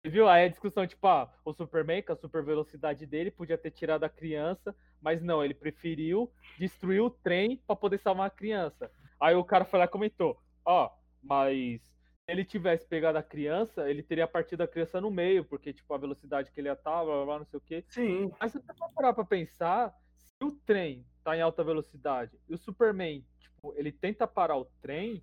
Viu? 0.04 0.28
Aí 0.28 0.46
a 0.46 0.48
discussão, 0.48 0.86
tipo, 0.86 1.06
ah, 1.06 1.32
o 1.44 1.52
Superman, 1.52 2.02
com 2.02 2.12
a 2.12 2.16
super 2.16 2.42
velocidade 2.42 3.06
dele, 3.06 3.30
podia 3.30 3.56
ter 3.56 3.70
tirado 3.70 4.02
a 4.04 4.08
criança, 4.08 4.74
mas 5.00 5.22
não, 5.22 5.44
ele 5.44 5.54
preferiu 5.54 6.30
destruir 6.58 7.00
o 7.00 7.08
trem 7.10 7.56
pra 7.66 7.76
poder 7.76 7.98
salvar 7.98 8.26
a 8.26 8.30
criança. 8.30 8.90
Aí 9.20 9.34
o 9.36 9.44
cara 9.44 9.64
foi 9.64 9.78
lá 9.78 9.84
e 9.84 9.88
comentou, 9.88 10.36
ó, 10.64 10.90
mas 11.22 11.80
se 11.82 11.92
ele 12.26 12.44
tivesse 12.44 12.84
pegado 12.84 13.16
a 13.16 13.22
criança, 13.22 13.88
ele 13.88 14.02
teria 14.02 14.26
partido 14.26 14.62
a 14.62 14.68
criança 14.68 15.00
no 15.00 15.10
meio, 15.10 15.44
porque, 15.44 15.72
tipo, 15.72 15.94
a 15.94 15.98
velocidade 15.98 16.50
que 16.50 16.60
ele 16.60 16.68
ia 16.68 16.72
estar, 16.72 17.04
blá, 17.04 17.14
blá, 17.14 17.24
blá, 17.24 17.38
não 17.38 17.46
sei 17.46 17.58
o 17.58 17.62
quê. 17.62 17.84
Sim. 17.88 18.32
Mas 18.40 18.50
se 18.50 18.58
você 18.58 18.74
for 18.74 18.92
parar 18.92 19.12
pra 19.12 19.24
pensar, 19.24 19.94
se 20.16 20.44
o 20.44 20.50
trem 20.66 21.06
tá 21.24 21.36
em 21.36 21.40
alta 21.40 21.62
velocidade 21.64 22.38
e 22.48 22.54
o 22.54 22.58
Superman, 22.58 23.24
tipo, 23.38 23.72
ele 23.76 23.92
tenta 23.92 24.26
parar 24.26 24.56
o 24.56 24.64
trem, 24.80 25.22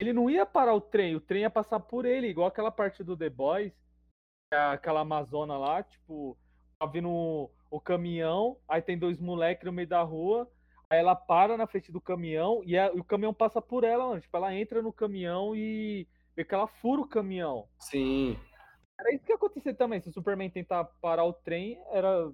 ele 0.00 0.12
não 0.12 0.28
ia 0.28 0.44
parar 0.44 0.74
o 0.74 0.80
trem, 0.80 1.14
o 1.14 1.20
trem 1.20 1.42
ia 1.42 1.50
passar 1.50 1.78
por 1.80 2.04
ele, 2.04 2.26
igual 2.28 2.48
aquela 2.48 2.70
parte 2.70 3.04
do 3.04 3.16
The 3.16 3.30
Boys, 3.30 3.72
é 4.52 4.56
aquela 4.56 5.00
Amazona 5.00 5.56
lá, 5.56 5.82
tipo, 5.82 6.36
tá 6.78 6.86
vindo 6.86 7.08
o, 7.08 7.50
o 7.70 7.80
caminhão, 7.80 8.58
aí 8.68 8.82
tem 8.82 8.98
dois 8.98 9.18
moleques 9.18 9.64
no 9.64 9.72
meio 9.72 9.88
da 9.88 10.02
rua, 10.02 10.50
aí 10.90 10.98
ela 10.98 11.14
para 11.14 11.56
na 11.56 11.66
frente 11.66 11.90
do 11.92 12.00
caminhão 12.00 12.62
e, 12.64 12.76
a- 12.76 12.92
e 12.92 12.98
o 13.00 13.04
caminhão 13.04 13.32
passa 13.32 13.62
por 13.62 13.84
ela, 13.84 14.08
mano. 14.08 14.20
Tipo, 14.20 14.36
ela 14.36 14.54
entra 14.54 14.82
no 14.82 14.92
caminhão 14.92 15.54
e 15.56 16.06
vê 16.36 16.44
que 16.44 16.54
ela 16.54 16.66
fura 16.66 17.00
o 17.00 17.08
caminhão. 17.08 17.66
Sim. 17.78 18.38
Era 19.00 19.14
isso 19.14 19.24
que 19.24 19.32
ia 19.32 19.36
acontecer 19.36 19.74
também. 19.74 20.00
Se 20.00 20.08
o 20.10 20.12
Superman 20.12 20.50
tentar 20.50 20.84
parar 21.00 21.24
o 21.24 21.32
trem, 21.32 21.80
era. 21.90 22.30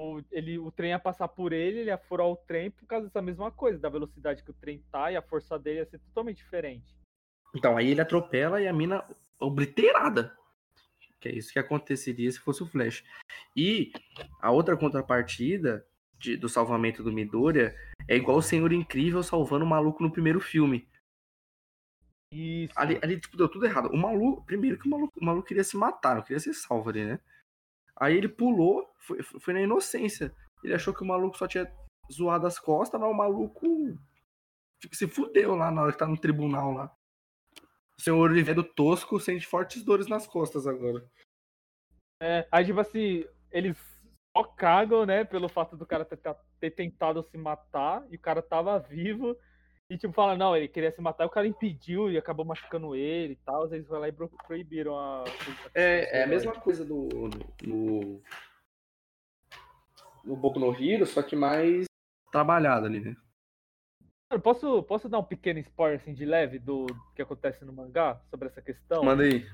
O, 0.00 0.22
ele, 0.32 0.58
o 0.58 0.70
trem 0.72 0.90
ia 0.90 0.98
passar 0.98 1.28
por 1.28 1.52
ele, 1.52 1.80
ele 1.80 1.90
ia 1.90 1.98
furar 1.98 2.26
o 2.26 2.34
trem 2.34 2.70
por 2.70 2.86
causa 2.86 3.06
dessa 3.06 3.20
mesma 3.20 3.50
coisa, 3.50 3.78
da 3.78 3.90
velocidade 3.90 4.42
que 4.42 4.50
o 4.50 4.54
trem 4.54 4.82
tá 4.90 5.12
e 5.12 5.16
a 5.16 5.20
força 5.20 5.58
dele 5.58 5.80
ia 5.80 5.84
ser 5.84 5.98
totalmente 5.98 6.38
diferente. 6.38 6.96
Então, 7.54 7.76
aí 7.76 7.88
ele 7.88 8.00
atropela 8.00 8.62
e 8.62 8.66
a 8.66 8.72
mina 8.72 9.04
obliterada. 9.38 10.34
Que 11.20 11.28
é 11.28 11.34
isso 11.34 11.52
que 11.52 11.58
aconteceria 11.58 12.32
se 12.32 12.38
fosse 12.38 12.62
o 12.62 12.66
Flash. 12.66 13.04
E 13.54 13.92
a 14.40 14.50
outra 14.50 14.74
contrapartida 14.74 15.86
de- 16.18 16.38
do 16.38 16.48
salvamento 16.48 17.02
do 17.02 17.12
Midoriya 17.12 17.76
é 18.08 18.16
igual 18.16 18.38
o 18.38 18.42
Senhor 18.42 18.72
Incrível 18.72 19.22
salvando 19.22 19.66
o 19.66 19.68
maluco 19.68 20.02
no 20.02 20.10
primeiro 20.10 20.40
filme. 20.40 20.88
Isso. 22.32 22.72
Ali, 22.74 22.98
ali 23.02 23.20
tipo, 23.20 23.36
deu 23.36 23.50
tudo 23.50 23.66
errado. 23.66 23.90
O 23.92 23.98
maluco, 23.98 24.46
primeiro 24.46 24.78
que 24.78 24.86
o 24.86 24.90
maluco, 24.90 25.20
o 25.20 25.24
maluco 25.24 25.48
queria 25.48 25.64
se 25.64 25.76
matar, 25.76 26.14
não 26.14 26.22
queria 26.22 26.40
ser 26.40 26.54
salvo 26.54 26.88
ali, 26.88 27.04
né? 27.04 27.20
Aí 28.00 28.16
ele 28.16 28.28
pulou, 28.28 28.88
foi, 28.98 29.22
foi 29.22 29.52
na 29.52 29.60
inocência. 29.60 30.34
Ele 30.64 30.74
achou 30.74 30.94
que 30.94 31.02
o 31.02 31.06
maluco 31.06 31.36
só 31.36 31.46
tinha 31.46 31.70
zoado 32.10 32.46
as 32.46 32.58
costas, 32.58 33.00
mas 33.00 33.10
o 33.10 33.14
maluco 33.14 33.66
se 34.92 35.06
fudeu 35.06 35.54
lá 35.54 35.70
na 35.70 35.82
hora 35.82 35.92
que 35.92 35.98
tá 35.98 36.06
no 36.06 36.18
tribunal 36.18 36.72
lá. 36.72 36.94
O 37.98 38.02
senhor 38.02 38.30
Oliveira 38.30 38.62
Tosco 38.62 39.20
sente 39.20 39.46
fortes 39.46 39.84
dores 39.84 40.06
nas 40.06 40.26
costas 40.26 40.66
agora. 40.66 41.06
É, 42.22 42.48
aí, 42.50 42.64
tipo 42.64 42.80
assim, 42.80 43.24
eles 43.50 43.76
só 44.34 44.44
cagam, 44.44 45.04
né, 45.04 45.24
pelo 45.24 45.48
fato 45.48 45.76
do 45.76 45.86
cara 45.86 46.04
ter, 46.04 46.18
ter 46.58 46.70
tentado 46.70 47.22
se 47.22 47.36
matar 47.36 48.06
e 48.10 48.16
o 48.16 48.20
cara 48.20 48.40
tava 48.40 48.78
vivo. 48.78 49.36
E, 49.90 49.98
tipo, 49.98 50.14
fala, 50.14 50.36
não, 50.36 50.56
ele 50.56 50.68
queria 50.68 50.92
se 50.92 51.00
matar, 51.00 51.26
o 51.26 51.30
cara 51.30 51.48
impediu 51.48 52.08
e 52.08 52.16
acabou 52.16 52.44
machucando 52.44 52.94
ele 52.94 53.32
e 53.32 53.36
tal. 53.44 53.66
Eles 53.74 53.86
foram 53.88 54.00
lá 54.02 54.08
e 54.08 54.12
pro- 54.12 54.30
proibiram 54.46 54.96
a. 54.96 55.24
É, 55.74 56.20
é 56.20 56.22
a 56.22 56.26
mesma 56.28 56.52
coisa 56.54 56.84
do. 56.84 57.08
No. 57.66 58.22
No 60.22 60.36
Boku 60.36 60.60
no 60.60 60.72
Hero, 60.72 61.06
só 61.06 61.22
que 61.22 61.34
mais 61.34 61.86
trabalhado 62.30 62.86
ali, 62.86 63.00
né? 63.00 63.16
Posso, 64.44 64.80
posso 64.84 65.08
dar 65.08 65.18
um 65.18 65.24
pequeno 65.24 65.58
spoiler 65.58 65.98
assim 65.98 66.14
de 66.14 66.24
leve 66.24 66.60
do 66.60 66.86
que 67.16 67.22
acontece 67.22 67.64
no 67.64 67.72
mangá 67.72 68.20
sobre 68.30 68.46
essa 68.46 68.62
questão? 68.62 69.02
Manda 69.02 69.24
aí. 69.24 69.44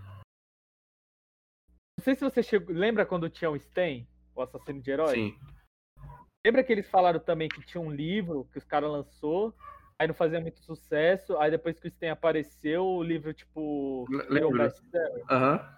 Não 1.99 2.05
sei 2.05 2.15
se 2.15 2.21
você 2.21 2.43
chegou, 2.43 2.75
lembra 2.77 3.07
quando 3.07 3.31
tinha 3.31 3.51
o 3.51 3.59
Sten, 3.59 4.07
o 4.35 4.43
assassino 4.43 4.83
de 4.83 4.91
herói? 4.91 5.15
Sim. 5.15 5.39
Lembra 6.45 6.63
que 6.63 6.73
eles 6.73 6.91
falaram 6.91 7.21
também 7.21 7.49
que 7.49 7.65
tinha 7.65 7.81
um 7.81 7.91
livro 7.91 8.45
que 8.53 8.59
os 8.59 8.65
caras 8.65 8.91
lançou, 8.91 9.55
aí 9.99 10.07
não 10.07 10.15
fazia 10.15 10.41
muito 10.41 10.61
sucesso, 10.61 11.37
aí 11.39 11.51
depois 11.51 11.79
que 11.79 11.89
o 11.89 11.91
Sten 11.91 12.11
apareceu, 12.11 12.85
o 12.85 13.03
livro, 13.03 13.33
tipo, 13.33 14.07
lembro. 14.29 14.59
best-seller. 14.59 15.25
Aham. 15.31 15.77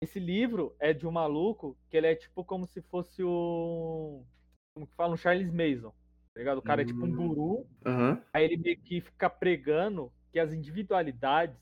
Esse 0.00 0.20
livro 0.20 0.76
é 0.78 0.92
de 0.92 1.06
um 1.06 1.10
maluco 1.10 1.76
que 1.90 1.96
ele 1.96 2.06
é 2.06 2.14
tipo 2.14 2.44
como 2.44 2.66
se 2.66 2.80
fosse 2.82 3.24
um. 3.24 4.24
Como 4.72 4.86
que 4.86 4.94
fala? 4.94 5.14
Um 5.14 5.16
Charles 5.16 5.52
Mason. 5.52 5.90
Tá 6.32 6.38
ligado? 6.38 6.58
O 6.58 6.62
cara 6.62 6.82
é 6.82 6.84
tipo 6.84 7.04
um 7.04 7.10
Hum. 7.10 7.16
guru, 7.16 7.66
Aham. 7.84 8.22
aí 8.32 8.44
ele 8.44 8.56
meio 8.56 8.78
que 8.78 9.00
fica 9.00 9.28
pregando 9.28 10.12
que 10.30 10.38
as 10.38 10.52
individualidades 10.52 11.56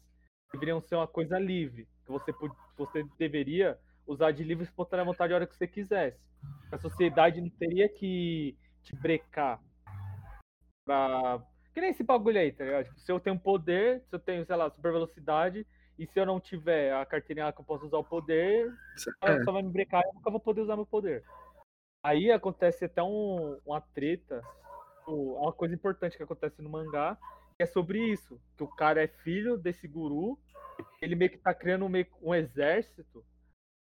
deveriam 0.53 0.83
ser 0.83 0.97
uma 0.97 1.07
coisa 1.07 1.39
livre. 1.39 1.89
Que 2.05 2.13
você, 2.13 2.35
você 2.77 3.05
deveria 3.19 3.79
usar 4.07 4.33
de 4.33 4.45
livre 4.45 4.65
e 4.65 4.69
espontânea 4.69 5.05
vontade 5.05 5.33
a 5.33 5.37
hora 5.37 5.47
que 5.47 5.57
você 5.57 5.67
quisesse. 5.67 6.21
A 6.71 6.77
sociedade 6.77 7.41
não 7.41 7.49
teria 7.49 7.89
que 7.89 8.55
te 8.83 8.95
brecar 8.95 9.63
pra. 10.87 11.43
Que 11.75 11.81
nem 11.83 11.91
esse 11.91 12.03
bagulho 12.03 12.39
aí, 12.41 12.51
tá 12.53 12.65
ligado? 12.65 12.85
Tipo, 12.87 13.01
se 13.01 13.13
eu 13.13 13.21
tenho 13.21 13.39
poder, 13.39 14.01
se 14.09 14.15
eu 14.15 14.19
tenho, 14.19 14.47
sei 14.47 14.57
lá, 14.57 14.71
super 14.71 14.93
velocidade, 14.93 15.67
e 15.99 16.07
se 16.07 16.19
eu 16.19 16.25
não 16.25 16.41
tiver 16.41 16.95
a 16.95 17.05
carteirinha 17.05 17.47
lá 17.47 17.53
que 17.53 17.61
eu 17.61 17.65
posso 17.65 17.85
usar 17.85 17.99
o 17.99 18.05
poder, 18.05 18.73
É. 19.23 19.31
ela 19.33 19.45
só 19.45 19.53
vai 19.53 19.63
me 19.63 19.71
brecar 19.71 20.03
e 20.03 20.09
eu 20.09 20.15
nunca 20.15 20.31
vou 20.31 20.41
poder 20.41 20.63
usar 20.63 20.77
meu 20.77 20.87
poder. 20.87 21.23
Aí 22.03 22.31
acontece 22.31 22.85
até 22.85 23.03
um, 23.03 23.59
uma 23.67 23.81
treta, 23.81 24.41
uma 25.07 25.53
coisa 25.53 25.75
importante 25.75 26.17
que 26.17 26.23
acontece 26.23 26.63
no 26.63 26.71
mangá, 26.71 27.19
que 27.57 27.63
é 27.63 27.67
sobre 27.67 27.99
isso, 27.99 28.41
que 28.57 28.63
o 28.63 28.69
cara 28.69 29.03
é 29.03 29.09
filho 29.09 29.59
desse 29.59 29.87
guru, 29.89 30.39
ele 31.03 31.15
meio 31.15 31.31
que 31.31 31.39
tá 31.39 31.53
criando 31.53 31.89
meio 31.89 32.05
que 32.07 32.13
um 32.23 32.35
exército, 32.35 33.25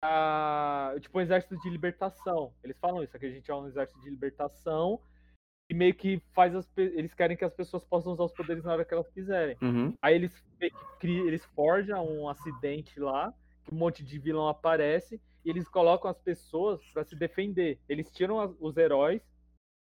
ah, 0.03 0.93
tipo 0.99 1.17
um 1.17 1.21
exército 1.21 1.57
de 1.59 1.69
libertação. 1.69 2.53
Eles 2.63 2.77
falam 2.79 3.03
isso, 3.03 3.17
que 3.17 3.25
a 3.25 3.29
gente 3.29 3.49
é 3.49 3.55
um 3.55 3.67
exército 3.67 3.99
de 4.01 4.09
libertação 4.09 4.99
e 5.71 5.73
meio 5.73 5.93
que 5.95 6.21
faz 6.33 6.53
as, 6.53 6.69
eles 6.75 7.13
querem 7.13 7.37
que 7.37 7.45
as 7.45 7.53
pessoas 7.53 7.81
possam 7.85 8.11
usar 8.11 8.25
os 8.25 8.33
poderes 8.33 8.61
na 8.61 8.73
hora 8.73 8.83
que 8.83 8.93
elas 8.93 9.09
quiserem. 9.09 9.55
Uhum. 9.61 9.93
Aí 10.01 10.13
eles 10.15 10.43
criam, 10.99 11.25
eles 11.25 11.45
forjam 11.45 12.05
um 12.05 12.27
acidente 12.27 12.99
lá, 12.99 13.33
que 13.63 13.73
um 13.73 13.77
monte 13.77 14.03
de 14.03 14.19
vilão 14.19 14.49
aparece, 14.49 15.21
e 15.45 15.49
eles 15.49 15.69
colocam 15.69 16.11
as 16.11 16.19
pessoas 16.19 16.81
pra 16.91 17.05
se 17.05 17.15
defender. 17.15 17.79
Eles 17.87 18.11
tiram 18.11 18.41
as- 18.41 18.53
os 18.59 18.75
heróis 18.75 19.21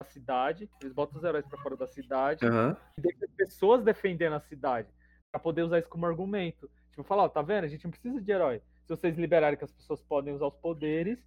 da 0.03 0.09
cidade, 0.09 0.69
eles 0.81 0.95
botam 0.95 1.19
os 1.19 1.25
heróis 1.25 1.47
pra 1.47 1.59
fora 1.61 1.77
da 1.77 1.87
cidade, 1.87 2.47
Aham. 2.47 2.75
e 2.97 3.03
deixam 3.03 3.25
as 3.29 3.35
pessoas 3.35 3.85
defendendo 3.85 4.33
a 4.33 4.41
cidade, 4.41 4.89
pra 5.31 5.39
poder 5.39 5.63
usar 5.63 5.79
isso 5.79 5.91
como 5.91 6.07
argumento. 6.07 6.71
Tipo, 6.91 7.03
falar, 7.03 7.25
ó, 7.25 7.29
tá 7.29 7.43
vendo? 7.43 7.65
A 7.65 7.69
gente 7.69 7.85
não 7.85 7.91
precisa 7.91 8.19
de 8.19 8.33
herói. 8.33 8.63
Se 8.87 8.97
vocês 8.97 9.15
liberarem 9.19 9.59
que 9.59 9.65
as 9.65 9.73
pessoas 9.73 10.01
podem 10.03 10.33
usar 10.33 10.47
os 10.47 10.57
poderes, 10.57 11.23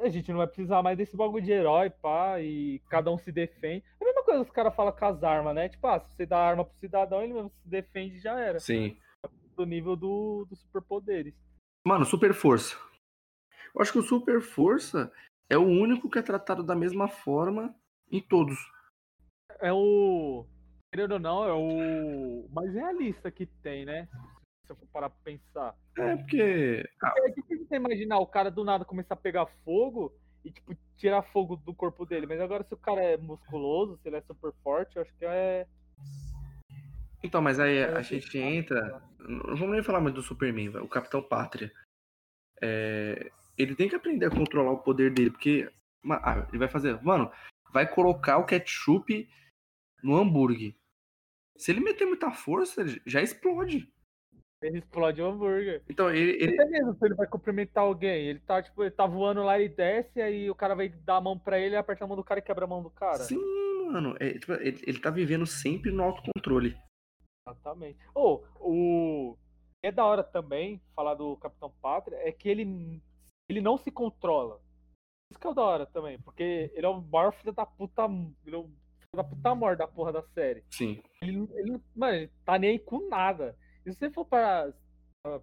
a 0.00 0.08
gente 0.08 0.30
não 0.30 0.38
vai 0.38 0.46
precisar 0.46 0.82
mais 0.82 0.96
desse 0.96 1.16
bagulho 1.16 1.44
de 1.44 1.52
herói, 1.52 1.90
pá, 1.90 2.40
e 2.40 2.80
cada 2.88 3.10
um 3.10 3.18
se 3.18 3.30
defende. 3.30 3.84
É 4.00 4.04
a 4.04 4.06
mesma 4.06 4.24
coisa 4.24 4.44
que 4.44 4.50
os 4.50 4.54
caras 4.54 4.74
falam 4.74 4.92
com 4.92 5.04
as 5.04 5.22
armas, 5.22 5.54
né? 5.54 5.68
Tipo, 5.68 5.86
ah, 5.86 6.00
se 6.00 6.14
você 6.14 6.26
dá 6.26 6.38
arma 6.38 6.64
pro 6.64 6.78
cidadão, 6.78 7.22
ele 7.22 7.34
mesmo 7.34 7.50
se 7.50 7.68
defende 7.68 8.16
e 8.16 8.20
já 8.20 8.38
era. 8.38 8.58
Sim. 8.58 8.96
Do 9.56 9.66
nível 9.66 9.96
do, 9.96 10.46
dos 10.48 10.60
superpoderes. 10.60 11.34
Mano, 11.86 12.04
super 12.04 12.34
força. 12.34 12.76
Eu 13.74 13.80
acho 13.80 13.92
que 13.92 13.98
o 13.98 14.02
super 14.02 14.40
força 14.40 15.12
é 15.48 15.56
o 15.56 15.66
único 15.66 16.10
que 16.10 16.18
é 16.18 16.22
tratado 16.22 16.62
da 16.62 16.74
mesma 16.74 17.08
forma 17.08 17.74
em 18.10 18.20
todos. 18.20 18.58
É 19.60 19.72
o. 19.72 20.46
Querendo 20.92 21.12
ou 21.12 21.18
não, 21.20 21.44
é 21.44 21.52
o 21.52 22.48
mais 22.50 22.72
realista 22.72 23.30
que 23.30 23.46
tem, 23.46 23.84
né? 23.84 24.08
Se 24.70 24.72
eu 24.72 24.76
for 24.76 24.86
parar 24.92 25.10
pra 25.10 25.18
pensar. 25.24 25.74
É 25.98 26.16
porque. 26.16 26.88
ah, 27.02 27.12
É 27.16 27.30
difícil 27.30 27.66
você 27.66 27.74
imaginar 27.74 28.20
o 28.20 28.26
cara 28.26 28.52
do 28.52 28.62
nada 28.62 28.84
começar 28.84 29.14
a 29.14 29.16
pegar 29.16 29.46
fogo 29.64 30.14
e, 30.44 30.52
tipo, 30.52 30.76
tirar 30.96 31.22
fogo 31.22 31.56
do 31.56 31.74
corpo 31.74 32.06
dele. 32.06 32.24
Mas 32.24 32.40
agora, 32.40 32.62
se 32.62 32.72
o 32.72 32.76
cara 32.76 33.02
é 33.02 33.16
musculoso, 33.16 33.98
se 33.98 34.08
ele 34.08 34.16
é 34.18 34.20
super 34.20 34.52
forte, 34.62 34.94
eu 34.94 35.02
acho 35.02 35.12
que 35.16 35.24
é. 35.24 35.66
Então, 37.20 37.42
mas 37.42 37.58
aí 37.58 37.78
Eu 37.78 37.96
a 37.96 38.02
gente 38.02 38.38
entra. 38.38 39.02
Não 39.18 39.56
vamos 39.56 39.72
nem 39.72 39.82
falar 39.82 40.00
mais 40.00 40.14
do 40.14 40.22
Superman, 40.22 40.68
o 40.78 40.88
Capitão 40.88 41.20
Pátria. 41.20 41.72
É, 42.62 43.32
Ele 43.58 43.74
tem 43.74 43.88
que 43.88 43.96
aprender 43.96 44.26
a 44.26 44.30
controlar 44.30 44.70
o 44.70 44.78
poder 44.82 45.12
dele, 45.12 45.32
porque. 45.32 45.68
ah, 46.08 46.46
ele 46.48 46.58
vai 46.58 46.68
fazer. 46.68 47.02
Mano, 47.02 47.28
vai 47.72 47.92
colocar 47.92 48.38
o 48.38 48.46
ketchup 48.46 49.28
no 50.00 50.16
hambúrguer. 50.16 50.76
Se 51.56 51.72
ele 51.72 51.80
meter 51.80 52.06
muita 52.06 52.30
força, 52.30 52.84
já 53.04 53.20
explode. 53.20 53.92
Ele 54.62 54.78
explode 54.78 55.22
o 55.22 55.26
hambúrguer. 55.26 55.82
Então, 55.88 56.10
ele. 56.10 56.32
ele- 56.42 56.54
Até 56.54 56.66
mesmo 56.66 56.94
se 56.94 57.04
ele 57.04 57.14
vai 57.14 57.26
cumprimentar 57.26 57.82
alguém. 57.84 58.26
Ele 58.26 58.40
tá, 58.40 58.62
tipo, 58.62 58.82
ele 58.82 58.90
tá 58.90 59.06
voando 59.06 59.42
lá 59.42 59.58
e 59.58 59.68
desce, 59.68 60.20
aí 60.20 60.50
o 60.50 60.54
cara 60.54 60.74
vai 60.74 60.88
dar 60.90 61.16
a 61.16 61.20
mão 61.20 61.38
pra 61.38 61.58
ele, 61.58 61.76
aperta 61.76 62.04
a 62.04 62.06
mão 62.06 62.16
do 62.16 62.24
cara 62.24 62.40
e 62.40 62.42
quebra 62.42 62.64
a 62.66 62.68
mão 62.68 62.82
do 62.82 62.90
cara. 62.90 63.20
Sim, 63.24 63.38
mano. 63.90 64.16
é, 64.20 64.34
tipo, 64.38 64.52
ele, 64.52 64.82
ele 64.86 65.00
tá 65.00 65.08
vivendo 65.10 65.46
sempre 65.46 65.90
no 65.90 66.02
autocontrole. 66.02 66.76
Exatamente. 67.48 67.98
Ou, 68.14 68.44
o. 68.60 69.36
É 69.82 69.90
da 69.90 70.04
hora 70.04 70.22
também 70.22 70.78
falar 70.94 71.14
do 71.14 71.38
Capitão 71.38 71.72
Pátria, 71.80 72.16
é 72.16 72.30
que 72.30 72.46
ele, 72.50 73.00
ele 73.48 73.62
não 73.62 73.78
se 73.78 73.90
controla. 73.90 74.60
Isso 75.32 75.40
que 75.40 75.46
é 75.46 75.50
o 75.50 75.54
da 75.54 75.62
hora 75.62 75.86
também, 75.86 76.18
porque 76.20 76.70
ele 76.74 76.84
é 76.84 76.88
o 76.88 77.00
maior 77.00 77.32
filho 77.32 77.52
da 77.54 77.64
puta. 77.64 78.02
Ele 78.44 78.56
é 78.56 78.58
o 78.58 78.64
filho 78.64 79.16
da 79.16 79.24
puta 79.24 79.54
maior 79.54 79.74
da 79.76 79.88
porra 79.88 80.12
da 80.12 80.22
série. 80.22 80.62
Sim. 80.70 81.00
Ele, 81.22 81.48
ele, 81.54 81.80
mano, 81.96 82.14
ele 82.14 82.30
tá 82.44 82.58
nem 82.58 82.72
aí 82.72 82.78
com 82.78 83.08
nada. 83.08 83.56
E 83.84 83.92
se 83.92 83.98
você 83.98 84.10
for 84.10 84.24
para 84.24 84.72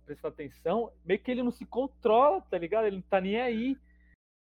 prestar 0.05 0.29
atenção, 0.29 0.91
meio 1.05 1.19
que 1.19 1.31
ele 1.31 1.43
não 1.43 1.51
se 1.51 1.65
controla, 1.65 2.41
tá 2.41 2.57
ligado? 2.57 2.85
Ele 2.85 2.97
não 2.97 3.03
tá 3.03 3.21
nem 3.21 3.39
aí. 3.39 3.77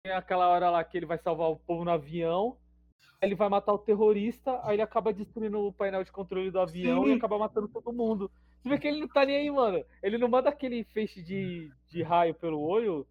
Tem 0.04 0.14
aquela 0.14 0.48
hora 0.48 0.70
lá 0.70 0.84
que 0.84 0.98
ele 0.98 1.06
vai 1.06 1.18
salvar 1.18 1.50
o 1.50 1.58
povo 1.58 1.84
no 1.84 1.92
avião, 1.92 2.58
ele 3.22 3.36
vai 3.36 3.50
matar 3.50 3.74
o 3.74 3.78
terrorista, 3.80 4.60
aí 4.64 4.76
ele 4.76 4.82
acaba 4.82 5.12
destruindo 5.12 5.60
o 5.60 5.74
painel 5.74 6.04
de 6.06 6.12
controle 6.12 6.50
do 6.52 6.60
avião 6.60 7.04
Sim. 7.04 7.12
e 7.12 7.18
acaba 7.18 7.38
matando 7.38 7.68
todo 7.68 7.92
mundo. 7.92 8.32
Você 8.62 8.70
vê 8.70 8.78
que 8.78 8.88
ele 8.88 9.02
não 9.02 9.08
tá 9.10 9.26
nem 9.26 9.36
aí, 9.36 9.52
mano. 9.52 9.84
Ele 10.02 10.18
não 10.18 10.30
manda 10.30 10.50
aquele 10.50 10.86
feixe 10.86 11.22
de, 11.22 11.70
de 11.90 12.02
raio 12.02 12.34
pelo 12.34 12.62
olho 12.62 13.06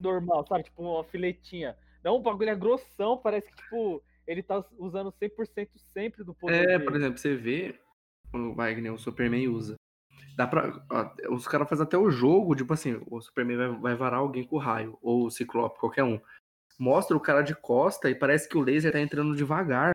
normal, 0.00 0.46
sabe? 0.46 0.64
Tipo 0.64 0.82
uma 0.82 1.04
filetinha. 1.04 1.76
Não, 2.02 2.16
o 2.16 2.20
bagulho 2.20 2.50
é 2.50 2.54
grossão, 2.54 3.16
parece 3.18 3.50
que, 3.50 3.56
tipo, 3.56 4.02
ele 4.26 4.42
tá 4.42 4.64
usando 4.78 5.12
100% 5.12 5.68
sempre 5.92 6.24
do 6.24 6.34
poder 6.34 6.62
É, 6.62 6.66
dele. 6.66 6.84
por 6.84 6.96
exemplo, 6.96 7.18
você 7.18 7.34
vê 7.34 7.78
o 8.40 8.54
Wagner, 8.54 8.92
o 8.92 8.98
Superman 8.98 9.48
usa. 9.48 9.74
Dá 10.36 10.46
pra, 10.46 10.84
ó, 10.90 11.34
os 11.34 11.46
caras 11.46 11.68
fazem 11.68 11.84
até 11.84 11.96
o 11.96 12.10
jogo, 12.10 12.56
tipo 12.56 12.72
assim, 12.72 13.00
o 13.08 13.20
Superman 13.20 13.56
vai, 13.56 13.68
vai 13.80 13.94
varar 13.94 14.18
alguém 14.20 14.44
com 14.44 14.58
raio, 14.58 14.98
ou 15.00 15.26
o 15.26 15.30
Ciclope, 15.30 15.78
qualquer 15.78 16.02
um. 16.02 16.20
Mostra 16.78 17.16
o 17.16 17.20
cara 17.20 17.42
de 17.42 17.54
costa 17.54 18.10
e 18.10 18.14
parece 18.16 18.48
que 18.48 18.56
o 18.58 18.60
laser 18.60 18.90
tá 18.92 18.98
entrando 19.00 19.36
devagar. 19.36 19.92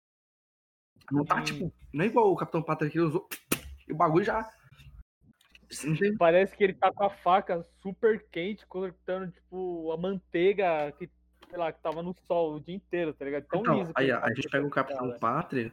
Não 1.12 1.26
tá, 1.26 1.40
Hum. 1.40 1.44
tipo, 1.44 1.74
não 1.94 2.06
é 2.06 2.08
igual 2.08 2.32
o 2.32 2.36
Capitão 2.38 2.62
Pátria 2.64 2.90
que 2.90 3.00
usou. 3.00 3.28
E 3.88 3.92
o 3.92 3.96
bagulho 3.96 4.24
já. 4.24 4.50
Parece 6.18 6.56
que 6.56 6.64
ele 6.64 6.74
tá 6.74 6.92
com 6.92 7.04
a 7.04 7.10
faca 7.10 7.64
super 7.82 8.26
quente, 8.32 8.66
cortando, 8.66 9.32
tipo, 9.32 9.92
a 9.92 9.98
manteiga 9.98 10.92
que, 10.94 11.10
sei 11.50 11.58
lá, 11.58 11.72
que 11.72 11.82
tava 11.82 12.02
no 12.02 12.16
sol 12.28 12.56
o 12.56 12.60
dia 12.60 12.76
inteiro, 12.76 13.14
tá 13.14 13.26
ligado? 13.26 13.46
Tão 13.48 13.62
Então, 13.62 13.78
liso 13.80 13.92
aí, 13.96 14.10
a 14.12 14.22
tá 14.22 14.34
gente 14.34 14.50
pega 14.50 14.66
o 14.66 14.70
Capitão. 14.70 15.20
Pátria 15.20 15.72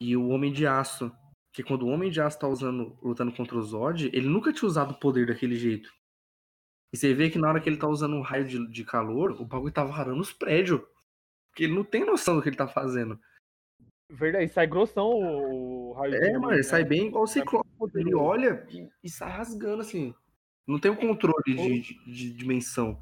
e 0.00 0.16
o 0.16 0.28
Homem 0.28 0.52
de 0.52 0.66
Aço. 0.66 1.14
Que 1.54 1.62
quando 1.62 1.82
o 1.86 1.88
Homem 1.88 2.10
de 2.10 2.20
Aço 2.20 2.38
tá 2.38 2.48
usando, 2.48 2.98
lutando 3.00 3.32
contra 3.32 3.56
o 3.56 3.62
Zod, 3.62 4.06
ele 4.12 4.28
nunca 4.28 4.52
tinha 4.52 4.66
usado 4.68 4.90
o 4.92 4.98
poder 4.98 5.26
daquele 5.26 5.54
jeito. 5.54 5.88
E 6.92 6.96
você 6.96 7.14
vê 7.14 7.30
que 7.30 7.38
na 7.38 7.48
hora 7.48 7.60
que 7.60 7.68
ele 7.68 7.76
tá 7.76 7.88
usando 7.88 8.16
um 8.16 8.22
raio 8.22 8.44
de, 8.46 8.66
de 8.70 8.84
calor, 8.84 9.32
o 9.40 9.44
bagulho 9.44 9.72
tá 9.72 9.84
varando 9.84 10.20
os 10.20 10.32
prédios. 10.32 10.80
Porque 11.50 11.64
ele 11.64 11.74
não 11.74 11.84
tem 11.84 12.04
noção 12.04 12.34
do 12.36 12.42
que 12.42 12.48
ele 12.48 12.56
tá 12.56 12.66
fazendo. 12.66 13.18
Verdade, 14.10 14.48
sai 14.52 14.66
grossão 14.66 15.06
o, 15.08 15.90
o 15.90 15.92
raio 15.92 16.10
de 16.12 16.26
É, 16.26 16.32
mano, 16.32 16.50
ele 16.50 16.56
né? 16.58 16.62
sai 16.62 16.84
bem 16.84 17.06
igual 17.06 17.24
o 17.24 17.28
Ciclope. 17.28 17.68
Ele 17.94 18.14
olha 18.14 18.66
e, 18.70 18.88
e 19.02 19.08
sai 19.08 19.30
rasgando, 19.30 19.80
assim. 19.80 20.14
Não 20.66 20.78
tem 20.80 20.90
o 20.90 20.96
controle 20.96 21.42
de, 21.46 21.80
de- 21.80 22.04
de 22.12 22.32
dimensão. 22.32 23.00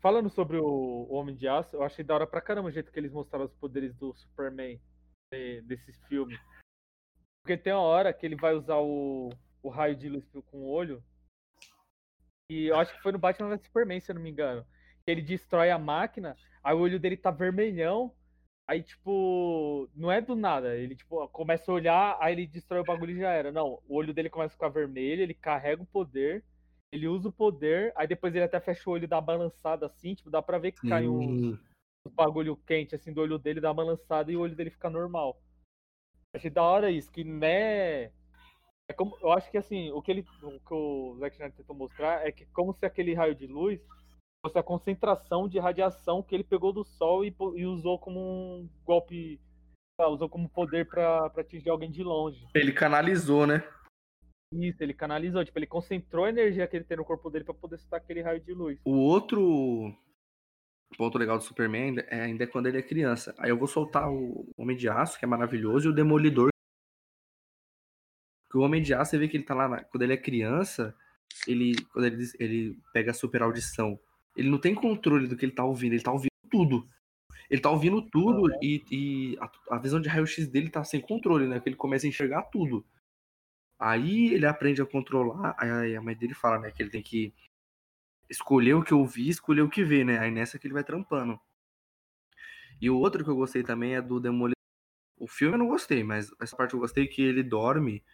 Falando 0.00 0.30
sobre 0.30 0.56
o, 0.56 1.06
Homem 1.10 1.34
de 1.34 1.48
Aço, 1.48 1.74
eu 1.76 1.82
achei 1.82 2.04
da 2.04 2.14
hora 2.14 2.26
pra 2.26 2.40
caramba 2.40 2.68
o 2.68 2.72
jeito 2.72 2.92
que 2.92 2.98
eles 2.98 3.12
mostraram 3.12 3.44
os 3.46 3.54
poderes 3.54 3.94
do 3.96 4.14
Superman 4.14 4.80
eh, 5.32 5.60
desse 5.62 5.92
filme. 6.08 6.38
Porque 7.42 7.56
tem 7.56 7.72
uma 7.72 7.82
hora 7.82 8.12
que 8.12 8.26
ele 8.26 8.36
vai 8.36 8.54
usar 8.54 8.78
o, 8.78 9.30
o 9.62 9.68
raio 9.68 9.96
de 9.96 10.08
luz 10.08 10.24
com 10.50 10.58
o 10.58 10.68
olho. 10.68 11.02
E 12.50 12.66
eu 12.66 12.76
acho 12.76 12.94
que 12.94 13.02
foi 13.02 13.12
no 13.12 13.18
Batman 13.18 13.50
vs 13.50 13.62
Superman, 13.66 14.00
se 14.00 14.10
eu 14.10 14.14
não 14.14 14.22
me 14.22 14.30
engano. 14.30 14.66
Que 15.04 15.10
ele 15.10 15.22
destrói 15.22 15.70
a 15.70 15.78
máquina, 15.78 16.36
aí 16.62 16.74
o 16.74 16.80
olho 16.80 16.98
dele 16.98 17.16
tá 17.16 17.30
vermelhão. 17.30 18.14
Aí, 18.66 18.82
tipo, 18.82 19.88
não 19.94 20.12
é 20.12 20.20
do 20.20 20.36
nada. 20.36 20.76
Ele, 20.76 20.94
tipo, 20.94 21.26
começa 21.28 21.70
a 21.70 21.74
olhar, 21.74 22.18
aí 22.20 22.34
ele 22.34 22.46
destrói 22.46 22.80
o 22.80 22.84
bagulho 22.84 23.16
e 23.16 23.20
já 23.20 23.32
era. 23.32 23.50
Não, 23.50 23.82
o 23.88 23.96
olho 23.96 24.12
dele 24.12 24.28
começa 24.28 24.52
a 24.52 24.56
ficar 24.56 24.68
vermelho, 24.68 25.22
ele 25.22 25.32
carrega 25.32 25.82
o 25.82 25.86
poder, 25.86 26.44
ele 26.92 27.08
usa 27.08 27.28
o 27.28 27.32
poder, 27.32 27.92
aí 27.96 28.06
depois 28.06 28.34
ele 28.34 28.44
até 28.44 28.60
fecha 28.60 28.88
o 28.88 28.92
olho 28.92 29.04
e 29.04 29.06
dá 29.06 29.16
uma 29.16 29.22
balançada 29.22 29.86
assim, 29.86 30.14
tipo, 30.14 30.30
dá 30.30 30.42
pra 30.42 30.58
ver 30.58 30.72
que 30.72 30.86
cai 30.86 31.08
um 31.08 31.38
Sim. 31.38 31.58
bagulho 32.12 32.56
quente 32.56 32.94
assim 32.94 33.12
do 33.12 33.22
olho 33.22 33.38
dele, 33.38 33.60
dá 33.60 33.68
uma 33.68 33.82
balançada 33.82 34.30
e 34.30 34.36
o 34.36 34.40
olho 34.40 34.54
dele 34.54 34.70
fica 34.70 34.90
normal. 34.90 35.40
Achei 36.34 36.50
da 36.50 36.62
hora 36.62 36.90
isso, 36.90 37.10
que 37.10 37.24
né. 37.24 38.10
É 38.90 38.94
como, 38.96 39.16
eu 39.20 39.32
acho 39.32 39.50
que 39.50 39.58
assim, 39.58 39.90
o 39.90 40.00
que, 40.00 40.10
ele, 40.10 40.24
o 40.42 40.60
que 40.60 40.74
o 40.74 41.16
Zack 41.18 41.34
Snyder 41.36 41.56
tentou 41.56 41.76
mostrar 41.76 42.26
é 42.26 42.32
que 42.32 42.46
como 42.46 42.72
se 42.72 42.86
aquele 42.86 43.12
raio 43.12 43.34
de 43.34 43.46
luz 43.46 43.80
fosse 44.42 44.58
a 44.58 44.62
concentração 44.62 45.46
de 45.46 45.58
radiação 45.58 46.22
que 46.22 46.34
ele 46.34 46.44
pegou 46.44 46.72
do 46.72 46.84
sol 46.84 47.24
e, 47.24 47.34
e 47.56 47.66
usou 47.66 47.98
como 47.98 48.18
um 48.18 48.70
golpe, 48.84 49.38
usou 50.00 50.28
como 50.28 50.48
poder 50.48 50.88
pra 50.88 51.28
pra 51.28 51.42
atingir 51.42 51.68
alguém 51.68 51.90
de 51.90 52.02
longe. 52.02 52.46
Ele 52.54 52.72
canalizou, 52.72 53.46
né? 53.46 53.62
Isso, 54.54 54.82
ele 54.82 54.94
canalizou, 54.94 55.44
tipo, 55.44 55.58
ele 55.58 55.66
concentrou 55.66 56.24
a 56.24 56.30
energia 56.30 56.66
que 56.66 56.76
ele 56.76 56.84
tem 56.84 56.96
no 56.96 57.04
corpo 57.04 57.28
dele 57.28 57.44
pra 57.44 57.52
poder 57.52 57.78
soltar 57.78 58.00
aquele 58.00 58.22
raio 58.22 58.40
de 58.40 58.54
luz. 58.54 58.80
O 58.86 58.96
outro 58.96 59.94
ponto 60.96 61.18
legal 61.18 61.38
do 61.38 61.44
Superman 61.44 61.96
é, 62.08 62.22
ainda 62.22 62.44
é 62.44 62.46
quando 62.46 62.66
ele 62.66 62.78
é 62.78 62.82
criança. 62.82 63.34
Aí 63.38 63.50
eu 63.50 63.58
vou 63.58 63.68
soltar 63.68 64.10
o 64.10 64.48
Homem 64.56 64.76
de 64.76 64.88
Aço, 64.88 65.18
que 65.18 65.24
é 65.24 65.28
maravilhoso, 65.28 65.88
e 65.88 65.90
o 65.90 65.94
Demolidor. 65.94 66.48
Porque 68.48 68.58
o 68.58 68.62
Homem 68.62 68.82
de 68.82 68.94
Aço, 68.94 69.10
você 69.10 69.18
vê 69.18 69.28
que 69.28 69.36
ele 69.36 69.44
tá 69.44 69.54
lá, 69.54 69.68
na- 69.68 69.84
quando 69.84 70.02
ele 70.02 70.14
é 70.14 70.16
criança, 70.16 70.96
ele, 71.46 71.74
quando 71.92 72.06
ele, 72.06 72.16
diz- 72.16 72.34
ele 72.40 72.78
pega 72.92 73.10
a 73.10 73.14
super 73.14 73.42
audição, 73.42 73.98
ele 74.36 74.48
não 74.48 74.58
tem 74.58 74.74
controle 74.74 75.26
do 75.28 75.36
que 75.36 75.44
ele 75.44 75.52
tá 75.52 75.64
ouvindo, 75.64 75.92
ele 75.92 76.02
tá 76.02 76.12
ouvindo 76.12 76.30
tudo. 76.50 76.88
Ele 77.50 77.60
tá 77.60 77.70
ouvindo 77.70 78.02
tudo 78.10 78.50
e, 78.62 78.82
e 78.90 79.38
a, 79.40 79.50
a 79.76 79.78
visão 79.78 80.00
de 80.00 80.08
raio-x 80.08 80.46
dele 80.48 80.70
tá 80.70 80.84
sem 80.84 81.00
controle, 81.00 81.46
né? 81.46 81.56
Porque 81.56 81.70
ele 81.70 81.76
começa 81.76 82.06
a 82.06 82.08
enxergar 82.08 82.42
tudo. 82.44 82.84
Aí 83.78 84.34
ele 84.34 84.46
aprende 84.46 84.82
a 84.82 84.86
controlar, 84.86 85.54
aí 85.58 85.94
a 85.94 86.02
mãe 86.02 86.16
dele 86.16 86.34
fala, 86.34 86.58
né, 86.58 86.70
que 86.72 86.82
ele 86.82 86.90
tem 86.90 87.02
que 87.02 87.32
escolher 88.28 88.74
o 88.74 88.82
que 88.82 88.94
ouvir, 88.94 89.28
escolher 89.28 89.62
o 89.62 89.70
que 89.70 89.84
ver, 89.84 90.04
né? 90.04 90.18
Aí 90.18 90.30
nessa 90.30 90.58
que 90.58 90.66
ele 90.66 90.74
vai 90.74 90.84
trampando. 90.84 91.40
E 92.80 92.88
o 92.90 92.98
outro 92.98 93.24
que 93.24 93.30
eu 93.30 93.36
gostei 93.36 93.62
também 93.62 93.94
é 93.94 94.02
do 94.02 94.20
Demolidor. 94.20 94.54
O 95.18 95.26
filme 95.26 95.54
eu 95.54 95.58
não 95.58 95.68
gostei, 95.68 96.04
mas 96.04 96.30
essa 96.40 96.56
parte 96.56 96.74
eu 96.74 96.80
gostei 96.80 97.06
que 97.06 97.22
ele 97.22 97.42
dorme. 97.42 98.04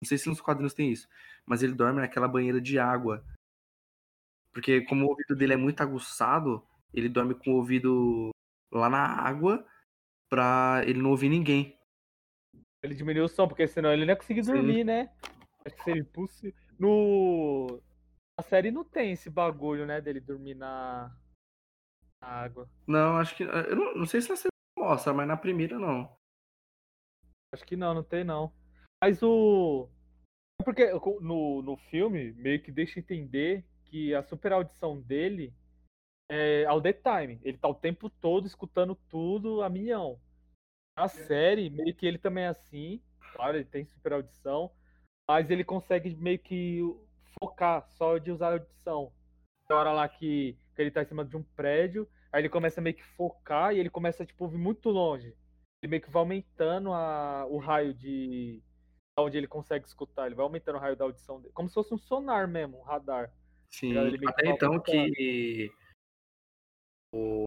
Não 0.00 0.08
sei 0.08 0.18
se 0.18 0.28
nos 0.28 0.40
quadrinhos 0.40 0.74
tem 0.74 0.92
isso, 0.92 1.08
mas 1.44 1.62
ele 1.62 1.74
dorme 1.74 2.00
naquela 2.00 2.28
banheira 2.28 2.60
de 2.60 2.78
água. 2.78 3.24
Porque 4.52 4.82
como 4.82 5.06
o 5.06 5.08
ouvido 5.08 5.34
dele 5.34 5.54
é 5.54 5.56
muito 5.56 5.80
aguçado, 5.80 6.64
ele 6.92 7.08
dorme 7.08 7.34
com 7.34 7.52
o 7.52 7.56
ouvido 7.56 8.30
lá 8.70 8.88
na 8.88 9.04
água 9.04 9.66
pra 10.28 10.82
ele 10.86 11.00
não 11.00 11.10
ouvir 11.10 11.28
ninguém. 11.28 11.76
Ele 12.82 12.94
diminuiu 12.94 13.24
o 13.24 13.28
som, 13.28 13.46
porque 13.46 13.66
senão 13.66 13.92
ele 13.92 14.04
não 14.04 14.12
ia 14.12 14.16
conseguir 14.16 14.44
Sim. 14.44 14.52
dormir, 14.52 14.84
né? 14.84 15.10
Acho 15.64 15.76
que 15.76 15.84
seria 15.84 16.02
impossível. 16.02 16.54
No... 16.78 17.80
Na 18.38 18.44
série 18.44 18.70
não 18.70 18.84
tem 18.84 19.12
esse 19.12 19.28
bagulho, 19.28 19.86
né? 19.86 20.00
Dele 20.00 20.20
dormir 20.20 20.54
na, 20.54 21.14
na 22.20 22.28
água. 22.28 22.68
Não, 22.86 23.16
acho 23.18 23.36
que. 23.36 23.42
Eu 23.42 23.76
não, 23.76 23.94
não 23.94 24.06
sei 24.06 24.20
se 24.20 24.30
na 24.30 24.36
segunda 24.36 24.52
mostra, 24.78 25.12
mas 25.12 25.28
na 25.28 25.36
primeira 25.36 25.78
não. 25.78 26.16
Acho 27.52 27.64
que 27.64 27.76
não, 27.76 27.94
não 27.94 28.02
tem 28.02 28.24
não. 28.24 28.52
Mas 29.02 29.22
o. 29.22 29.88
É 30.60 30.64
Porque 30.64 30.92
no, 31.20 31.60
no 31.62 31.76
filme 31.76 32.32
meio 32.32 32.62
que 32.62 32.72
deixa 32.72 32.98
entender 32.98 33.66
que 33.84 34.14
a 34.14 34.22
super 34.22 34.52
audição 34.52 35.00
dele 35.00 35.54
é 36.30 36.64
ao 36.64 36.80
the 36.80 36.92
time. 36.92 37.38
Ele 37.42 37.58
tá 37.58 37.68
o 37.68 37.74
tempo 37.74 38.08
todo 38.08 38.46
escutando 38.46 38.94
tudo 39.08 39.62
a 39.62 39.68
milhão. 39.68 40.18
Na 40.96 41.08
série, 41.08 41.68
meio 41.68 41.94
que 41.94 42.06
ele 42.06 42.18
também 42.18 42.44
é 42.44 42.48
assim. 42.48 43.02
Claro, 43.34 43.56
ele 43.56 43.64
tem 43.64 43.84
super 43.84 44.14
audição. 44.14 44.70
Mas 45.28 45.50
ele 45.50 45.64
consegue 45.64 46.14
meio 46.16 46.38
que 46.38 46.80
focar 47.40 47.86
só 47.90 48.18
de 48.18 48.30
usar 48.30 48.48
a 48.48 48.52
audição. 48.52 49.12
Tem 49.68 49.76
hora 49.76 49.92
lá 49.92 50.08
que, 50.08 50.56
que 50.74 50.82
ele 50.82 50.90
tá 50.90 51.02
em 51.02 51.06
cima 51.06 51.24
de 51.24 51.36
um 51.36 51.42
prédio. 51.42 52.08
Aí 52.32 52.40
ele 52.42 52.48
começa 52.48 52.80
meio 52.80 52.96
que 52.96 53.04
focar 53.04 53.74
e 53.74 53.78
ele 53.78 53.90
começa 53.90 54.24
tipo, 54.24 54.44
a 54.44 54.46
ouvir 54.46 54.58
muito 54.58 54.88
longe. 54.90 55.36
Ele 55.82 55.90
meio 55.90 56.02
que 56.02 56.10
vai 56.10 56.20
aumentando 56.20 56.92
a, 56.92 57.46
o 57.46 57.58
raio 57.58 57.92
de. 57.94 58.62
onde 59.18 59.36
ele 59.36 59.46
consegue 59.46 59.86
escutar. 59.86 60.26
Ele 60.26 60.34
vai 60.34 60.44
aumentando 60.44 60.76
o 60.76 60.80
raio 60.80 60.96
da 60.96 61.04
audição 61.04 61.40
dele. 61.40 61.52
Como 61.54 61.68
se 61.68 61.74
fosse 61.74 61.92
um 61.92 61.98
sonar 61.98 62.48
mesmo, 62.48 62.78
um 62.78 62.82
radar. 62.82 63.32
Sim, 63.70 63.94
até 64.26 64.48
então 64.48 64.78
que 64.80 65.70
o- 67.14 67.44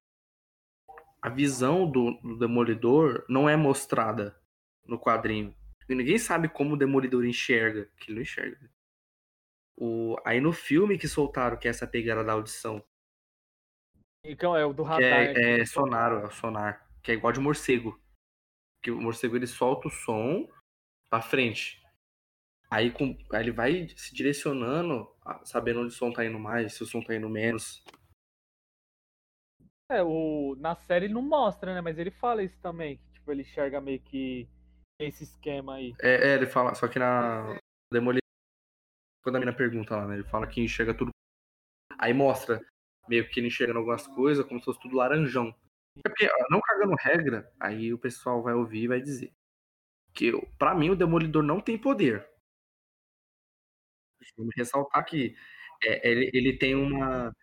a 1.22 1.30
visão 1.30 1.90
do, 1.90 2.12
do 2.22 2.38
Demolidor 2.38 3.26
não 3.30 3.48
é 3.50 3.56
mostrada 3.56 4.40
no 4.86 5.00
quadrinho. 5.00 5.56
E 5.88 5.96
ninguém 5.96 6.18
sabe 6.18 6.50
como 6.50 6.74
o 6.74 6.78
Demolidor 6.78 7.26
enxerga, 7.26 7.90
que 7.98 8.10
ele 8.10 8.16
não 8.16 8.22
enxerga. 8.22 8.70
O, 9.78 10.16
aí 10.26 10.40
no 10.40 10.54
filme 10.54 10.98
que 10.98 11.08
soltaram, 11.08 11.58
que 11.58 11.68
é 11.68 11.72
essa 11.72 11.86
pegada 11.86 12.24
da 12.24 12.34
audição, 12.34 12.84
Então 14.24 14.56
é 14.56 14.66
o 14.66 14.74
do 14.74 14.84
que 14.84 14.90
radar. 14.90 15.02
né, 15.02 15.34
é, 15.36 15.60
é 15.60 15.66
sonar, 15.66 16.12
é 16.12 16.26
o 16.26 16.32
sonar, 16.32 16.90
que 17.04 17.12
é 17.12 17.16
igual 17.16 17.34
de 17.34 17.40
morcego. 17.40 18.00
Que 18.82 18.92
o 18.92 19.02
morcego 19.02 19.36
ele 19.36 19.48
solta 19.48 19.88
o 19.88 19.92
som 19.92 20.48
pra 21.10 21.22
frente. 21.22 21.84
Aí, 22.70 22.92
com, 22.92 23.18
aí 23.32 23.44
ele 23.44 23.52
vai 23.52 23.88
se 23.90 24.14
direcionando, 24.14 25.08
sabendo 25.44 25.82
onde 25.82 25.90
o 25.90 25.98
som 25.98 26.12
tá 26.12 26.26
indo 26.26 26.40
mais, 26.40 26.74
se 26.74 26.84
o 26.84 26.86
som 26.86 27.02
tá 27.02 27.16
indo 27.16 27.30
menos. 27.30 27.84
É, 29.92 30.02
o, 30.02 30.56
na 30.58 30.76
série 30.76 31.06
ele 31.06 31.14
não 31.14 31.22
mostra, 31.22 31.74
né? 31.74 31.82
Mas 31.82 32.00
ele 32.00 32.12
fala 32.12 32.44
isso 32.44 32.60
também. 32.60 32.98
Que, 32.98 33.12
tipo, 33.14 33.32
ele 33.32 33.44
enxerga 33.44 33.80
meio 33.80 34.02
que 34.02 34.48
esse 35.00 35.24
esquema 35.24 35.76
aí. 35.76 35.94
É, 36.02 36.30
é, 36.30 36.34
ele 36.36 36.48
fala, 36.48 36.74
só 36.74 36.88
que 36.88 36.98
na 36.98 37.60
Demolidor, 37.92 38.25
quando 39.26 39.38
a 39.38 39.40
mina 39.40 39.52
pergunta 39.52 39.96
lá, 39.98 40.08
né, 40.08 40.14
ele 40.14 40.24
fala 40.24 40.46
que 40.46 40.62
enxerga 40.62 40.94
tudo. 40.94 41.10
Aí 41.98 42.14
mostra 42.14 42.64
meio 43.10 43.28
que 43.28 43.40
ele 43.40 43.48
enxergando 43.48 43.80
algumas 43.80 44.06
coisas 44.06 44.46
como 44.46 44.60
se 44.60 44.66
fosse 44.66 44.80
tudo 44.80 44.96
laranjão. 44.96 45.48
É 46.06 46.08
porque, 46.08 46.30
não 46.52 46.62
cagando 46.62 46.96
regra, 47.00 47.52
aí 47.60 47.92
o 47.92 47.98
pessoal 47.98 48.44
vai 48.44 48.54
ouvir 48.54 48.84
e 48.84 48.88
vai 48.88 49.02
dizer 49.02 49.34
que, 50.14 50.32
pra 50.60 50.76
mim, 50.76 50.92
o 50.92 50.96
Demolidor 50.96 51.42
não 51.42 51.60
tem 51.60 51.76
poder. 51.76 52.20
Deixa 54.20 54.34
eu 54.38 54.48
ressaltar 54.56 55.04
que 55.04 55.36
é, 55.84 56.08
ele, 56.08 56.30
ele 56.32 56.58
tem 56.58 56.76
uma. 56.76 57.36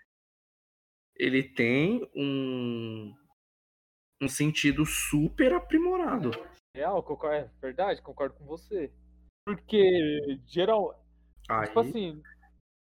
Ele 1.17 1.43
tem 1.43 2.09
um. 2.15 3.13
Um 4.23 4.29
sentido 4.29 4.87
super 4.87 5.53
aprimorado. 5.53 6.31
Real, 6.77 7.03
concordo, 7.03 7.37
é 7.37 7.51
verdade, 7.61 8.01
concordo 8.01 8.37
com 8.37 8.47
você. 8.47 8.93
Porque, 9.45 10.39
geral, 10.47 11.02
Aí, 11.49 11.67
tipo 11.67 11.81
assim, 11.81 12.23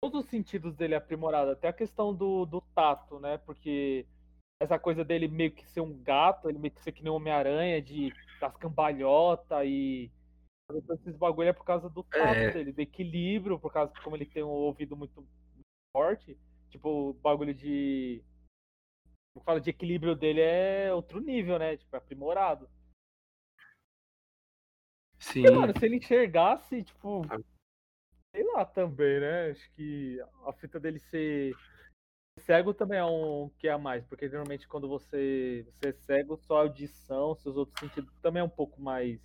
todos 0.02 0.24
os 0.24 0.30
sentidos 0.30 0.74
dele 0.74 0.94
é 0.94 0.96
aprimorado, 0.96 1.50
até 1.50 1.68
a 1.68 1.72
questão 1.72 2.14
do, 2.14 2.44
do 2.44 2.60
tato, 2.74 3.18
né? 3.18 3.38
Porque 3.38 4.06
essa 4.60 4.78
coisa 4.78 5.04
dele 5.04 5.28
meio 5.28 5.52
que 5.52 5.66
ser 5.66 5.80
um 5.80 5.96
gato, 6.02 6.48
ele 6.48 6.58
meio 6.58 6.72
que 6.72 6.82
ser 6.82 6.92
que 6.92 7.02
nem 7.02 7.12
um 7.12 7.16
Homem-Aranha, 7.16 7.80
de 7.80 8.12
das 8.40 8.56
cambalhotas 8.56 9.66
e 9.66 10.10
esses 10.90 11.16
bagulho 11.16 11.48
é 11.48 11.52
por 11.52 11.64
causa 11.64 11.88
do 11.90 12.02
tato 12.02 12.40
É. 12.40 12.50
dele, 12.52 12.72
do 12.72 12.80
equilíbrio, 12.80 13.58
por 13.58 13.72
causa 13.72 13.92
que 13.92 14.02
como 14.02 14.16
ele 14.16 14.26
tem 14.26 14.42
um 14.42 14.48
ouvido 14.48 14.96
muito 14.96 15.26
forte, 15.94 16.38
tipo, 16.70 17.10
o 17.10 17.12
bagulho 17.14 17.54
de. 17.54 18.22
Como 19.34 19.44
fala 19.44 19.60
de 19.60 19.70
equilíbrio 19.70 20.14
dele 20.14 20.40
é 20.40 20.92
outro 20.92 21.20
nível, 21.20 21.58
né? 21.58 21.76
Tipo, 21.76 21.96
é 21.96 21.98
aprimorado. 21.98 22.68
sim. 25.18 25.42
Porque, 25.42 25.50
mano, 25.50 25.78
se 25.78 25.84
ele 25.84 25.96
enxergasse, 25.96 26.82
tipo. 26.82 27.22
Sei 28.34 28.42
lá 28.42 28.64
também, 28.64 29.20
né? 29.20 29.50
Acho 29.50 29.70
que 29.74 30.20
a 30.44 30.52
fita 30.52 30.80
dele 30.80 30.98
ser 30.98 31.54
cego 32.40 32.74
também 32.74 32.98
é 32.98 33.04
um 33.04 33.48
que 33.60 33.68
é 33.68 33.70
a 33.70 33.78
mais, 33.78 34.04
porque 34.06 34.28
geralmente 34.28 34.66
quando 34.66 34.88
você, 34.88 35.64
você 35.70 35.90
é 35.90 35.92
cego, 35.92 36.36
sua 36.36 36.62
audição, 36.62 37.36
seus 37.36 37.56
outros 37.56 37.78
sentidos 37.78 38.12
também 38.20 38.40
é 38.40 38.44
um 38.44 38.48
pouco 38.48 38.82
mais. 38.82 39.20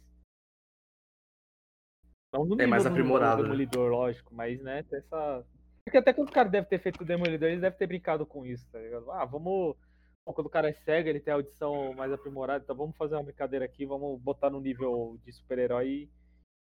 Não 2.32 2.46
no 2.46 2.62
É 2.62 2.68
mais 2.68 2.84
do 2.84 2.90
aprimorado, 2.90 3.42
né? 3.42 3.50
Demolidor, 3.50 3.90
lógico, 3.90 4.32
mas 4.36 4.62
né, 4.62 4.84
tem 4.84 5.00
essa. 5.00 5.44
Porque 5.84 5.98
até 5.98 6.14
quando 6.14 6.28
os 6.28 6.34
caras 6.34 6.52
devem 6.52 6.70
ter 6.70 6.78
feito 6.78 7.02
o 7.02 7.06
Demolidor, 7.06 7.50
eles 7.50 7.62
devem 7.62 7.80
ter 7.80 7.88
brincado 7.88 8.28
com 8.28 8.46
isso, 8.46 8.70
tá 8.72 8.78
ligado? 8.78 9.10
Ah, 9.10 9.26
vamos, 9.26 9.76
quando 10.24 10.46
o 10.46 10.52
cara 10.52 10.70
é 10.70 10.74
cego, 10.74 11.10
ele 11.10 11.20
tem 11.20 11.32
a 11.32 11.38
audição 11.38 11.96
mais 11.96 12.12
aprimorada, 12.12 12.64
então 12.64 12.76
vamos 12.76 12.96
fazer 12.96 13.16
uma 13.16 13.24
brincadeira 13.24 13.66
aqui, 13.66 13.88
vamos 13.88 14.22
botar 14.22 14.52
no 14.52 14.62
nível 14.62 15.20
de 15.26 15.32
super-herói 15.34 16.08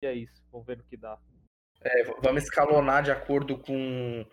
e 0.01 0.07
é 0.07 0.15
isso, 0.15 0.43
vamos 0.51 0.67
ver 0.67 0.79
no 0.79 0.85
que 0.85 0.97
dá. 0.97 1.19
É, 1.83 2.03
vamos 2.23 2.45
escalonar 2.45 3.03
de 3.03 3.11
acordo 3.11 3.57
com, 3.57 4.25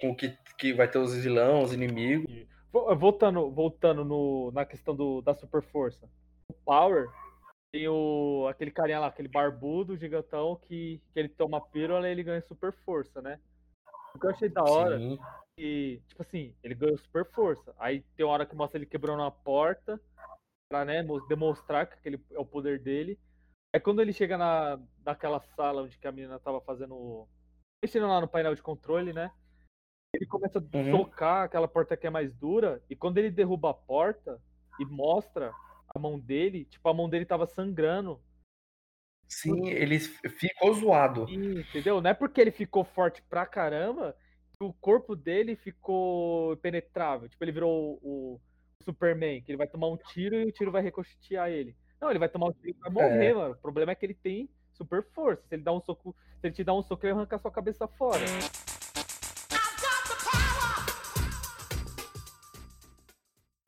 com 0.00 0.10
o 0.10 0.16
que, 0.16 0.36
que 0.58 0.72
vai 0.72 0.88
ter 0.88 0.98
os 0.98 1.14
vilão, 1.14 1.62
os 1.62 1.72
inimigos. 1.72 2.26
Voltando, 2.72 3.50
voltando 3.50 4.04
no, 4.04 4.50
na 4.52 4.64
questão 4.64 4.94
do, 4.94 5.22
da 5.22 5.34
super 5.34 5.62
força. 5.62 6.08
O 6.48 6.54
Power 6.64 7.08
tem 7.72 7.88
o, 7.88 8.46
aquele 8.48 8.70
carinha 8.70 9.00
lá, 9.00 9.06
aquele 9.06 9.28
barbudo 9.28 9.96
gigantão 9.96 10.56
que, 10.56 11.00
que 11.12 11.18
ele 11.18 11.28
toma 11.28 11.60
pílula 11.60 12.08
e 12.08 12.12
ele 12.12 12.22
ganha 12.22 12.40
super 12.42 12.72
força, 12.72 13.20
né? 13.20 13.40
O 14.14 14.18
que 14.18 14.26
eu 14.26 14.30
achei 14.30 14.48
da 14.48 14.62
hora 14.62 14.98
Sim. 14.98 15.18
que, 15.56 16.02
tipo 16.06 16.22
assim, 16.22 16.54
ele 16.62 16.74
ganhou 16.74 16.96
super 16.98 17.24
força. 17.32 17.74
Aí 17.78 18.02
tem 18.16 18.24
uma 18.24 18.32
hora 18.32 18.46
que 18.46 18.54
mostra 18.54 18.78
ele 18.78 18.86
quebrando 18.86 19.22
a 19.22 19.30
porta 19.30 20.00
pra 20.70 20.84
né, 20.84 21.04
demonstrar 21.28 21.86
que 21.86 21.94
aquele 21.94 22.20
é 22.32 22.38
o 22.38 22.46
poder 22.46 22.78
dele. 22.78 23.18
Aí 23.76 23.80
quando 23.80 24.00
ele 24.00 24.10
chega 24.10 24.38
na, 24.38 24.80
naquela 25.04 25.38
sala 25.54 25.82
onde 25.82 25.98
a 26.02 26.10
menina 26.10 26.38
tava 26.38 26.62
fazendo. 26.62 27.28
mexendo 27.84 28.08
lá 28.08 28.22
no 28.22 28.26
painel 28.26 28.54
de 28.54 28.62
controle, 28.62 29.12
né? 29.12 29.30
Ele 30.14 30.24
começa 30.24 30.58
a 30.58 30.76
uhum. 30.78 30.92
socar 30.92 31.44
aquela 31.44 31.68
porta 31.68 31.94
que 31.94 32.06
é 32.06 32.10
mais 32.10 32.32
dura, 32.32 32.82
e 32.88 32.96
quando 32.96 33.18
ele 33.18 33.30
derruba 33.30 33.68
a 33.68 33.74
porta 33.74 34.40
e 34.80 34.84
mostra 34.86 35.52
a 35.94 35.98
mão 35.98 36.18
dele, 36.18 36.64
tipo, 36.64 36.88
a 36.88 36.94
mão 36.94 37.06
dele 37.06 37.26
tava 37.26 37.46
sangrando. 37.46 38.18
Sim, 39.28 39.68
ele 39.68 39.98
ficou 39.98 40.72
zoado. 40.72 41.28
Sim, 41.28 41.60
entendeu? 41.60 42.00
Não 42.00 42.08
é 42.08 42.14
porque 42.14 42.40
ele 42.40 42.52
ficou 42.52 42.82
forte 42.82 43.22
pra 43.24 43.44
caramba 43.44 44.16
que 44.58 44.64
o 44.64 44.72
corpo 44.72 45.14
dele 45.14 45.54
ficou 45.54 46.56
penetrável. 46.56 47.28
Tipo, 47.28 47.44
ele 47.44 47.52
virou 47.52 47.98
o, 48.02 48.36
o 48.36 48.40
Superman, 48.82 49.42
que 49.42 49.50
ele 49.50 49.58
vai 49.58 49.68
tomar 49.68 49.88
um 49.88 49.98
tiro 49.98 50.36
e 50.36 50.46
o 50.46 50.52
tiro 50.52 50.72
vai 50.72 50.80
recostear 50.80 51.50
ele. 51.50 51.76
Não, 52.00 52.10
ele 52.10 52.18
vai 52.18 52.28
tomar 52.28 52.48
um 52.48 52.52
tiro 52.52 52.68
e 52.68 52.80
vai 52.80 52.90
morrer, 52.90 53.30
é. 53.30 53.34
mano. 53.34 53.54
O 53.54 53.58
problema 53.58 53.92
é 53.92 53.94
que 53.94 54.04
ele 54.04 54.14
tem 54.14 54.48
super 54.72 55.02
força. 55.02 55.42
Se 55.48 55.54
ele 55.54 55.62
dá 55.62 55.72
um 55.72 55.80
soco, 55.80 56.14
se 56.40 56.46
ele 56.46 56.54
te 56.54 56.64
dá 56.64 56.74
um 56.74 56.82
soco, 56.82 57.06
ele 57.06 57.14
arranca 57.14 57.36
a 57.36 57.38
sua 57.38 57.50
cabeça 57.50 57.88
fora. 57.88 58.24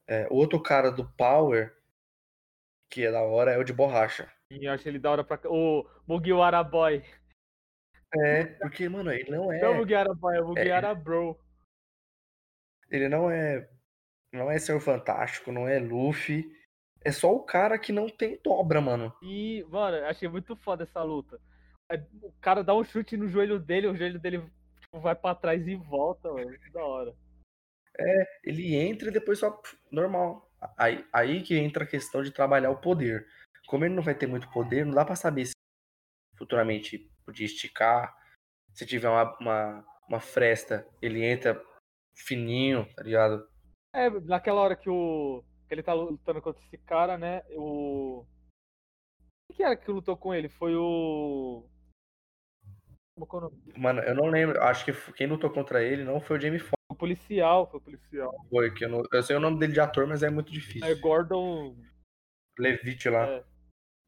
É, 0.07 0.27
o 0.31 0.37
outro 0.37 0.61
cara 0.63 0.91
do 0.91 1.05
Power, 1.05 1.77
que 2.91 3.05
é 3.05 3.11
da 3.11 3.23
hora, 3.23 3.53
é 3.53 3.59
o 3.59 3.65
de 3.65 3.73
borracha. 3.73 4.31
E 4.51 4.65
eu 4.65 4.73
acho 4.73 4.89
ele 4.89 4.99
da 4.99 5.11
hora 5.11 5.25
pra. 5.25 5.39
O 5.45 5.87
Mugiwara 6.07 6.63
Boy. 6.65 7.05
É, 8.15 8.45
porque, 8.45 8.89
mano, 8.89 9.13
ele 9.13 9.31
não 9.31 9.53
é. 9.53 9.61
Não 9.61 9.69
é 9.69 9.71
o 9.71 9.77
Mugiwara 9.77 10.15
Boy, 10.15 10.37
é 10.37 10.41
o 10.41 10.49
Mugiwara 10.49 10.89
é... 10.89 10.95
Bro. 10.95 11.39
Ele 12.91 13.09
não 13.09 13.31
é. 13.31 13.69
Não 14.33 14.51
é 14.51 14.59
Senhor 14.59 14.81
Fantástico, 14.81 15.53
não 15.53 15.69
é 15.69 15.79
Luffy. 15.79 16.58
É 17.05 17.13
só 17.13 17.33
o 17.33 17.43
cara 17.43 17.79
que 17.79 17.93
não 17.93 18.09
tem 18.09 18.41
dobra, 18.43 18.81
mano. 18.81 19.15
E, 19.23 19.65
mano, 19.69 20.05
achei 20.07 20.29
muito 20.29 20.57
foda 20.57 20.83
essa 20.83 21.03
luta. 21.03 21.41
O 22.23 22.33
cara 22.41 22.63
dá 22.63 22.75
um 22.75 22.85
chute 22.85 23.17
no 23.17 23.29
joelho 23.29 23.59
dele, 23.59 23.87
o 23.87 23.97
joelho 23.97 24.19
dele 24.21 24.43
tipo, 24.81 25.01
vai 25.01 25.15
para 25.15 25.35
trás 25.35 25.67
e 25.67 25.75
volta, 25.77 26.33
mano. 26.33 26.59
Que 26.59 26.71
da 26.71 26.85
hora. 26.85 27.15
É, 27.99 28.27
ele 28.45 28.75
entra 28.75 29.09
e 29.09 29.13
depois 29.13 29.39
só 29.39 29.61
normal. 29.91 30.51
Aí, 30.77 31.07
aí 31.13 31.43
que 31.43 31.57
entra 31.57 31.85
a 31.85 31.87
questão 31.87 32.23
de 32.23 32.31
trabalhar 32.31 32.71
o 32.71 32.81
poder. 32.81 33.27
Como 33.67 33.85
ele 33.85 33.95
não 33.95 34.03
vai 34.03 34.15
ter 34.15 34.27
muito 34.27 34.51
poder, 34.51 34.85
não 34.85 34.95
dá 34.95 35.05
para 35.05 35.15
saber 35.15 35.47
se 35.47 35.53
futuramente 36.37 37.11
podia 37.25 37.47
esticar. 37.47 38.17
Se 38.73 38.87
tiver 38.87 39.09
uma, 39.09 39.37
uma, 39.39 39.87
uma 40.09 40.21
fresta, 40.21 40.87
ele 41.01 41.25
entra 41.25 41.63
fininho, 42.15 42.87
tá 42.95 43.03
ligado? 43.03 43.49
É, 43.95 44.11
naquela 44.11 44.61
hora 44.61 44.77
que 44.77 44.91
o 44.91 45.45
que 45.69 45.75
ele 45.75 45.83
tá 45.83 45.93
lutando 45.93 46.41
contra 46.41 46.63
esse 46.65 46.79
cara, 46.79 47.19
né? 47.19 47.45
O. 47.51 48.25
Quem 49.49 49.57
que 49.59 49.63
era 49.63 49.77
que 49.77 49.91
lutou 49.91 50.17
com 50.17 50.35
ele? 50.35 50.49
Foi 50.49 50.75
o. 50.75 51.65
É 53.19 53.79
Mano, 53.79 54.01
eu 54.01 54.15
não 54.15 54.27
lembro. 54.27 54.61
Acho 54.63 54.85
que 54.85 55.13
quem 55.13 55.27
lutou 55.27 55.51
contra 55.51 55.83
ele 55.83 56.05
não 56.05 56.21
foi 56.21 56.39
o 56.39 56.41
Jamie 56.41 56.59
Foxx. 56.59 56.75
O 56.91 56.95
policial, 56.95 57.69
foi 57.71 57.81
o 57.81 57.83
policial. 57.83 58.35
Foi, 58.49 58.73
que 58.73 58.85
eu, 58.85 58.89
não... 58.89 59.03
eu 59.13 59.23
sei 59.23 59.37
o 59.37 59.41
nome 59.41 59.59
dele 59.59 59.73
de 59.73 59.81
ator, 59.81 60.07
mas 60.07 60.23
é 60.23 60.31
muito 60.31 60.51
difícil. 60.51 60.87
É 60.87 60.95
Gordon. 60.95 61.77
Levitt 62.59 63.09
lá. 63.09 63.29
É. 63.29 63.45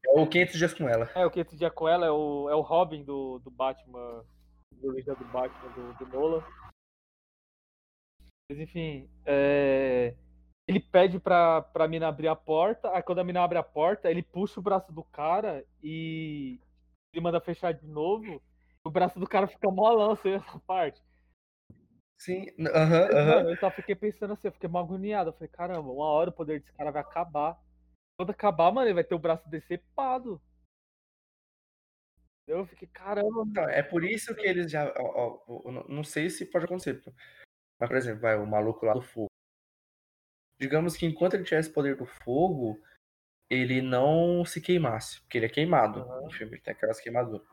é 0.07 0.19
o 0.19 0.27
500 0.27 0.57
Dias 0.57 0.73
com 0.73 0.89
ela. 0.89 1.09
É, 1.13 1.25
o 1.25 1.31
500 1.31 1.57
Dias 1.59 1.73
com 1.73 1.87
ela 1.87 2.05
é 2.05 2.11
o, 2.11 2.49
é 2.49 2.55
o 2.55 2.61
Robin 2.61 3.03
do, 3.03 3.39
do 3.39 3.51
Batman. 3.51 4.25
Do 4.73 4.93
do 4.93 5.25
Batman 5.25 5.71
do, 5.73 5.93
do 5.93 6.07
Nolan. 6.07 6.43
Mas 8.49 8.59
enfim, 8.59 9.09
é 9.25 10.15
ele 10.71 10.79
pede 10.79 11.19
pra, 11.19 11.61
pra 11.61 11.87
mina 11.87 12.07
abrir 12.07 12.29
a 12.29 12.35
porta, 12.35 12.89
aí 12.95 13.03
quando 13.03 13.19
a 13.19 13.23
mina 13.23 13.43
abre 13.43 13.57
a 13.57 13.63
porta, 13.63 14.09
ele 14.09 14.23
puxa 14.23 14.59
o 14.59 14.63
braço 14.63 14.91
do 14.91 15.03
cara 15.03 15.65
e 15.83 16.59
ele 17.13 17.21
manda 17.21 17.41
fechar 17.41 17.73
de 17.73 17.85
novo, 17.85 18.41
o 18.83 18.89
braço 18.89 19.19
do 19.19 19.27
cara 19.27 19.47
fica 19.47 19.69
molão, 19.69 20.11
assim, 20.11 20.31
essa 20.31 20.59
parte. 20.59 21.03
Sim, 22.17 22.45
aham, 22.59 22.69
uh 22.69 23.15
aham. 23.15 23.31
-huh, 23.31 23.41
uh 23.41 23.43
-huh. 23.43 23.49
Eu 23.49 23.57
só 23.57 23.69
fiquei 23.71 23.95
pensando 23.95 24.33
assim, 24.33 24.47
eu 24.47 24.51
fiquei 24.53 24.69
mal 24.69 24.83
agoniado, 24.83 25.29
eu 25.29 25.33
falei, 25.33 25.49
caramba, 25.49 25.91
uma 25.91 26.05
hora 26.05 26.29
o 26.29 26.33
poder 26.33 26.59
desse 26.61 26.71
cara 26.73 26.91
vai 26.91 27.01
acabar. 27.01 27.59
Quando 28.17 28.29
acabar, 28.29 28.71
mano, 28.71 28.87
ele 28.87 28.93
vai 28.93 29.03
ter 29.03 29.15
o 29.15 29.19
braço 29.19 29.49
decepado. 29.49 30.41
Eu 32.47 32.65
fiquei, 32.65 32.87
caramba. 32.87 33.43
Então, 33.47 33.69
é 33.69 33.83
por 33.83 34.03
isso 34.03 34.35
que 34.35 34.47
eles 34.47 34.71
já. 34.71 34.93
Ó, 34.97 35.41
ó, 35.47 35.71
não 35.89 36.03
sei 36.03 36.29
se 36.29 36.45
pode 36.45 36.65
acontecer. 36.65 37.01
Mas, 37.79 37.89
por 37.89 37.97
exemplo, 37.97 38.21
vai, 38.21 38.37
o 38.37 38.45
maluco 38.45 38.85
lá 38.85 38.93
do 38.93 39.01
fogo 39.01 39.30
digamos 40.61 40.95
que 40.95 41.07
enquanto 41.07 41.33
ele 41.33 41.43
tivesse 41.43 41.71
poder 41.71 41.95
do 41.95 42.05
fogo, 42.05 42.79
ele 43.49 43.81
não 43.81 44.45
se 44.45 44.61
queimasse, 44.61 45.19
porque 45.21 45.39
ele 45.39 45.47
é 45.47 45.49
queimado 45.49 46.01
uhum. 46.01 46.25
no 46.25 46.31
filme, 46.31 46.53
ele 46.53 46.61
tem 46.61 46.71
aquelas 46.71 47.01
queimaduras. 47.01 47.45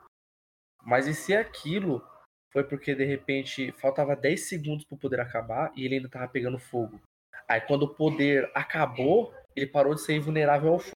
Mas 0.83 1.07
e 1.07 1.15
se 1.15 1.35
aquilo 1.35 2.07
foi 2.53 2.63
porque 2.63 2.95
de 2.95 3.07
repente 3.07 3.73
faltava 3.73 4.15
10 4.15 4.47
segundos 4.47 4.85
para 4.85 4.95
o 4.95 4.99
poder 4.99 5.21
acabar 5.21 5.73
e 5.75 5.87
ele 5.87 5.97
ainda 5.97 6.09
tava 6.11 6.29
pegando 6.29 6.59
fogo? 6.59 7.01
Aí 7.49 7.63
quando 7.63 7.85
o 7.85 7.95
poder 7.95 8.51
acabou, 8.55 9.35
ele 9.57 9.67
parou 9.67 9.95
de 9.95 10.03
ser 10.03 10.15
invulnerável 10.15 10.75
ao 10.75 10.79
fogo. 10.79 10.93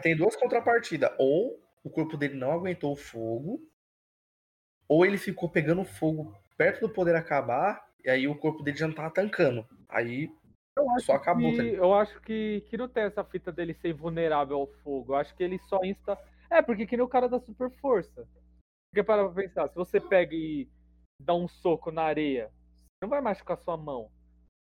Tem 0.00 0.16
duas 0.16 0.36
contrapartidas. 0.36 1.10
Ou 1.18 1.60
o 1.82 1.90
corpo 1.90 2.16
dele 2.16 2.34
não 2.34 2.52
aguentou 2.52 2.92
o 2.92 2.96
fogo, 2.96 3.60
ou 4.86 5.04
ele 5.04 5.18
ficou 5.18 5.50
pegando 5.50 5.84
fogo 5.84 6.32
perto 6.56 6.86
do 6.86 6.92
poder 6.92 7.16
acabar 7.16 7.91
e 8.04 8.10
aí 8.10 8.28
o 8.28 8.38
corpo 8.38 8.62
dele 8.62 8.76
já 8.76 8.86
não 8.86 8.94
tava 8.94 9.10
tancando. 9.10 9.66
Aí 9.88 10.30
só 11.00 11.14
acabou. 11.14 11.50
Que, 11.52 11.56
tá 11.56 11.62
eu 11.62 11.94
acho 11.94 12.20
que, 12.22 12.64
que 12.68 12.76
não 12.76 12.88
tem 12.88 13.04
essa 13.04 13.24
fita 13.24 13.52
dele 13.52 13.74
ser 13.74 13.92
vulnerável 13.92 14.56
ao 14.56 14.66
fogo. 14.66 15.12
Eu 15.12 15.16
acho 15.16 15.34
que 15.34 15.42
ele 15.42 15.58
só 15.68 15.82
insta. 15.84 16.18
É, 16.50 16.62
porque 16.62 16.86
que 16.86 16.96
nem 16.96 17.04
o 17.04 17.08
cara 17.08 17.28
da 17.28 17.38
super 17.38 17.70
força. 17.70 18.26
Porque 18.90 19.02
para 19.02 19.24
pra 19.28 19.42
pensar, 19.42 19.68
se 19.68 19.74
você 19.74 20.00
pega 20.00 20.34
e 20.34 20.68
dá 21.20 21.34
um 21.34 21.48
soco 21.48 21.90
na 21.90 22.02
areia, 22.02 22.50
não 23.02 23.08
vai 23.08 23.20
machucar 23.20 23.56
sua 23.58 23.76
mão. 23.76 24.10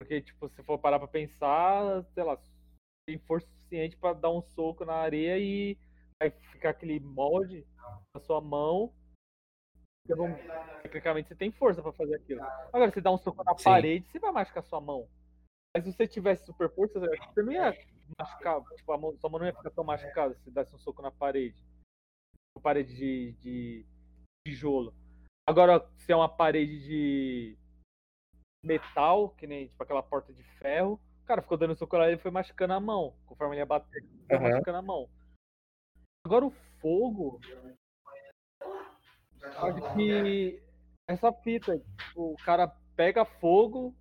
Porque, 0.01 0.21
tipo, 0.21 0.49
se 0.49 0.62
for 0.62 0.79
parar 0.79 0.99
pra 0.99 1.09
pensar, 1.09 2.05
sei 2.14 2.23
lá, 2.23 2.38
tem 3.07 3.19
força 3.19 3.49
suficiente 3.49 3.97
para 3.97 4.14
dar 4.14 4.31
um 4.31 4.43
soco 4.43 4.85
na 4.85 4.95
areia 4.95 5.38
e 5.38 5.77
vai 6.21 6.31
ficar 6.31 6.71
aquele 6.71 7.01
molde 7.01 7.67
na 8.14 8.21
sua 8.21 8.41
mão 8.41 8.93
não, 10.16 10.35
tecnicamente 10.83 11.29
você 11.29 11.35
tem 11.35 11.51
força 11.51 11.83
para 11.83 11.92
fazer 11.92 12.16
aquilo. 12.16 12.42
Agora, 12.73 12.90
você 12.90 13.01
dá 13.01 13.11
um 13.11 13.18
soco 13.18 13.42
na 13.44 13.57
Sim. 13.57 13.64
parede, 13.64 14.09
você 14.09 14.18
vai 14.18 14.33
machucar 14.33 14.62
sua 14.62 14.81
mão. 14.81 15.09
Mas 15.75 15.85
se 15.85 15.92
você 15.92 16.07
tivesse 16.07 16.44
super 16.44 16.68
força, 16.71 16.99
você 16.99 17.42
não 17.42 17.53
ia 17.53 17.73
machucar. 18.18 18.62
Tipo, 18.77 18.92
a 18.92 18.99
mão, 18.99 19.16
sua 19.18 19.31
mão 19.31 19.40
não 19.40 19.47
ia 19.47 19.55
ficar 19.55 19.71
tão 19.71 19.85
machucada 19.85 20.35
se 20.35 20.51
desse 20.51 20.75
um 20.75 20.79
soco 20.79 21.03
na 21.03 21.11
parede. 21.11 21.62
Uma 22.57 22.62
parede 22.62 22.94
de, 22.94 23.33
de 23.40 23.87
tijolo. 24.47 24.94
Agora, 25.47 25.87
se 25.97 26.12
é 26.12 26.16
uma 26.16 26.29
parede 26.29 26.80
de 26.80 27.59
metal, 28.64 29.30
que 29.30 29.47
nem 29.47 29.68
tipo 29.68 29.83
aquela 29.83 30.03
porta 30.03 30.33
de 30.33 30.43
ferro, 30.43 31.01
o 31.22 31.26
cara 31.26 31.43
ficou 31.43 31.57
dando 31.57 31.76
soco 31.76 31.97
lá 31.97 32.07
e 32.07 32.12
ele 32.12 32.20
foi 32.20 32.30
machucando 32.30 32.72
a 32.74 32.80
mão. 32.80 33.14
Conforme 33.26 33.55
ele 33.55 33.61
ia 33.61 33.66
bater, 33.66 34.03
ele 34.03 34.26
foi 34.26 34.37
uhum. 34.37 34.43
machucando 34.43 34.78
a 34.78 34.83
mão. 34.83 35.09
Agora 36.24 36.45
o 36.45 36.51
fogo, 36.80 37.41
Que 39.95 40.62
essa 41.09 41.32
fita, 41.32 41.80
o 42.14 42.36
cara 42.45 42.68
pega 42.95 43.24
fogo, 43.24 43.95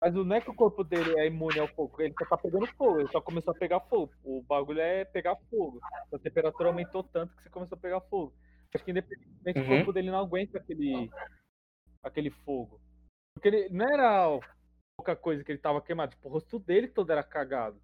mas 0.00 0.14
não 0.14 0.36
é 0.36 0.40
que 0.40 0.50
o 0.50 0.54
corpo 0.54 0.84
dele 0.84 1.18
é 1.18 1.26
imune 1.26 1.58
ao 1.58 1.66
fogo, 1.68 2.00
ele 2.00 2.14
só 2.18 2.24
tá 2.26 2.38
pegando 2.38 2.66
fogo, 2.74 3.00
ele 3.00 3.10
só 3.10 3.20
começou 3.20 3.52
a 3.52 3.58
pegar 3.58 3.80
fogo. 3.80 4.12
O 4.22 4.42
bagulho 4.42 4.80
é 4.80 5.04
pegar 5.04 5.36
fogo. 5.50 5.80
A 6.12 6.18
temperatura 6.18 6.68
aumentou 6.68 7.02
tanto 7.02 7.34
que 7.36 7.42
você 7.42 7.50
começou 7.50 7.76
a 7.76 7.80
pegar 7.80 8.00
fogo. 8.02 8.34
Acho 8.72 8.84
que 8.84 8.90
independentemente 8.90 9.58
uhum. 9.58 9.64
o 9.64 9.76
corpo 9.76 9.92
dele 9.92 10.10
não 10.10 10.18
aguenta 10.18 10.58
aquele, 10.58 11.10
aquele 12.02 12.30
fogo. 12.30 12.80
Porque 13.34 13.48
ele 13.48 13.68
não 13.70 13.86
era 13.86 14.38
pouca 14.96 15.16
coisa 15.16 15.42
que 15.42 15.50
ele 15.50 15.58
tava 15.58 15.80
queimado, 15.80 16.12
tipo, 16.12 16.28
o 16.28 16.32
rosto 16.32 16.58
dele 16.58 16.88
todo 16.88 17.10
era 17.10 17.22
cagado. 17.22 17.80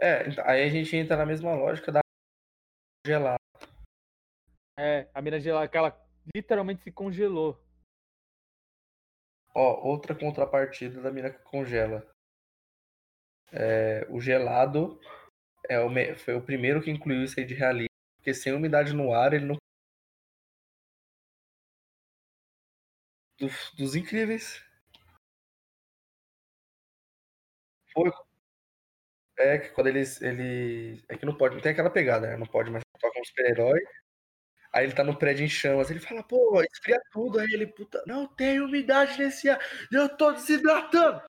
É, 0.00 0.24
aí 0.44 0.64
a 0.64 0.68
gente 0.68 0.96
entra 0.96 1.16
na 1.16 1.26
mesma 1.26 1.54
lógica 1.54 1.92
da 1.92 2.00
gelada. 3.06 3.41
É, 4.84 5.08
a 5.14 5.22
mina 5.22 5.38
gelada, 5.38 5.70
ela 5.78 5.96
literalmente 6.34 6.82
se 6.82 6.90
congelou. 6.90 7.56
Ó, 9.54 9.88
outra 9.88 10.12
contrapartida 10.12 11.00
da 11.00 11.12
mina 11.12 11.30
que 11.30 11.38
congela. 11.44 12.04
É, 13.52 14.04
o 14.10 14.20
gelado 14.20 14.98
é 15.68 15.78
o, 15.78 15.88
foi 16.16 16.34
o 16.34 16.44
primeiro 16.44 16.82
que 16.82 16.90
incluiu 16.90 17.22
isso 17.22 17.38
aí 17.38 17.46
de 17.46 17.54
realismo, 17.54 17.94
porque 18.16 18.34
sem 18.34 18.52
umidade 18.52 18.92
no 18.92 19.14
ar 19.14 19.32
ele 19.32 19.44
não. 19.44 19.56
Dos, 23.78 23.94
incríveis. 23.94 24.64
Foi. 27.92 28.10
É 29.38 29.58
que 29.58 29.68
quando 29.70 29.86
eles. 29.86 30.20
Ele, 30.20 31.04
é 31.08 31.16
que 31.16 31.24
não 31.24 31.36
pode. 31.36 31.54
Não 31.54 31.62
tem 31.62 31.70
aquela 31.70 31.90
pegada, 31.90 32.26
né? 32.26 32.36
Não 32.36 32.46
pode 32.46 32.68
mais 32.68 32.82
tocar 33.00 33.20
um 33.20 33.24
super-herói. 33.24 33.80
Aí 34.72 34.84
ele 34.84 34.94
tá 34.94 35.04
no 35.04 35.16
prédio 35.16 35.44
em 35.44 35.48
chamas. 35.48 35.90
Ele 35.90 36.00
fala, 36.00 36.22
pô, 36.22 36.62
esfria 36.62 37.00
tudo. 37.12 37.38
Aí 37.38 37.48
ele, 37.52 37.66
puta, 37.66 38.02
não 38.06 38.26
tem 38.26 38.60
umidade 38.60 39.18
nesse 39.18 39.48
ar. 39.50 39.60
Eu 39.92 40.08
tô 40.16 40.32
desidratando. 40.32 41.22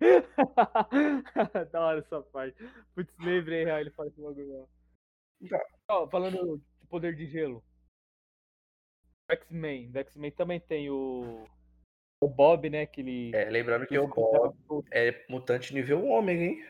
da 1.72 1.80
hora 1.80 2.00
essa 2.00 2.20
parte. 2.22 2.56
Putz, 2.94 3.12
lembrei, 3.18 3.64
real, 3.64 3.80
ele 3.80 3.90
fala 3.90 4.08
esse 4.08 4.20
bagulho. 4.20 4.68
Tá. 5.48 5.62
Ó, 5.88 6.08
falando 6.08 6.58
de 6.58 6.86
poder 6.88 7.14
de 7.14 7.26
gelo. 7.26 7.62
X-Men. 9.30 9.90
X-Men 9.94 10.30
também 10.30 10.60
tem 10.60 10.90
o. 10.90 11.44
O 12.22 12.28
Bob, 12.28 12.70
né? 12.70 12.86
Que 12.86 13.00
ele. 13.02 13.30
É, 13.34 13.50
lembrando 13.50 13.86
que 13.86 13.98
o 13.98 14.08
congela 14.08 14.54
Bob 14.66 14.86
é 14.90 15.26
mutante 15.28 15.74
nível 15.74 16.06
homem, 16.06 16.42
hein? 16.42 16.66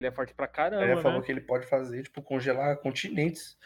Ele 0.00 0.08
é 0.08 0.12
forte 0.12 0.34
pra 0.34 0.48
caramba, 0.48 0.84
Ele 0.84 0.96
né? 0.96 1.02
falou 1.02 1.22
que 1.22 1.30
ele 1.30 1.40
pode 1.40 1.66
fazer, 1.66 2.02
tipo, 2.02 2.20
congelar 2.22 2.76
continentes. 2.78 3.56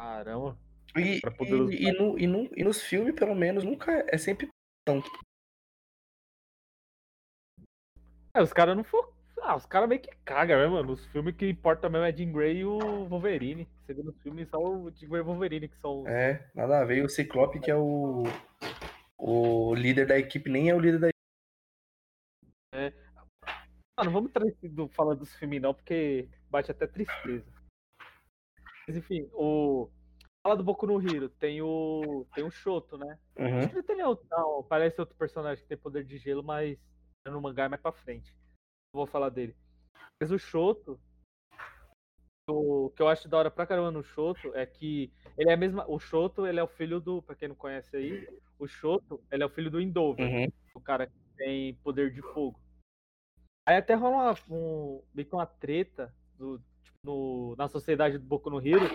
Caramba. 0.00 0.56
E, 0.96 1.20
Pra 1.20 1.30
poderoso 1.30 1.70
e, 1.72 1.84
e, 1.84 1.92
no, 1.92 2.18
e, 2.18 2.26
no- 2.26 2.50
e 2.56 2.64
nos 2.64 2.82
filmes, 2.82 3.14
pelo 3.14 3.34
menos, 3.34 3.62
nunca 3.62 3.92
é, 3.92 4.06
é 4.14 4.18
sempre. 4.18 4.48
É, 8.34 8.42
os 8.42 8.52
caras 8.52 8.74
não 8.76 8.82
for. 8.82 9.12
Ah, 9.42 9.56
os 9.56 9.66
caras 9.66 9.88
meio 9.88 10.00
que 10.00 10.10
cagam, 10.24 10.58
né, 10.58 10.66
mano? 10.66 10.92
Os 10.92 11.04
filmes 11.06 11.34
que 11.36 11.48
importa 11.48 11.88
mesmo 11.88 12.04
é 12.04 12.12
Jean 12.12 12.32
Grey 12.32 12.58
e 12.58 12.64
o 12.64 13.06
Wolverine. 13.08 13.68
Você 13.84 13.94
vê 13.94 14.02
nos 14.02 14.16
filmes 14.22 14.48
só 14.48 14.58
o 14.58 14.90
Jean 14.90 15.08
Grey 15.08 15.20
e 15.20 15.22
o 15.22 15.26
Wolverine, 15.26 15.68
que 15.68 15.76
são 15.78 16.00
os. 16.02 16.06
É, 16.06 16.50
nada 16.54 16.80
a 16.80 16.84
ver. 16.84 16.98
E 16.98 17.02
o 17.02 17.08
Ciclope, 17.08 17.60
que 17.60 17.70
é 17.70 17.76
o. 17.76 18.24
O 19.18 19.74
líder 19.74 20.06
da 20.06 20.18
equipe, 20.18 20.48
nem 20.48 20.70
é 20.70 20.74
o 20.74 20.80
líder 20.80 20.98
da 20.98 21.08
Ah, 23.98 24.04
não 24.04 24.12
vamos 24.12 24.32
trazer 24.32 24.56
do, 24.62 24.88
falar 24.88 25.14
dos 25.14 25.34
filmes 25.34 25.60
não, 25.60 25.74
porque 25.74 26.26
bate 26.48 26.70
até 26.70 26.86
tristeza. 26.86 27.59
Mas 28.90 28.96
enfim, 28.96 29.30
o. 29.32 29.88
Fala 30.42 30.56
do 30.56 30.64
Boku 30.64 30.84
no 30.84 31.00
Hero, 31.00 31.28
tem 31.28 31.62
o. 31.62 32.26
Tem 32.34 32.42
o 32.42 32.50
Shoto, 32.50 32.98
né? 32.98 33.16
Uhum. 33.38 33.58
Acho 33.58 33.68
que 33.68 33.76
não 33.76 33.82
tem 33.84 34.02
outro, 34.02 34.26
não, 34.28 34.64
parece 34.64 35.00
outro 35.00 35.14
personagem 35.16 35.62
que 35.62 35.68
tem 35.68 35.78
poder 35.78 36.02
de 36.02 36.18
gelo, 36.18 36.42
mas 36.42 36.76
no 37.24 37.40
mangá 37.40 37.64
é 37.64 37.68
mais 37.68 37.80
pra 37.80 37.92
frente. 37.92 38.34
Não 38.92 38.98
vou 38.98 39.06
falar 39.06 39.28
dele. 39.28 39.54
Mas 40.20 40.32
o 40.32 40.38
Shoto, 40.38 40.98
o 42.48 42.90
que 42.90 43.00
eu 43.00 43.06
acho 43.06 43.28
da 43.28 43.38
hora 43.38 43.50
pra 43.50 43.64
caramba 43.64 43.92
no 43.92 44.02
Shoto 44.02 44.52
é 44.56 44.66
que 44.66 45.12
ele 45.38 45.50
é 45.50 45.52
a 45.52 45.56
mesma. 45.56 45.84
O 45.88 46.00
Shoto, 46.00 46.44
ele 46.44 46.58
é 46.58 46.62
o 46.64 46.68
filho 46.68 46.98
do. 47.00 47.22
Pra 47.22 47.36
quem 47.36 47.46
não 47.46 47.54
conhece 47.54 47.96
aí, 47.96 48.26
o 48.58 48.66
Shoto, 48.66 49.22
ele 49.30 49.44
é 49.44 49.46
o 49.46 49.50
filho 49.50 49.70
do 49.70 49.80
Endover, 49.80 50.26
Uhum. 50.26 50.48
o 50.74 50.80
cara 50.80 51.06
que 51.06 51.14
tem 51.36 51.74
poder 51.76 52.12
de 52.12 52.22
fogo. 52.22 52.58
Aí 53.68 53.76
até 53.76 53.94
rola 53.94 54.32
uma, 54.32 54.56
um, 54.56 55.02
meio 55.14 55.28
que 55.28 55.34
uma 55.34 55.46
treta 55.46 56.12
do, 56.34 56.60
no- 57.04 57.54
na 57.56 57.68
sociedade 57.68 58.18
do 58.18 58.24
Boku 58.24 58.50
no 58.50 58.64
Hero, 58.64 58.88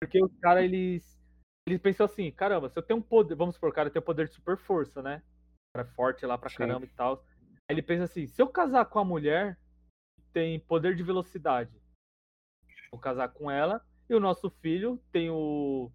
porque 0.00 0.22
os 0.22 0.34
caras, 0.38 0.64
eles, 0.64 1.20
eles 1.66 1.80
pensam 1.80 2.06
assim, 2.06 2.30
caramba, 2.30 2.68
se 2.68 2.78
eu 2.78 2.82
tenho 2.82 2.98
um 2.98 3.02
poder, 3.02 3.34
vamos 3.34 3.54
supor, 3.54 3.70
o 3.70 3.72
cara 3.72 3.90
tem 3.90 4.00
o 4.00 4.04
poder 4.04 4.28
de 4.28 4.34
super 4.34 4.56
força, 4.56 5.02
né? 5.02 5.22
O 5.70 5.78
cara 5.78 5.88
é 5.88 5.92
forte 5.92 6.26
lá 6.26 6.36
pra 6.36 6.50
Sim. 6.50 6.56
caramba 6.58 6.86
e 6.86 6.90
tal. 6.90 7.24
Aí 7.68 7.74
ele 7.74 7.82
pensa 7.82 8.04
assim, 8.04 8.26
se 8.26 8.40
eu 8.40 8.48
casar 8.48 8.86
com 8.86 8.98
a 8.98 9.04
mulher 9.04 9.58
que 10.16 10.22
tem 10.32 10.60
poder 10.60 10.94
de 10.96 11.02
velocidade, 11.02 11.80
vou 12.90 13.00
casar 13.00 13.28
com 13.28 13.50
ela, 13.50 13.84
e 14.08 14.14
o 14.14 14.20
nosso 14.20 14.50
filho 14.50 15.02
tem 15.10 15.30
o. 15.30 15.90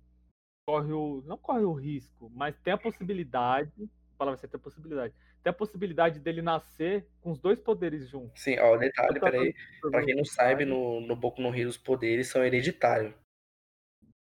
Corre 0.67 0.91
o. 0.91 1.21
Não 1.25 1.37
corre 1.37 1.63
o 1.63 1.73
risco, 1.73 2.31
mas 2.33 2.57
tem 2.59 2.73
a 2.73 2.77
possibilidade. 2.77 3.89
A 4.17 4.25
palavra 4.25 4.39
certa 4.39 4.57
é 4.57 4.59
possibilidade. 4.59 5.13
Tem 5.43 5.51
a 5.51 5.53
possibilidade 5.53 6.19
dele 6.19 6.41
nascer 6.41 7.07
com 7.21 7.29
os 7.29 7.39
dois 7.39 7.59
poderes 7.59 8.09
juntos. 8.09 8.41
Sim, 8.41 8.57
ó, 8.57 8.75
detalhe, 8.75 9.13
Tanto 9.13 9.27
a 9.27 9.31
peraí. 9.31 9.53
Pra 9.79 10.03
quem 10.03 10.15
não 10.15 10.25
sabe, 10.25 10.65
no, 10.65 10.99
no 11.01 11.15
Boku 11.15 11.39
no 11.39 11.55
Hero 11.55 11.69
os 11.69 11.77
poderes 11.77 12.27
são 12.27 12.43
hereditários. 12.43 13.13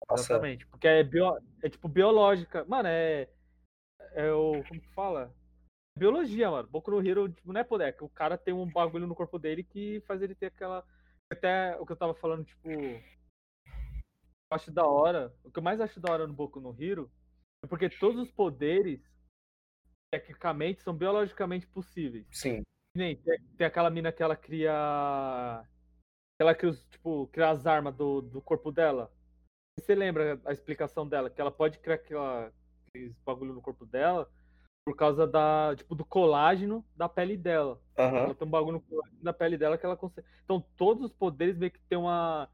Nossa, 0.10 0.34
Exatamente. 0.34 0.66
Porque 0.68 0.86
é, 0.86 1.02
bio, 1.02 1.38
é 1.64 1.70
tipo 1.70 1.88
biológica. 1.88 2.66
Mano, 2.66 2.90
é. 2.90 3.30
É 4.12 4.30
o. 4.34 4.62
Como 4.68 4.82
que 4.82 4.90
fala? 4.90 5.34
Biologia, 5.98 6.52
mano. 6.52 6.68
Boku 6.68 6.92
no 6.92 7.08
Hero, 7.08 7.30
tipo, 7.30 7.54
não 7.54 7.62
é 7.62 7.64
poder. 7.64 7.86
É 7.86 7.92
que 7.94 8.04
o 8.04 8.10
cara 8.10 8.38
tem 8.38 8.54
um 8.54 8.70
bagulho 8.70 9.08
no 9.08 9.16
corpo 9.16 9.40
dele 9.40 9.64
que 9.64 10.04
faz 10.06 10.22
ele 10.22 10.36
ter 10.36 10.48
aquela. 10.48 10.86
Até 11.32 11.78
o 11.78 11.86
que 11.86 11.94
eu 11.94 11.98
tava 11.98 12.14
falando, 12.14 12.44
tipo. 12.44 12.70
Eu 12.70 13.02
acho 14.52 14.72
da 14.74 14.86
hora. 14.86 15.34
O 15.42 15.50
que 15.50 15.58
eu 15.58 15.64
mais 15.64 15.80
acho 15.80 16.02
da 16.02 16.12
hora 16.12 16.28
no 16.28 16.34
Boku 16.34 16.60
no 16.60 16.76
Hero 16.78 17.10
é 17.66 17.68
porque 17.68 17.90
todos 17.90 18.22
os 18.22 18.32
poderes, 18.32 19.02
tecnicamente, 20.12 20.82
são 20.82 20.94
biologicamente 20.94 21.68
possíveis. 21.68 22.26
sim. 22.32 22.62
Nem, 22.96 23.18
tem, 23.58 23.68
aquela 23.68 23.90
mina 23.90 24.10
que 24.10 24.24
ela 24.24 24.38
cria. 24.38 24.72
Ela 26.40 26.56
cria, 26.56 26.74
tipo, 26.90 27.28
cria 27.28 27.50
as 27.50 27.68
armas 27.68 27.94
do, 27.94 28.22
do 28.22 28.42
corpo 28.42 28.72
dela. 28.72 29.12
Você 29.78 29.94
lembra 29.94 30.40
a 30.46 30.54
explicação 30.54 31.06
dela? 31.06 31.30
Que 31.30 31.42
ela 31.42 31.52
pode 31.52 31.78
criar 31.80 31.96
aquela, 31.96 32.54
aqueles 32.88 33.14
bagulho 33.26 33.54
no 33.54 33.62
corpo 33.62 33.86
dela 33.86 34.32
por 34.86 34.96
causa 34.96 35.26
da, 35.28 35.76
tipo, 35.76 35.96
do 35.96 36.06
colágeno 36.06 36.86
da 36.96 37.10
pele 37.10 37.36
dela. 37.36 37.82
Aham. 37.98 38.18
Ela 38.18 38.36
tem 38.36 38.48
um 38.48 38.52
bagulho 38.52 38.74
no 38.74 38.82
colágeno 38.82 39.24
da 39.24 39.34
pele 39.34 39.58
dela 39.58 39.78
que 39.78 39.86
ela 39.86 39.98
consegue. 39.98 40.28
Então 40.44 40.64
todos 40.78 41.04
os 41.04 41.12
poderes 41.12 41.58
meio 41.58 41.72
que 41.72 41.82
tem 41.90 41.98
uma. 41.98 42.48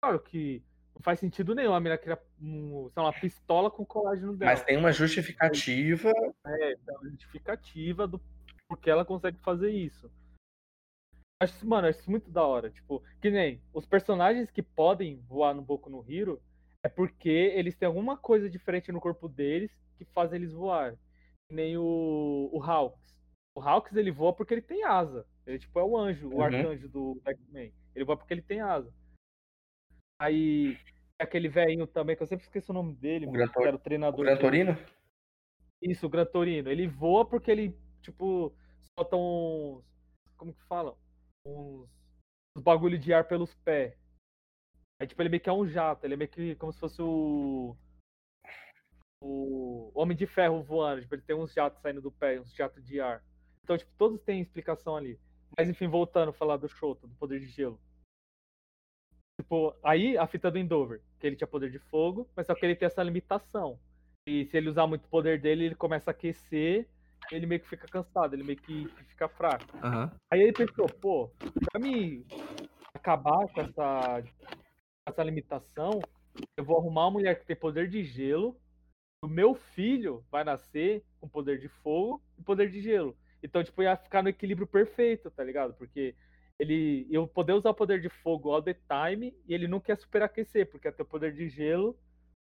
Claro 0.00 0.20
que 0.20 0.62
não 0.98 1.02
faz 1.02 1.20
sentido 1.20 1.54
nenhum 1.54 1.72
a 1.72 1.80
mina 1.80 1.96
criar 1.96 2.18
um, 2.42 2.90
lá, 2.94 3.04
uma 3.04 3.12
pistola 3.12 3.70
com 3.70 3.86
colágeno 3.86 4.36
dela. 4.36 4.50
Mas 4.50 4.64
tem 4.64 4.76
uma 4.76 4.92
justificativa. 4.92 6.10
É, 6.44 6.72
essa 6.72 6.92
é 6.92 6.94
a 6.96 7.08
justificativa 7.08 8.06
do 8.06 8.20
porque 8.68 8.90
ela 8.90 9.04
consegue 9.04 9.38
fazer 9.38 9.70
isso. 9.70 10.10
Acho, 11.40 11.54
isso, 11.54 11.66
mano, 11.66 11.86
acho 11.86 12.00
isso 12.00 12.10
muito 12.10 12.30
da 12.30 12.44
hora. 12.44 12.68
Tipo, 12.68 13.02
que 13.20 13.30
nem 13.30 13.62
os 13.72 13.86
personagens 13.86 14.50
que 14.50 14.62
podem 14.62 15.20
voar 15.20 15.54
no 15.54 15.62
Boku 15.62 15.88
no 15.88 16.04
Hero 16.06 16.42
é 16.84 16.88
porque 16.88 17.28
eles 17.30 17.76
têm 17.76 17.86
alguma 17.86 18.16
coisa 18.16 18.50
diferente 18.50 18.92
no 18.92 19.00
corpo 19.00 19.28
deles 19.28 19.70
que 19.96 20.04
faz 20.04 20.32
eles 20.32 20.52
voar. 20.52 20.96
Que 21.48 21.54
nem 21.54 21.78
o, 21.78 22.50
o 22.52 22.62
Hawks. 22.62 23.16
O 23.56 23.60
Hawks 23.60 23.96
ele 23.96 24.10
voa 24.10 24.32
porque 24.32 24.52
ele 24.52 24.62
tem 24.62 24.84
asa. 24.84 25.24
Ele 25.46 25.58
tipo 25.58 25.78
é 25.78 25.82
o 25.84 25.96
anjo, 25.96 26.28
o 26.28 26.34
Uhum. 26.34 26.42
arcanjo 26.42 26.88
do 26.88 27.20
X-Men. 27.24 27.72
Ele 27.94 28.04
voa 28.04 28.16
porque 28.16 28.34
ele 28.34 28.42
tem 28.42 28.60
asa. 28.60 28.92
Aí 30.20 30.76
aquele 31.18 31.48
velhinho 31.48 31.86
também, 31.86 32.16
que 32.16 32.22
eu 32.22 32.26
sempre 32.26 32.44
esqueço 32.44 32.72
o 32.72 32.74
nome 32.74 32.94
dele, 32.94 33.26
O 33.26 33.32
mano, 33.32 33.44
Gran 33.44 33.52
que 33.52 33.66
era 33.66 33.76
o 33.76 33.78
O 33.78 33.82
treinador 33.82 34.20
Gran 34.24 34.34
dele. 34.36 34.40
Torino? 34.40 34.78
Isso, 35.82 36.06
o 36.06 36.08
Gran 36.08 36.26
Torino. 36.26 36.68
Ele 36.70 36.86
voa 36.86 37.24
porque 37.24 37.50
ele, 37.50 37.76
tipo, 38.02 38.54
solta 38.98 39.16
uns. 39.16 39.84
Como 40.36 40.52
que 40.52 40.62
fala? 40.64 40.96
Uns. 41.44 41.88
uns 42.56 42.62
bagulho 42.62 42.98
de 42.98 43.12
ar 43.12 43.24
pelos 43.26 43.54
pés. 43.54 43.96
Aí, 45.00 45.06
tipo, 45.06 45.22
ele 45.22 45.28
meio 45.28 45.40
que 45.40 45.48
é 45.48 45.52
um 45.52 45.66
jato. 45.66 46.04
Ele 46.04 46.14
é 46.14 46.16
meio 46.16 46.30
que 46.30 46.54
como 46.56 46.72
se 46.72 46.80
fosse 46.80 47.00
o. 47.00 47.76
O 49.20 49.90
Homem 49.94 50.16
de 50.16 50.26
Ferro 50.26 50.62
voando. 50.62 51.02
Tipo, 51.02 51.14
ele 51.14 51.22
tem 51.22 51.36
uns 51.36 51.52
jatos 51.52 51.80
saindo 51.80 52.00
do 52.00 52.10
pé, 52.10 52.40
uns 52.40 52.52
jatos 52.54 52.84
de 52.84 53.00
ar. 53.00 53.24
Então, 53.62 53.76
tipo, 53.76 53.92
todos 53.98 54.20
têm 54.20 54.40
explicação 54.40 54.96
ali. 54.96 55.20
Mas, 55.56 55.68
enfim, 55.68 55.88
voltando 55.88 56.30
a 56.30 56.32
falar 56.32 56.56
do 56.56 56.68
Shoto, 56.68 57.06
do 57.06 57.14
poder 57.16 57.40
de 57.40 57.46
gelo. 57.46 57.80
Tipo, 59.48 59.74
aí 59.82 60.18
a 60.18 60.26
fita 60.26 60.50
do 60.50 60.58
Endover, 60.58 61.00
que 61.18 61.26
ele 61.26 61.34
tinha 61.34 61.48
poder 61.48 61.70
de 61.70 61.78
fogo, 61.78 62.28
mas 62.36 62.46
só 62.46 62.54
que 62.54 62.66
ele 62.66 62.76
tem 62.76 62.84
essa 62.84 63.02
limitação. 63.02 63.80
E 64.26 64.44
se 64.44 64.58
ele 64.58 64.68
usar 64.68 64.86
muito 64.86 65.06
o 65.06 65.08
poder 65.08 65.40
dele, 65.40 65.64
ele 65.64 65.74
começa 65.74 66.10
a 66.10 66.12
aquecer, 66.12 66.86
ele 67.32 67.46
meio 67.46 67.58
que 67.58 67.66
fica 67.66 67.88
cansado, 67.88 68.34
ele 68.34 68.42
meio 68.44 68.58
que 68.58 68.86
fica 69.08 69.26
fraco. 69.26 69.64
Aham. 69.82 70.12
Aí 70.30 70.42
ele 70.42 70.52
pensou, 70.52 70.86
pô, 70.86 71.30
pra 71.72 71.80
me 71.80 72.26
acabar 72.92 73.48
com 73.48 73.62
essa, 73.62 74.22
essa 75.08 75.22
limitação, 75.22 76.02
eu 76.54 76.62
vou 76.62 76.76
arrumar 76.76 77.06
uma 77.06 77.12
mulher 77.12 77.40
que 77.40 77.46
tem 77.46 77.56
poder 77.56 77.88
de 77.88 78.04
gelo, 78.04 78.54
o 79.24 79.26
meu 79.26 79.54
filho 79.54 80.22
vai 80.30 80.44
nascer 80.44 81.02
com 81.22 81.26
poder 81.26 81.58
de 81.58 81.68
fogo 81.68 82.22
e 82.38 82.42
poder 82.42 82.70
de 82.70 82.82
gelo. 82.82 83.16
Então, 83.42 83.64
tipo, 83.64 83.82
ia 83.82 83.96
ficar 83.96 84.22
no 84.22 84.28
equilíbrio 84.28 84.66
perfeito, 84.66 85.30
tá 85.30 85.42
ligado? 85.42 85.72
Porque 85.72 86.14
ele 86.58 87.06
eu 87.10 87.26
poder 87.26 87.52
usar 87.52 87.70
o 87.70 87.74
poder 87.74 88.00
de 88.00 88.08
fogo 88.08 88.50
all 88.52 88.62
the 88.62 88.74
time 88.74 89.34
e 89.46 89.54
ele 89.54 89.68
não 89.68 89.80
quer 89.80 89.96
superaquecer, 89.96 90.68
porque 90.70 90.90
tem 90.90 91.04
o 91.04 91.08
poder 91.08 91.32
de 91.32 91.48
gelo 91.48 91.98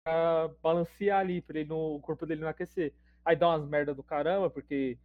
pra 0.04 0.48
balancear 0.62 1.20
ali, 1.20 1.40
pra 1.40 1.58
ele 1.60 1.68
no, 1.68 1.96
o 1.96 2.00
corpo 2.00 2.26
dele 2.26 2.40
não 2.40 2.48
aquecer. 2.48 2.94
Aí 3.24 3.36
dá 3.36 3.48
umas 3.48 3.68
merda 3.68 3.94
do 3.94 4.02
caramba, 4.02 4.50
porque 4.50 4.98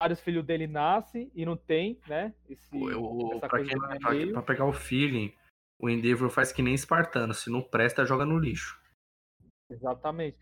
vários 0.00 0.20
filhos 0.20 0.44
dele 0.44 0.66
nascem 0.66 1.30
e 1.34 1.44
não 1.44 1.56
tem, 1.56 2.00
né? 2.06 2.34
Esse, 2.48 2.76
o- 2.76 3.32
essa 3.34 3.48
pra, 3.48 3.64
quem, 3.64 3.78
pra, 3.78 4.32
pra 4.32 4.42
pegar 4.42 4.66
o 4.66 4.72
feeling, 4.72 5.34
o 5.80 5.90
Endeavor 5.90 6.30
faz 6.30 6.52
que 6.52 6.62
nem 6.62 6.74
espartano. 6.74 7.34
Se 7.34 7.50
não 7.50 7.62
presta, 7.62 8.06
joga 8.06 8.24
no 8.24 8.38
lixo. 8.38 8.80
Exatamente. 9.70 10.38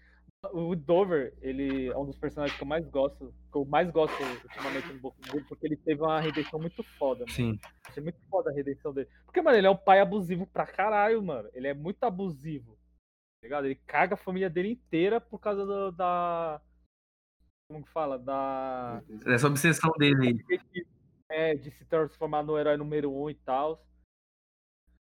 O 0.50 0.74
Dover, 0.74 1.32
ele 1.40 1.86
é 1.88 1.96
um 1.96 2.04
dos 2.04 2.18
personagens 2.18 2.56
que 2.58 2.64
eu 2.64 2.66
mais 2.66 2.84
gosto, 2.88 3.32
que 3.50 3.56
eu 3.56 3.64
mais 3.64 3.88
gosto 3.92 4.20
ultimamente 4.42 4.92
no 4.92 4.98
Boku 4.98 5.16
no 5.24 5.36
Hero, 5.36 5.46
porque 5.46 5.66
ele 5.66 5.76
teve 5.76 6.02
uma 6.02 6.20
redenção 6.20 6.58
muito 6.58 6.82
foda, 6.82 7.20
mano. 7.20 7.30
Sim. 7.30 7.60
Achei 7.86 8.02
muito 8.02 8.18
foda 8.28 8.50
a 8.50 8.52
redenção 8.52 8.92
dele. 8.92 9.08
Porque, 9.24 9.40
mano, 9.40 9.56
ele 9.56 9.68
é 9.68 9.70
um 9.70 9.76
pai 9.76 10.00
abusivo 10.00 10.44
pra 10.46 10.66
caralho, 10.66 11.22
mano. 11.22 11.48
Ele 11.54 11.68
é 11.68 11.74
muito 11.74 12.02
abusivo. 12.02 12.72
Tá 13.40 13.44
ligado? 13.46 13.66
Ele 13.66 13.76
caga 13.86 14.14
a 14.14 14.16
família 14.16 14.50
dele 14.50 14.72
inteira 14.72 15.20
por 15.20 15.38
causa 15.38 15.64
do- 15.64 15.92
da. 15.92 16.60
Como 17.70 17.84
que 17.84 17.92
fala? 17.92 18.18
Da. 18.18 19.00
Essa 19.26 19.46
obsessão 19.46 19.92
dele 19.96 20.40
aí. 20.50 20.86
É, 21.30 21.54
de 21.54 21.70
se 21.70 21.84
transformar 21.84 22.42
no 22.42 22.58
herói 22.58 22.76
número 22.76 23.12
um 23.14 23.30
e 23.30 23.34
tal. 23.34 23.86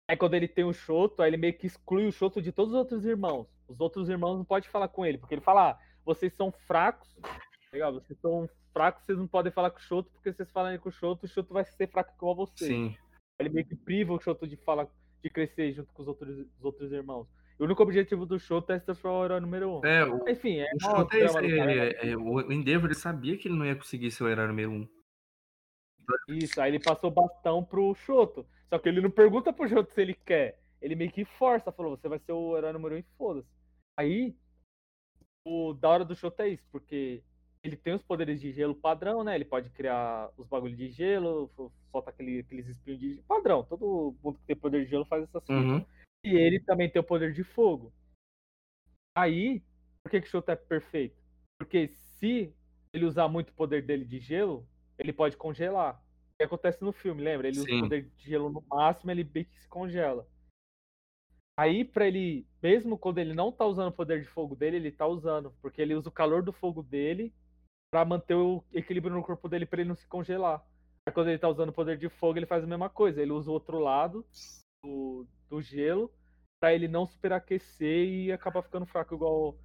Aí 0.08 0.16
quando 0.16 0.34
ele 0.34 0.46
tem 0.46 0.64
o 0.64 0.72
Shoto, 0.72 1.22
aí 1.22 1.30
ele 1.30 1.36
meio 1.36 1.58
que 1.58 1.66
exclui 1.66 2.06
o 2.06 2.12
Shoto 2.12 2.40
de 2.40 2.52
todos 2.52 2.72
os 2.72 2.78
outros 2.78 3.04
irmãos. 3.04 3.48
Os 3.68 3.80
outros 3.80 4.08
irmãos 4.08 4.36
não 4.36 4.44
podem 4.44 4.68
falar 4.68 4.88
com 4.88 5.04
ele, 5.04 5.18
porque 5.18 5.34
ele 5.34 5.40
fala, 5.42 5.70
ah, 5.70 5.78
vocês 6.04 6.32
são 6.34 6.52
fracos, 6.52 7.16
legal, 7.72 7.92
vocês 7.94 8.18
são 8.20 8.48
fracos, 8.72 9.04
vocês 9.04 9.18
não 9.18 9.26
podem 9.26 9.52
falar 9.52 9.70
com 9.70 9.78
o 9.78 9.82
Shoto, 9.82 10.10
porque 10.10 10.30
se 10.30 10.36
vocês 10.36 10.50
falarem 10.50 10.78
com 10.78 10.88
o 10.88 10.92
Shoto, 10.92 11.24
o 11.26 11.28
Shoto 11.28 11.52
vai 11.52 11.64
ser 11.64 11.88
fraco 11.88 12.12
igual 12.14 12.32
a 12.32 12.36
vocês. 12.36 12.70
Sim. 12.70 12.96
Ele 13.38 13.48
meio 13.48 13.66
que 13.66 13.74
priva 13.74 14.12
o 14.12 14.20
Shoto 14.20 14.46
de 14.46 14.56
falar, 14.56 14.86
de 15.22 15.30
crescer 15.30 15.72
junto 15.72 15.92
com 15.92 16.02
os 16.02 16.08
outros, 16.08 16.38
os 16.58 16.64
outros 16.64 16.92
irmãos. 16.92 17.26
E 17.58 17.62
o 17.62 17.66
único 17.66 17.82
objetivo 17.82 18.26
do 18.26 18.38
Shoto 18.38 18.72
é 18.72 18.78
se 18.78 18.84
transformar 18.84 19.18
no 19.18 19.24
herói 19.24 19.40
número 19.40 19.78
um. 19.78 19.84
É, 19.84 20.04
o, 20.04 20.28
Enfim, 20.28 20.58
é 20.58 20.66
o 20.74 20.80
Shoto 20.80 21.16
é 21.16 21.42
né? 21.42 21.88
é- 21.88 22.10
é- 22.10 22.16
o 22.16 22.52
Endeavor 22.52 22.88
ele 22.88 22.94
sabia 22.98 23.36
que 23.38 23.48
ele 23.48 23.56
não 23.56 23.64
ia 23.64 23.76
conseguir 23.76 24.10
ser 24.10 24.24
o 24.24 24.28
herói 24.28 24.48
número 24.48 24.70
um. 24.72 24.88
Isso, 26.28 26.60
aí 26.60 26.72
ele 26.72 26.82
passou 26.82 27.10
o 27.10 27.14
bastão 27.14 27.64
pro 27.64 27.94
Shoto. 27.94 28.46
Só 28.68 28.78
que 28.78 28.88
ele 28.88 29.00
não 29.00 29.10
pergunta 29.10 29.52
pro 29.52 29.68
Shoto 29.68 29.92
se 29.92 30.02
ele 30.02 30.14
quer. 30.14 30.60
Ele 30.80 30.94
meio 30.94 31.10
que 31.10 31.24
força, 31.24 31.72
falou, 31.72 31.96
você 31.96 32.08
vai 32.08 32.18
ser 32.18 32.32
o 32.32 32.56
herói 32.56 32.72
número 32.72 32.94
um 32.94 32.98
e 32.98 33.04
foda-se. 33.16 33.48
Aí, 33.98 34.36
o 35.46 35.72
da 35.72 35.88
hora 35.88 36.04
do 36.04 36.16
Shoto 36.16 36.42
é 36.42 36.48
isso, 36.48 36.64
porque 36.70 37.22
ele 37.62 37.76
tem 37.76 37.94
os 37.94 38.02
poderes 38.02 38.40
de 38.40 38.52
gelo 38.52 38.74
padrão, 38.74 39.24
né? 39.24 39.34
Ele 39.34 39.44
pode 39.44 39.70
criar 39.70 40.30
os 40.36 40.46
bagulhos 40.46 40.76
de 40.76 40.90
gelo, 40.90 41.50
solta 41.90 42.10
aquele, 42.10 42.40
aqueles 42.40 42.68
espinhos 42.68 43.00
de 43.00 43.22
padrão. 43.26 43.64
Todo 43.64 44.14
mundo 44.22 44.38
que 44.38 44.46
tem 44.46 44.56
poder 44.56 44.84
de 44.84 44.90
gelo 44.90 45.06
faz 45.06 45.22
essas 45.22 45.44
coisas. 45.44 45.64
Uhum. 45.64 45.86
E 46.24 46.36
ele 46.36 46.60
também 46.60 46.90
tem 46.90 47.00
o 47.00 47.04
poder 47.04 47.32
de 47.32 47.42
fogo. 47.42 47.92
Aí, 49.16 49.62
por 50.02 50.10
que, 50.10 50.20
que 50.20 50.26
o 50.26 50.30
Shoto 50.30 50.50
é 50.50 50.56
perfeito? 50.56 51.22
Porque 51.58 51.88
se 51.88 52.54
ele 52.92 53.06
usar 53.06 53.28
muito 53.28 53.50
o 53.50 53.54
poder 53.54 53.82
dele 53.82 54.04
de 54.04 54.18
gelo, 54.18 54.68
ele 54.98 55.12
pode 55.12 55.36
congelar. 55.36 55.96
O 55.96 56.36
que 56.36 56.44
acontece 56.44 56.82
no 56.82 56.92
filme, 56.92 57.22
lembra? 57.22 57.48
Ele 57.48 57.58
usa 57.58 57.68
Sim. 57.68 57.78
o 57.78 57.82
poder 57.82 58.10
de 58.16 58.28
gelo 58.28 58.50
no 58.50 58.62
máximo, 58.68 59.10
ele 59.10 59.24
bem 59.24 59.44
que 59.44 59.58
se 59.58 59.68
congela. 59.68 60.28
Aí, 61.56 61.84
pra 61.84 62.06
ele, 62.06 62.46
mesmo 62.62 62.98
quando 62.98 63.18
ele 63.18 63.32
não 63.32 63.52
tá 63.52 63.64
usando 63.64 63.88
o 63.88 63.92
poder 63.92 64.20
de 64.20 64.28
fogo 64.28 64.56
dele, 64.56 64.76
ele 64.76 64.90
tá 64.90 65.06
usando. 65.06 65.54
Porque 65.62 65.80
ele 65.80 65.94
usa 65.94 66.08
o 66.08 66.12
calor 66.12 66.42
do 66.42 66.52
fogo 66.52 66.82
dele 66.82 67.32
pra 67.92 68.04
manter 68.04 68.34
o 68.34 68.64
equilíbrio 68.72 69.14
no 69.14 69.22
corpo 69.22 69.48
dele 69.48 69.66
pra 69.66 69.80
ele 69.80 69.88
não 69.88 69.94
se 69.94 70.06
congelar. 70.08 70.64
Aí 71.06 71.12
quando 71.12 71.28
ele 71.28 71.38
tá 71.38 71.48
usando 71.48 71.68
o 71.68 71.72
poder 71.72 71.96
de 71.96 72.08
fogo, 72.08 72.38
ele 72.38 72.46
faz 72.46 72.64
a 72.64 72.66
mesma 72.66 72.88
coisa. 72.88 73.22
Ele 73.22 73.30
usa 73.30 73.50
o 73.50 73.54
outro 73.54 73.78
lado 73.78 74.26
do, 74.82 75.26
do 75.48 75.62
gelo 75.62 76.10
pra 76.60 76.74
ele 76.74 76.88
não 76.88 77.06
superaquecer 77.06 78.08
e 78.08 78.32
acabar 78.32 78.62
ficando 78.62 78.86
fraco 78.86 79.14
igual, 79.14 79.56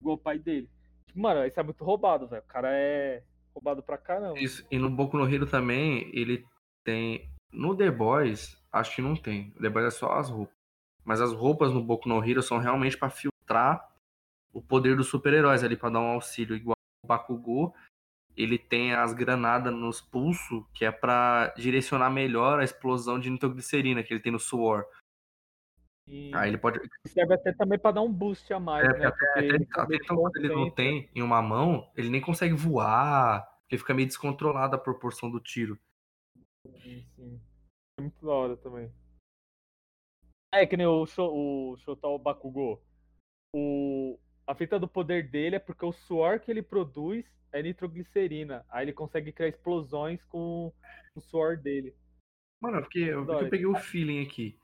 igual 0.00 0.16
o 0.16 0.20
pai 0.20 0.38
dele. 0.38 0.68
Mano, 1.14 1.44
isso 1.46 1.60
é 1.60 1.62
muito 1.62 1.84
roubado, 1.84 2.26
velho. 2.26 2.42
O 2.42 2.46
cara 2.46 2.70
é 2.72 3.22
roubado 3.54 3.82
pra 3.82 3.98
caramba. 3.98 4.38
Isso. 4.38 4.66
E 4.70 4.78
no 4.78 4.90
Boku 4.90 5.16
no 5.16 5.28
Hero 5.28 5.46
também, 5.46 6.10
ele 6.12 6.44
tem. 6.84 7.30
No 7.52 7.76
The 7.76 7.90
Boys, 7.90 8.56
acho 8.72 8.96
que 8.96 9.02
não 9.02 9.14
tem. 9.14 9.52
O 9.56 9.60
The 9.60 9.68
Boys 9.68 9.86
é 9.86 9.90
só 9.90 10.12
as 10.12 10.30
roupas. 10.30 10.57
Mas 11.08 11.22
as 11.22 11.32
roupas 11.32 11.72
no 11.72 11.82
Boku 11.82 12.06
no 12.06 12.22
Hero 12.22 12.42
são 12.42 12.58
realmente 12.58 12.94
pra 12.94 13.08
filtrar 13.08 13.90
o 14.52 14.60
poder 14.60 14.94
dos 14.94 15.06
super-heróis 15.08 15.64
ali, 15.64 15.74
pra 15.74 15.88
dar 15.88 16.00
um 16.00 16.08
auxílio. 16.12 16.54
Igual 16.54 16.76
o 17.02 17.06
Bakugou, 17.08 17.74
ele 18.36 18.58
tem 18.58 18.92
as 18.92 19.14
granadas 19.14 19.72
nos 19.72 20.02
pulsos, 20.02 20.66
que 20.74 20.84
é 20.84 20.92
pra 20.92 21.54
direcionar 21.56 22.10
melhor 22.10 22.60
a 22.60 22.64
explosão 22.64 23.18
de 23.18 23.30
nitroglicerina 23.30 24.02
que 24.02 24.12
ele 24.12 24.20
tem 24.20 24.30
no 24.30 24.38
suor. 24.38 24.84
E 26.06 26.30
Aí 26.34 26.50
ele 26.50 26.58
pode. 26.58 26.78
serve 27.06 27.32
até 27.32 27.54
também 27.54 27.78
pra 27.78 27.90
dar 27.90 28.02
um 28.02 28.12
boost 28.12 28.52
a 28.52 28.60
mais, 28.60 28.86
É, 28.86 28.98
né? 28.98 29.06
até, 29.06 29.30
até, 29.30 29.44
ele 29.46 29.66
até 29.72 29.86
meio 29.86 30.00
que 30.00 30.04
então, 30.04 30.16
quando 30.18 30.36
ele 30.36 30.48
não 30.54 30.70
tem 30.70 31.08
em 31.14 31.22
uma 31.22 31.40
mão, 31.40 31.90
ele 31.96 32.10
nem 32.10 32.20
consegue 32.20 32.52
voar, 32.52 33.48
porque 33.62 33.78
fica 33.78 33.94
meio 33.94 34.08
descontrolada 34.08 34.76
a 34.76 34.78
proporção 34.78 35.30
do 35.30 35.40
tiro. 35.40 35.78
Sim, 36.82 37.02
sim. 37.16 37.40
É 37.98 38.02
muito 38.02 38.26
da 38.26 38.30
hora 38.30 38.56
também. 38.58 38.92
É 40.52 40.66
que 40.66 40.76
nem 40.76 40.86
o, 40.86 41.04
o 41.04 41.76
Shotao 41.78 42.18
Bakugou. 42.18 42.82
O, 43.54 44.18
a 44.46 44.54
fita 44.54 44.78
do 44.78 44.88
poder 44.88 45.30
dele 45.30 45.56
é 45.56 45.58
porque 45.58 45.84
o 45.84 45.92
suor 45.92 46.40
que 46.40 46.50
ele 46.50 46.62
produz 46.62 47.26
é 47.52 47.62
nitroglicerina. 47.62 48.64
Aí 48.68 48.84
ele 48.84 48.92
consegue 48.92 49.32
criar 49.32 49.48
explosões 49.48 50.22
com 50.24 50.72
o 51.14 51.20
suor 51.20 51.56
dele. 51.56 51.94
Mano, 52.60 52.80
porque, 52.80 53.12
porque 53.12 53.26
Dói. 53.26 53.44
eu 53.44 53.50
peguei 53.50 53.66
o 53.66 53.74
feeling 53.74 54.22
aqui. 54.22 54.58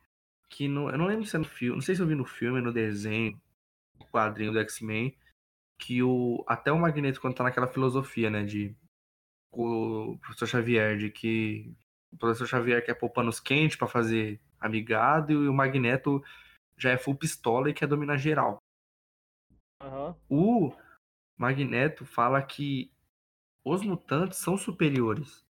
Que 0.49 0.69
no, 0.69 0.89
eu 0.91 0.99
não 0.99 1.07
lembro 1.07 1.27
se 1.27 1.37
é 1.37 1.39
no 1.39 1.45
filme. 1.45 1.77
Não 1.77 1.83
sei 1.83 1.95
se 1.95 2.03
eu 2.03 2.07
vi 2.07 2.15
no 2.15 2.25
filme, 2.25 2.61
no 2.61 2.73
desenho, 2.73 3.41
no 3.99 4.07
quadrinho 4.07 4.53
do 4.53 4.59
X-Men. 4.61 5.17
Que 5.79 6.03
o. 6.03 6.45
Até 6.47 6.71
o 6.71 6.79
Magneto, 6.79 7.21
quando 7.21 7.35
tá 7.35 7.45
naquela 7.45 7.69
filosofia, 7.69 8.31
né? 8.31 8.43
De. 8.43 8.75
O 9.51 10.17
professor 10.19 10.47
Xavier, 10.47 10.97
de 10.97 11.11
que. 11.11 11.75
O 12.13 12.17
professor 12.17 12.47
Xavier 12.47 12.85
quer 12.85 12.95
pôr 12.95 13.11
panos 13.11 13.41
quentes 13.41 13.77
pra 13.77 13.89
fazer 13.89 14.41
amigado. 14.65 15.33
E 15.33 15.49
o 15.49 15.53
Magneto 15.55 16.23
já 16.77 16.91
é 16.91 16.99
full 16.99 17.17
pistola 17.17 17.71
e 17.71 17.75
quer 17.75 17.87
dominar 17.87 18.17
geral. 18.17 18.59
Aham. 19.83 20.17
O 20.29 20.73
Magneto 21.39 22.05
fala 22.07 22.43
que 22.43 22.91
os 23.65 23.83
mutantes 23.83 24.39
são 24.39 24.57
superiores. 24.57 25.45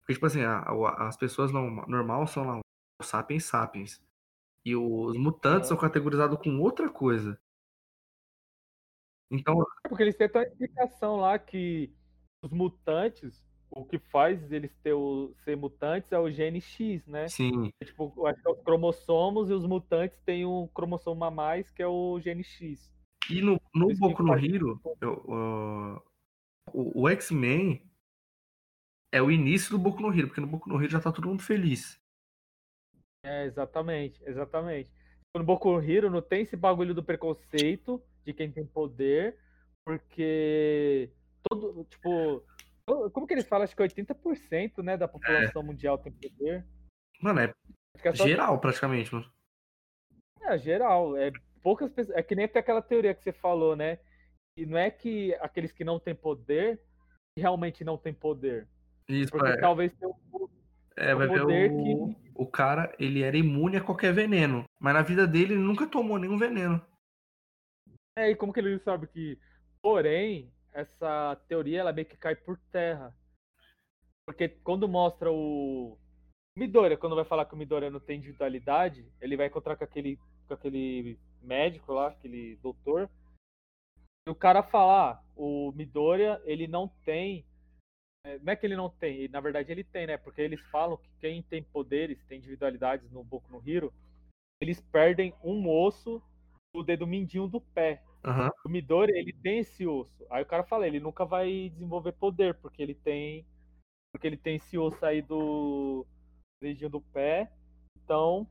Porque, 0.00 0.14
tipo 0.14 0.26
assim, 0.26 0.42
a- 0.42 0.60
a- 0.60 1.08
as 1.08 1.16
pessoas 1.16 1.50
norma- 1.52 1.86
normal 1.86 2.26
são 2.26 2.44
lá 2.44 2.60
os 3.00 3.06
sapiens 3.06 3.44
sapiens. 3.44 4.02
E 4.64 4.74
os 4.74 5.16
mutantes 5.16 5.68
são 5.68 5.76
categorizados 5.76 6.38
com 6.38 6.58
outra 6.60 6.90
coisa. 6.90 7.38
Então, 9.30 9.62
É 9.84 9.88
Porque 9.88 10.02
eles 10.02 10.16
têm 10.16 10.26
até 10.26 10.38
uma 10.38 10.46
explicação 10.46 11.16
lá 11.16 11.38
que 11.38 11.92
os 12.42 12.50
mutantes, 12.50 13.44
o 13.76 13.84
que 13.84 13.98
faz 13.98 14.50
eles 14.52 14.72
ter 14.82 14.92
o, 14.92 15.34
ser 15.44 15.56
mutantes 15.56 16.12
é 16.12 16.18
o 16.18 16.30
gene 16.30 16.60
X, 16.60 17.06
né? 17.06 17.26
sim, 17.28 17.70
Tipo, 17.84 18.12
eu 18.16 18.26
acho 18.26 18.40
que 18.40 18.48
é 18.48 18.52
os 18.52 18.60
cromossomos 18.62 19.50
e 19.50 19.52
os 19.52 19.66
mutantes 19.66 20.18
têm 20.24 20.46
um 20.46 20.66
cromossomo 20.68 21.24
a 21.24 21.30
mais 21.30 21.70
que 21.70 21.82
é 21.82 21.86
o 21.86 22.20
gene 22.20 22.44
X. 22.44 22.90
E 23.28 23.40
no, 23.40 23.60
no 23.74 23.90
Isso 23.90 24.00
Boku 24.00 24.22
no 24.22 24.34
Hero, 24.34 24.80
eu- 25.00 26.00
o, 26.72 27.02
o 27.02 27.08
X-Men 27.08 27.82
é 29.12 29.20
o 29.22 29.30
início 29.30 29.70
do 29.70 29.78
Boku 29.78 30.00
no 30.02 30.12
Hero, 30.12 30.28
porque 30.28 30.40
no 30.40 30.46
Boku 30.46 30.68
no 30.68 30.80
Hero 30.80 30.90
já 30.90 31.00
tá 31.00 31.10
todo 31.10 31.28
mundo 31.28 31.42
feliz. 31.42 31.98
É, 33.24 33.44
exatamente, 33.46 34.22
exatamente. 34.24 34.90
No 35.34 35.42
Boku 35.42 35.72
no 35.72 35.82
Hero 35.82 36.10
não 36.10 36.20
tem 36.22 36.42
esse 36.42 36.56
bagulho 36.56 36.94
do 36.94 37.02
preconceito 37.02 38.02
de 38.24 38.32
quem 38.32 38.52
tem 38.52 38.66
poder, 38.66 39.38
porque 39.84 41.10
todo, 41.48 41.84
tipo, 41.84 42.42
como 43.12 43.26
que 43.26 43.34
eles 43.34 43.46
falam? 43.46 43.64
Acho 43.64 43.74
que 43.74 43.82
80%, 43.82 44.82
né, 44.82 44.96
da 44.96 45.08
população 45.08 45.62
mundial 45.62 45.98
tem 45.98 46.12
poder. 46.12 46.66
Mano, 47.20 47.40
é 47.40 47.52
que 48.00 48.08
é 48.08 48.14
só 48.14 48.26
geral 48.26 48.60
praticamente, 48.60 49.14
mano. 49.14 49.30
É, 50.42 50.58
geral. 50.58 51.16
É 51.16 51.30
poucas 51.62 51.90
pessoas. 51.90 52.16
É 52.16 52.22
que 52.22 52.34
nem 52.34 52.44
até 52.44 52.58
aquela 52.58 52.82
teoria 52.82 53.14
que 53.14 53.22
você 53.22 53.32
falou, 53.32 53.74
né? 53.74 53.98
E 54.56 54.66
não 54.66 54.76
é 54.76 54.90
que 54.90 55.34
aqueles 55.36 55.72
que 55.72 55.84
não 55.84 55.98
têm 55.98 56.14
poder 56.14 56.80
realmente 57.36 57.82
não 57.82 57.96
têm 57.96 58.12
poder. 58.12 58.68
Isso, 59.08 59.32
Porque 59.32 59.52
é, 59.52 59.56
talvez 59.56 59.92
tenha 59.94 60.10
um 60.10 60.48
é, 60.96 61.14
vai 61.14 61.26
ver 61.26 61.40
poder 61.40 61.72
o, 61.72 62.14
o 62.34 62.46
cara, 62.46 62.94
ele 63.00 63.22
era 63.22 63.36
imune 63.36 63.76
a 63.76 63.82
qualquer 63.82 64.12
veneno. 64.12 64.64
Mas 64.78 64.94
na 64.94 65.02
vida 65.02 65.26
dele, 65.26 65.54
ele 65.54 65.62
nunca 65.62 65.86
tomou 65.86 66.18
nenhum 66.18 66.38
veneno. 66.38 66.80
É, 68.16 68.30
e 68.30 68.36
como 68.36 68.52
que 68.52 68.60
ele 68.60 68.78
sabe 68.78 69.08
que. 69.08 69.38
Porém, 69.82 70.52
essa 70.74 71.36
teoria 71.48 71.80
ela 71.80 71.92
meio 71.92 72.06
que 72.06 72.16
cai 72.16 72.34
por 72.34 72.58
terra. 72.70 73.16
Porque 74.26 74.48
quando 74.48 74.88
mostra 74.88 75.30
o. 75.30 75.98
Midoriya, 76.56 76.96
quando 76.96 77.16
vai 77.16 77.24
falar 77.24 77.46
que 77.46 77.54
o 77.54 77.56
Midoriya 77.56 77.90
não 77.90 77.98
tem 78.00 78.18
individualidade, 78.18 79.10
ele 79.20 79.36
vai 79.36 79.46
encontrar 79.46 79.76
com 79.76 79.82
aquele, 79.82 80.18
com 80.46 80.54
aquele 80.54 81.18
médico 81.42 81.92
lá, 81.92 82.08
aquele 82.08 82.56
doutor. 82.56 83.10
E 84.26 84.30
o 84.30 84.34
cara 84.34 84.62
fala, 84.62 85.10
ah, 85.10 85.22
o 85.36 85.72
Midoriya, 85.72 86.40
ele 86.44 86.68
não 86.68 86.88
tem. 87.04 87.44
é, 88.24 88.38
Não 88.38 88.52
é 88.52 88.56
que 88.56 88.64
ele 88.66 88.76
não 88.76 88.88
tem, 88.88 89.28
na 89.28 89.40
verdade 89.40 89.72
ele 89.72 89.82
tem, 89.82 90.06
né? 90.06 90.16
Porque 90.16 90.40
eles 90.40 90.60
falam 90.70 90.96
que 90.96 91.10
quem 91.20 91.42
tem 91.42 91.62
poderes, 91.62 92.24
tem 92.26 92.38
individualidades 92.38 93.10
no 93.10 93.24
Boku 93.24 93.50
no 93.50 93.62
Hero, 93.68 93.92
eles 94.60 94.80
perdem 94.80 95.34
um 95.42 95.68
osso 95.68 96.22
do 96.72 96.82
dedo 96.82 97.06
mindinho 97.06 97.48
do 97.48 97.60
pé. 97.60 98.02
Aham. 98.24 98.50
O 98.64 98.68
Midori, 98.68 99.12
ele 99.12 99.32
tem 99.32 99.58
esse 99.58 99.86
osso. 99.86 100.26
Aí 100.30 100.42
o 100.42 100.46
cara 100.46 100.64
fala, 100.64 100.86
ele 100.86 101.00
nunca 101.00 101.24
vai 101.24 101.68
desenvolver 101.70 102.12
poder, 102.12 102.54
porque 102.54 102.82
ele 102.82 102.94
tem 102.94 103.46
porque 104.12 104.26
ele 104.28 104.36
tem 104.36 104.56
esse 104.56 104.78
osso 104.78 105.04
aí 105.04 105.20
do 105.20 106.06
dedinho 106.62 106.88
do 106.88 107.00
pé. 107.00 107.50
Então, 108.02 108.48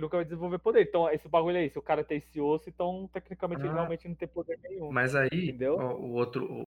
nunca 0.00 0.16
vai 0.16 0.24
desenvolver 0.24 0.58
poder. 0.58 0.82
Então, 0.82 1.10
esse 1.10 1.28
bagulho 1.28 1.58
aí, 1.58 1.68
se 1.68 1.78
o 1.78 1.82
cara 1.82 2.04
tem 2.04 2.18
esse 2.18 2.40
osso, 2.40 2.68
então 2.68 3.08
tecnicamente 3.12 3.60
ele 3.62 3.70
Ah. 3.70 3.74
realmente 3.74 4.08
não 4.08 4.14
tem 4.14 4.28
poder 4.28 4.58
nenhum. 4.62 4.92
Mas 4.92 5.14
aí, 5.14 5.28
Entendeu? 5.32 5.76
o 5.76 6.12
outro. 6.12 6.62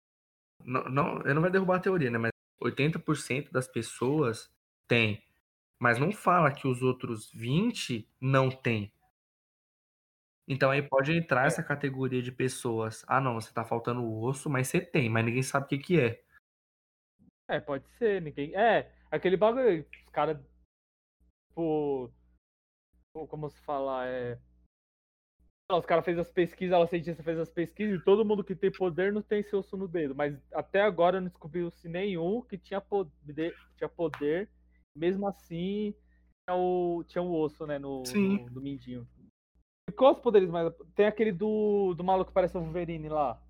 Não, 0.65 0.85
não, 0.85 1.23
eu 1.23 1.35
não 1.35 1.43
vai 1.43 1.51
derrubar 1.51 1.77
a 1.77 1.81
teoria, 1.81 2.11
né? 2.11 2.19
Mas 2.19 2.31
80% 2.61 3.51
das 3.51 3.67
pessoas 3.67 4.49
tem. 4.87 5.23
Mas 5.81 5.99
não 5.99 6.13
fala 6.13 6.53
que 6.53 6.69
os 6.69 6.83
outros 6.83 7.31
20 7.33 8.09
não 8.21 8.51
tem. 8.51 8.93
Então 10.53 10.73
aí 10.73 10.83
pode 10.83 11.13
entrar 11.13 11.45
É. 11.45 11.47
essa 11.47 11.63
categoria 11.63 12.21
de 12.21 12.33
pessoas. 12.33 13.05
Ah, 13.07 13.21
não, 13.21 13.35
você 13.35 13.55
tá 13.55 13.65
faltando 13.65 14.03
o 14.03 14.21
osso, 14.21 14.51
mas 14.51 14.67
você 14.67 14.81
tem, 14.81 15.09
mas 15.09 15.25
ninguém 15.25 15.45
sabe 15.45 15.67
o 15.67 15.69
que, 15.69 15.79
que 15.79 16.01
é. 16.01 16.25
É, 17.49 17.61
pode 17.61 17.89
ser, 17.91 18.21
ninguém. 18.21 18.53
É, 18.57 18.93
aquele 19.13 19.37
bagulho, 19.37 19.87
os 19.89 20.09
caras. 20.11 20.37
Tipo. 21.49 22.13
Como 23.13 23.49
se 23.49 23.61
fala? 23.61 24.09
É. 24.09 24.41
Os 25.71 25.87
caras 25.87 26.05
fez 26.05 26.19
as 26.19 26.33
pesquisas, 26.33 26.75
ela 26.75 26.89
cientista 26.89 27.23
fez 27.23 27.39
as 27.39 27.49
pesquisas 27.49 28.01
e 28.01 28.05
todo 28.05 28.25
mundo 28.25 28.43
que 28.43 28.57
tem 28.57 28.73
poder 28.73 29.13
não 29.13 29.23
tem 29.23 29.39
esse 29.39 29.55
osso 29.55 29.77
no 29.77 29.87
dedo. 29.87 30.17
Mas 30.17 30.37
até 30.53 30.81
agora 30.81 31.21
não 31.21 31.29
descobriu-se 31.29 31.89
nenhum 31.89 32.43
que 32.43 32.59
tinha 32.59 32.81
poder, 32.81 33.55
tinha 33.77 33.89
poder. 33.89 34.51
Mesmo 34.97 35.29
assim, 35.29 35.95
tinha 36.45 36.57
o, 36.57 37.05
tinha 37.05 37.23
o 37.23 37.33
osso, 37.33 37.69
né? 37.69 37.79
No, 37.79 38.05
Sim. 38.05 38.39
no, 38.47 38.51
no 38.51 38.61
mindinho. 38.61 39.07
Quais 39.93 40.17
os 40.17 40.23
poderes 40.23 40.49
mais. 40.51 40.73
Tem 40.95 41.07
aquele 41.07 41.33
do, 41.33 41.95
do 41.95 42.05
maluco 42.05 42.31
que 42.31 42.35
parece 42.35 42.57
o 42.57 42.61
Wolverine 42.61 43.09
lá. 43.09 43.41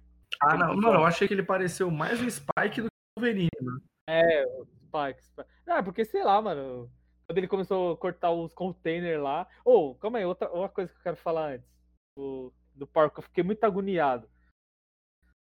Ah, 0.40 0.56
não, 0.56 0.76
mano, 0.76 1.00
eu 1.00 1.04
achei 1.04 1.26
que 1.26 1.34
ele 1.34 1.42
pareceu 1.42 1.90
mais 1.90 2.20
o 2.20 2.30
Spike 2.30 2.82
do 2.82 2.88
que 2.88 3.18
o 3.18 3.20
Wolverine, 3.20 3.48
mano. 3.62 3.82
É, 4.08 4.44
o 4.46 4.64
Spike. 4.64 5.24
Spike. 5.24 5.48
Ah, 5.66 5.82
porque 5.82 6.04
sei 6.04 6.24
lá, 6.24 6.40
mano. 6.40 6.90
Quando 7.26 7.38
ele 7.38 7.48
começou 7.48 7.92
a 7.92 7.96
cortar 7.96 8.32
os 8.32 8.52
containers 8.52 9.22
lá. 9.22 9.46
Ô, 9.64 9.94
calma 9.94 10.18
aí, 10.18 10.24
outra, 10.24 10.50
outra 10.50 10.68
coisa 10.68 10.92
que 10.92 10.98
eu 10.98 11.02
quero 11.02 11.16
falar 11.16 11.52
antes. 11.52 11.68
Do, 12.16 12.52
do 12.74 12.86
parque, 12.86 13.18
eu 13.18 13.22
fiquei 13.22 13.44
muito 13.44 13.62
agoniado. 13.64 14.28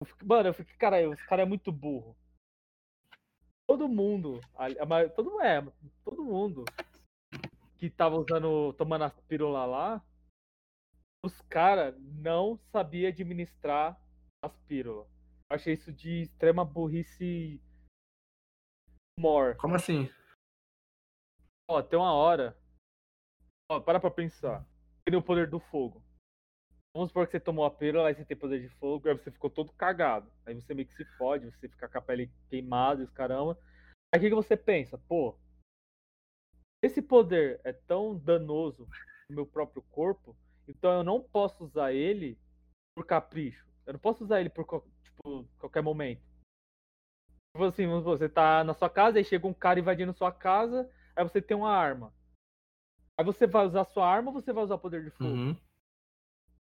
Eu 0.01 0.07
fiquei- 0.07 0.27
mano, 0.27 0.49
eu 0.49 0.53
fiquei, 0.53 0.75
cara, 0.77 1.09
os 1.09 1.21
caras 1.23 1.45
é 1.45 1.49
muito 1.49 1.71
burro. 1.71 2.17
Todo 3.67 3.87
mundo, 3.87 4.39
todo, 5.15 5.41
é, 5.41 5.65
todo 6.03 6.23
mundo 6.23 6.65
que 7.77 7.89
tava 7.89 8.15
usando, 8.15 8.73
tomando 8.73 9.05
as 9.05 9.19
pílulas 9.21 9.69
lá, 9.69 10.03
os 11.25 11.41
caras 11.41 11.95
não 11.99 12.55
sabia 12.71 13.09
administrar 13.09 13.99
as 14.43 14.55
pílulas. 14.67 15.07
Achei 15.51 15.73
isso 15.73 15.91
de 15.91 16.21
extrema 16.21 16.63
burrice 16.63 17.59
more. 19.19 19.57
Como 19.57 19.75
assim? 19.75 20.07
Ó, 21.67 21.81
tem 21.81 21.97
uma 21.97 22.13
hora. 22.13 22.55
Ó, 23.71 23.79
para 23.79 23.99
pra 23.99 24.11
pensar. 24.11 24.63
Tem 25.03 25.15
o 25.15 25.21
poder 25.21 25.49
do 25.49 25.59
fogo. 25.59 26.03
Vamos 26.95 27.09
supor 27.09 27.25
que 27.25 27.31
você 27.31 27.39
tomou 27.39 27.65
a 27.65 27.71
pílula, 27.71 28.07
aí 28.07 28.15
você 28.15 28.23
tem 28.23 28.37
poder 28.37 28.61
de 28.61 28.69
fogo, 28.69 29.09
aí 29.09 29.17
você 29.17 29.31
ficou 29.31 29.49
todo 29.49 29.73
cagado. 29.73 30.31
Aí 30.45 30.53
você 30.53 30.73
meio 30.75 30.87
que 30.87 30.93
se 30.93 31.05
fode, 31.17 31.45
você 31.51 31.67
fica 31.67 31.89
com 31.89 31.97
a 31.97 32.01
pele 32.01 32.31
queimada 32.49 33.01
e 33.01 33.03
os 33.03 33.11
caramba. 33.11 33.59
Aí 34.13 34.19
o 34.19 34.21
que, 34.21 34.29
que 34.29 34.35
você 34.35 34.55
pensa? 34.55 34.97
Pô, 34.97 35.35
esse 36.83 37.01
poder 37.01 37.59
é 37.63 37.73
tão 37.73 38.17
danoso 38.17 38.87
no 39.27 39.35
meu 39.35 39.45
próprio 39.45 39.81
corpo, 39.89 40.37
então 40.67 40.91
eu 40.91 41.03
não 41.03 41.21
posso 41.21 41.63
usar 41.63 41.93
ele 41.93 42.37
por 42.95 43.05
capricho. 43.05 43.65
Eu 43.85 43.93
não 43.93 43.99
posso 43.99 44.23
usar 44.23 44.39
ele 44.39 44.49
por 44.49 44.65
tipo, 45.03 45.47
qualquer 45.59 45.81
momento. 45.81 46.23
Tipo 47.53 47.65
assim, 47.65 47.87
você 48.01 48.27
tá 48.27 48.63
na 48.63 48.73
sua 48.73 48.89
casa, 48.89 49.17
aí 49.17 49.23
chega 49.23 49.47
um 49.47 49.53
cara 49.53 49.79
invadindo 49.79 50.13
sua 50.13 50.31
casa, 50.31 50.89
aí 51.15 51.23
você 51.23 51.41
tem 51.41 51.55
uma 51.55 51.71
arma. 51.71 52.13
Aí 53.17 53.23
você 53.23 53.47
vai 53.47 53.65
usar 53.65 53.85
sua 53.85 54.07
arma 54.07 54.29
ou 54.29 54.33
você 54.33 54.51
vai 54.51 54.63
usar 54.63 54.75
o 54.75 54.79
poder 54.79 55.03
de 55.03 55.09
fogo? 55.09 55.31
Uhum. 55.31 55.57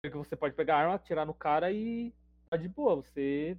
Porque 0.01 0.17
você 0.17 0.35
pode 0.35 0.55
pegar 0.55 0.77
a 0.77 0.79
arma, 0.79 0.95
atirar 0.95 1.25
no 1.25 1.33
cara 1.33 1.71
e 1.71 2.13
tá 2.49 2.57
de 2.57 2.67
boa, 2.67 2.95
você 2.95 3.57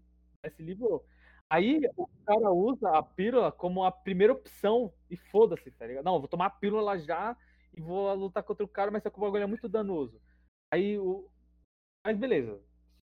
se 0.51 0.63
livrou. 0.63 1.07
Aí 1.49 1.81
o 1.97 2.09
cara 2.27 2.51
usa 2.51 2.89
a 2.97 3.03
pílula 3.03 3.53
como 3.53 3.85
a 3.85 3.93
primeira 3.93 4.33
opção 4.33 4.93
e 5.09 5.17
foda-se, 5.17 5.71
tá 5.71 5.87
ligado? 5.87 6.05
Não, 6.05 6.15
eu 6.15 6.21
vou 6.21 6.29
tomar 6.29 6.47
a 6.47 6.51
pílula 6.51 6.99
já 6.99 7.37
e 7.75 7.81
vou 7.81 8.13
lutar 8.15 8.43
contra 8.43 8.65
o 8.65 8.69
cara, 8.69 8.91
mas 8.91 9.03
só 9.03 9.11
que 9.11 9.19
o 9.19 9.21
bagulho 9.21 9.43
é 9.43 9.47
muito 9.47 9.69
danoso. 9.69 10.21
Aí 10.73 10.99
o. 10.99 11.29
Mas 12.05 12.19
beleza. 12.19 12.61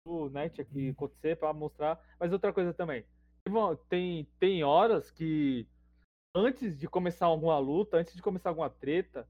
Isso, 0.07 0.31
né, 0.31 0.49
tinha 0.49 0.65
que 0.65 0.91
acontecer 0.91 1.37
pra 1.37 1.53
mostrar. 1.53 2.03
Mas 2.19 2.33
outra 2.33 2.53
coisa 2.53 2.73
também. 2.75 3.05
Tem, 3.89 4.25
tem 4.39 4.63
horas 4.63 5.11
que 5.11 5.67
antes 6.35 6.79
de 6.79 6.87
começar 6.87 7.27
alguma 7.27 7.59
luta, 7.59 7.97
antes 7.97 8.15
de 8.15 8.23
começar 8.23 8.51
alguma 8.51 8.69
treta, 8.69 9.27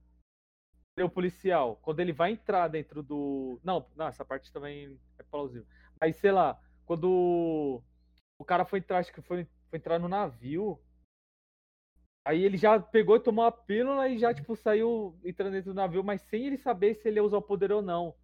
o 1.00 1.08
policial, 1.08 1.76
quando 1.82 2.00
ele 2.00 2.12
vai 2.12 2.32
entrar 2.32 2.68
dentro 2.68 3.02
do. 3.02 3.60
Não, 3.62 3.86
não, 3.94 4.08
essa 4.08 4.24
parte 4.24 4.52
também 4.52 4.98
é 5.18 5.22
plausível. 5.22 5.66
Mas 6.00 6.16
sei 6.16 6.32
lá, 6.32 6.60
quando 6.84 7.82
o 8.38 8.44
cara 8.44 8.64
foi 8.64 8.80
entrar, 8.80 8.98
acho 8.98 9.12
que 9.12 9.22
foi, 9.22 9.46
foi 9.70 9.78
entrar 9.78 9.98
no 9.98 10.08
navio. 10.08 10.80
Aí 12.28 12.44
ele 12.44 12.58
já 12.58 12.78
pegou 12.78 13.16
e 13.16 13.20
tomou 13.20 13.42
a 13.42 13.50
pílula 13.50 14.06
e 14.06 14.18
já, 14.18 14.34
tipo, 14.34 14.54
saiu 14.54 15.18
entrando 15.24 15.54
dentro 15.54 15.72
do 15.72 15.74
navio, 15.74 16.04
mas 16.04 16.20
sem 16.20 16.46
ele 16.46 16.58
saber 16.58 16.94
se 16.96 17.08
ele 17.08 17.18
ia 17.18 17.24
usar 17.24 17.38
o 17.38 17.42
poder 17.42 17.72
ou 17.72 17.80
não. 17.80 18.14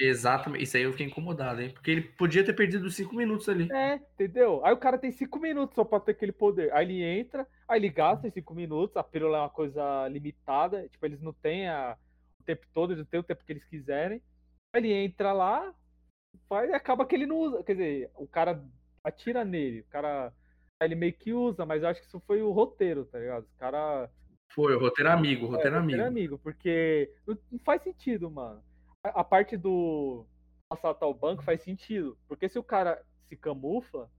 Exatamente. 0.00 0.64
Isso 0.64 0.76
aí 0.76 0.82
eu 0.82 0.90
fiquei 0.90 1.06
incomodado, 1.06 1.62
hein? 1.62 1.70
Porque 1.70 1.92
ele 1.92 2.00
podia 2.00 2.44
ter 2.44 2.54
perdido 2.54 2.90
5 2.90 3.14
minutos 3.14 3.48
ali. 3.48 3.70
É, 3.70 3.94
entendeu? 4.14 4.66
Aí 4.66 4.72
o 4.72 4.78
cara 4.78 4.98
tem 4.98 5.12
cinco 5.12 5.38
minutos 5.38 5.76
só 5.76 5.84
pra 5.84 6.00
ter 6.00 6.10
aquele 6.10 6.32
poder. 6.32 6.72
Aí 6.72 6.84
ele 6.84 7.04
entra, 7.04 7.46
aí 7.68 7.78
ele 7.78 7.88
gasta 7.88 8.26
esses 8.26 8.34
cinco 8.34 8.52
minutos, 8.52 8.96
a 8.96 9.04
pílula 9.04 9.38
é 9.38 9.40
uma 9.42 9.48
coisa 9.48 10.08
limitada, 10.08 10.88
tipo, 10.88 11.06
eles 11.06 11.20
não 11.20 11.32
têm 11.32 11.68
a, 11.68 11.96
o 12.40 12.42
tempo 12.42 12.66
todo, 12.74 12.90
eles 12.90 13.04
não 13.04 13.06
têm 13.08 13.20
o 13.20 13.24
tempo 13.24 13.44
que 13.44 13.52
eles 13.52 13.64
quiserem. 13.64 14.20
Aí 14.72 14.80
ele 14.80 14.92
entra 14.92 15.32
lá, 15.32 15.72
faz 16.48 16.68
e 16.68 16.74
acaba 16.74 17.06
que 17.06 17.14
ele 17.14 17.26
não 17.26 17.38
usa. 17.38 17.62
Quer 17.62 17.74
dizer, 17.74 18.10
o 18.16 18.26
cara 18.26 18.60
atira 19.04 19.44
nele, 19.44 19.82
o 19.82 19.84
cara. 19.84 20.32
Ele 20.84 20.94
meio 20.94 21.12
que 21.12 21.32
usa, 21.32 21.64
mas 21.64 21.82
eu 21.82 21.88
acho 21.88 22.00
que 22.00 22.06
isso 22.06 22.20
foi 22.20 22.42
o 22.42 22.52
roteiro, 22.52 23.04
tá 23.06 23.18
ligado? 23.18 23.44
Os 23.44 23.54
caras. 23.54 24.10
Foi, 24.52 24.74
o 24.74 24.78
roteiro 24.78 25.10
amigo, 25.10 25.46
o 25.46 25.48
roteiro 25.50 25.76
É, 25.76 25.78
amigo. 25.78 26.02
amigo, 26.02 26.38
porque 26.38 27.10
não, 27.26 27.38
faz 27.64 27.82
sentido, 27.82 28.30
mano. 28.30 28.62
A, 29.02 29.20
a 29.20 29.24
parte 29.24 29.56
do 29.56 30.26
assaltar 30.70 31.08
o 31.08 31.14
banco 31.14 31.42
faz 31.42 31.62
sentido, 31.62 32.18
porque 32.28 32.48
se 32.48 32.58
o 32.58 32.62
cara 32.62 33.02
se 33.28 33.36
camufla, 33.36 34.10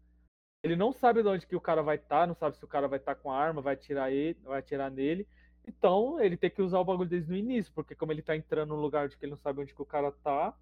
ele 0.63 0.75
não 0.75 0.91
sabe 0.91 1.21
de 1.21 1.27
onde 1.27 1.45
que 1.45 1.55
o 1.55 1.61
cara 1.61 1.81
vai 1.81 1.97
estar, 1.97 2.25
não 2.27 2.35
sabe 2.35 2.57
se 2.57 2.63
o 2.63 2.67
cara 2.67 2.87
vai 2.87 2.97
estar 2.97 3.15
com 3.15 3.31
a 3.31 3.37
arma, 3.37 3.61
vai 3.61 3.73
atirar 3.73 4.11
ele, 4.11 4.39
vai 4.43 4.59
atirar 4.59 4.89
nele. 4.89 5.27
Então, 5.67 6.19
ele 6.21 6.37
tem 6.37 6.49
que 6.49 6.61
usar 6.61 6.79
o 6.79 6.85
bagulho 6.85 7.09
desde 7.09 7.31
o 7.31 7.35
início, 7.35 7.71
porque 7.73 7.95
como 7.95 8.11
ele 8.11 8.21
tá 8.21 8.35
entrando 8.35 8.69
num 8.69 8.81
lugar 8.81 9.07
de 9.07 9.17
que 9.17 9.25
ele 9.25 9.31
não 9.31 9.37
sabe 9.37 9.61
onde 9.61 9.73
que 9.73 9.81
o 9.81 9.85
cara 9.85 10.11
tá, 10.11 10.57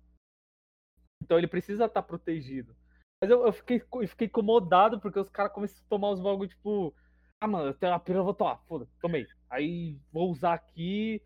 então 1.22 1.38
ele 1.38 1.47
precisa 1.47 1.86
estar 1.86 2.02
protegido. 2.02 2.76
Mas 3.22 3.30
eu, 3.30 3.46
eu 3.46 3.54
fiquei, 3.54 3.84
eu 3.94 4.08
fiquei 4.08 4.28
incomodado 4.28 5.00
porque 5.00 5.20
os 5.20 5.30
caras 5.30 5.54
começam 5.54 5.84
a 5.86 5.90
tomar 5.90 6.10
os 6.10 6.20
bagulhos, 6.20 6.54
tipo, 6.54 6.94
ah, 7.40 7.48
mano, 7.48 7.68
eu 7.68 7.74
tenho 7.74 7.92
uma 7.92 8.00
pílula, 8.00 8.22
eu 8.22 8.26
vou 8.26 8.34
tomar, 8.34 8.58
foda, 8.68 8.88
tomei. 9.00 9.28
Aí 9.48 10.00
vou 10.12 10.32
usar 10.32 10.54
aqui, 10.54 11.22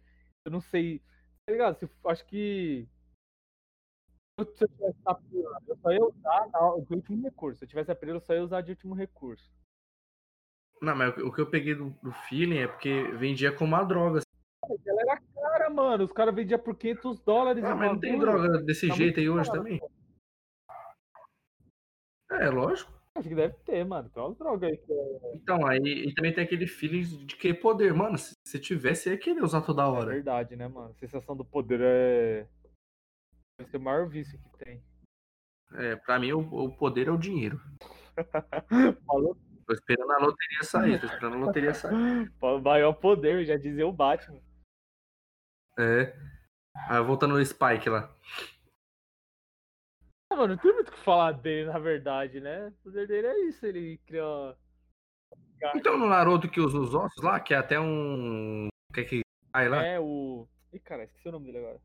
eu 0.45 0.51
não 0.51 0.59
sei. 0.59 0.99
Tá 1.45 1.53
ligado? 1.53 1.75
Se, 1.77 1.89
acho 2.07 2.25
que. 2.25 2.87
Se 4.37 4.63
eu 4.63 4.67
tivesse 4.67 4.99
a 5.05 5.15
pílula, 5.15 5.61
eu 5.67 5.77
só 5.77 5.91
ia 5.91 6.03
usar 6.05 6.49
de 6.85 6.93
último 6.95 7.23
recurso. 7.23 7.59
Se 7.59 7.65
eu 7.65 7.69
tivesse 7.69 7.91
a 7.91 7.95
pílula, 7.95 8.17
eu 8.17 8.21
só 8.21 8.33
ia 8.33 8.43
usar 8.43 8.61
de 8.61 8.71
último 8.71 8.93
recurso. 8.93 9.49
Não, 10.81 10.95
mas 10.95 11.17
o 11.17 11.31
que 11.31 11.39
eu 11.39 11.49
peguei 11.49 11.75
do, 11.75 11.91
do 12.03 12.11
feeling 12.27 12.57
é 12.57 12.67
porque 12.67 13.03
vendia 13.13 13.53
como 13.53 13.73
uma 13.73 13.83
droga. 13.85 14.19
Mas 14.67 14.85
ela 14.85 15.01
era 15.01 15.21
cara, 15.33 15.69
mano. 15.69 16.03
Os 16.03 16.11
caras 16.11 16.35
vendiam 16.35 16.59
por 16.59 16.75
500 16.75 17.19
dólares. 17.21 17.63
Ah, 17.63 17.73
mas 17.73 17.91
não 17.93 17.99
tem 17.99 18.17
bagulho. 18.17 18.31
droga 18.31 18.63
desse 18.63 18.89
Tá 18.89 18.95
jeito 18.95 19.19
aí 19.21 19.29
hoje 19.29 19.49
também? 19.49 19.79
É, 22.31 22.49
lógico. 22.49 22.93
Acho 23.15 23.29
que 23.29 23.35
deve 23.35 23.53
ter, 23.65 23.85
mano. 23.85 24.09
Tem 24.09 24.21
umas 24.21 24.37
drogas 24.37 24.69
aí 24.69 24.77
que 24.77 24.91
é 24.91 25.35
Então, 25.35 25.65
aí 25.65 25.79
e 25.79 26.13
também 26.13 26.33
tem 26.33 26.43
aquele 26.43 26.67
feeling 26.67 27.25
de 27.25 27.35
que 27.35 27.53
poder. 27.53 27.93
Mano, 27.93 28.17
se, 28.17 28.33
se 28.45 28.59
tivesse, 28.59 29.09
ia 29.09 29.17
querer 29.17 29.41
usar 29.41 29.61
toda 29.61 29.87
hora. 29.87 30.11
verdade, 30.11 30.55
né, 30.55 30.67
mano? 30.67 30.89
A 30.89 30.99
sensação 30.99 31.35
do 31.35 31.45
poder 31.45 31.79
é. 31.81 32.47
Deve 33.57 33.71
ser 33.71 33.77
o 33.77 33.81
maior 33.81 34.07
vício 34.09 34.37
que 34.37 34.65
tem. 34.65 34.83
É, 35.75 35.95
pra 35.95 36.19
mim, 36.19 36.33
o, 36.33 36.39
o 36.39 36.75
poder 36.75 37.07
é 37.07 37.11
o 37.11 37.17
dinheiro. 37.17 37.59
Falou, 39.07 39.37
Tô 39.65 39.73
esperando 39.73 40.11
a 40.11 40.19
loteria 40.19 40.63
sair, 40.63 40.99
tô 40.99 41.07
esperando 41.07 41.35
a 41.37 41.39
loteria 41.39 41.73
sair. 41.73 42.31
o 42.39 42.59
maior 42.59 42.93
poder, 42.93 43.43
já 43.45 43.57
dizia 43.57 43.87
o 43.87 43.91
Batman. 43.91 44.39
É. 45.79 46.15
Aí, 46.87 47.03
voltando 47.03 47.35
no 47.35 47.43
Spike 47.43 47.89
lá. 47.89 48.13
Ah, 50.35 50.39
mano, 50.39 50.55
não 50.55 50.61
tem 50.61 50.73
muito 50.73 50.89
o 50.89 50.91
que 50.91 50.99
falar 50.99 51.31
dele, 51.31 51.69
na 51.69 51.79
verdade, 51.79 52.41
né? 52.41 52.67
O 52.67 52.71
poder 52.83 53.07
dele 53.07 53.27
é 53.27 53.39
isso, 53.47 53.65
ele 53.65 53.97
criou. 53.99 54.53
Então, 55.73 55.97
no 55.97 56.09
Naruto 56.09 56.49
que 56.49 56.59
usa 56.59 56.77
os 56.77 56.93
ossos 56.93 57.23
lá, 57.23 57.39
que 57.39 57.53
é 57.53 57.57
até 57.57 57.79
um. 57.79 58.67
Que 58.93 58.99
é 58.99 59.03
que 59.05 59.21
cai 59.53 59.69
lá? 59.69 59.81
É 59.81 59.97
o. 59.97 60.45
Ih, 60.73 60.79
cara, 60.81 61.05
esqueci 61.05 61.29
o 61.29 61.31
nome 61.31 61.45
dele 61.45 61.59
agora. 61.59 61.81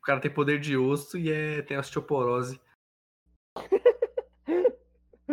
O 0.00 0.04
cara 0.04 0.20
tem 0.20 0.34
poder 0.34 0.58
de 0.58 0.76
osso 0.76 1.16
e 1.16 1.30
é, 1.30 1.62
tem 1.62 1.78
osteoporose. 1.78 2.60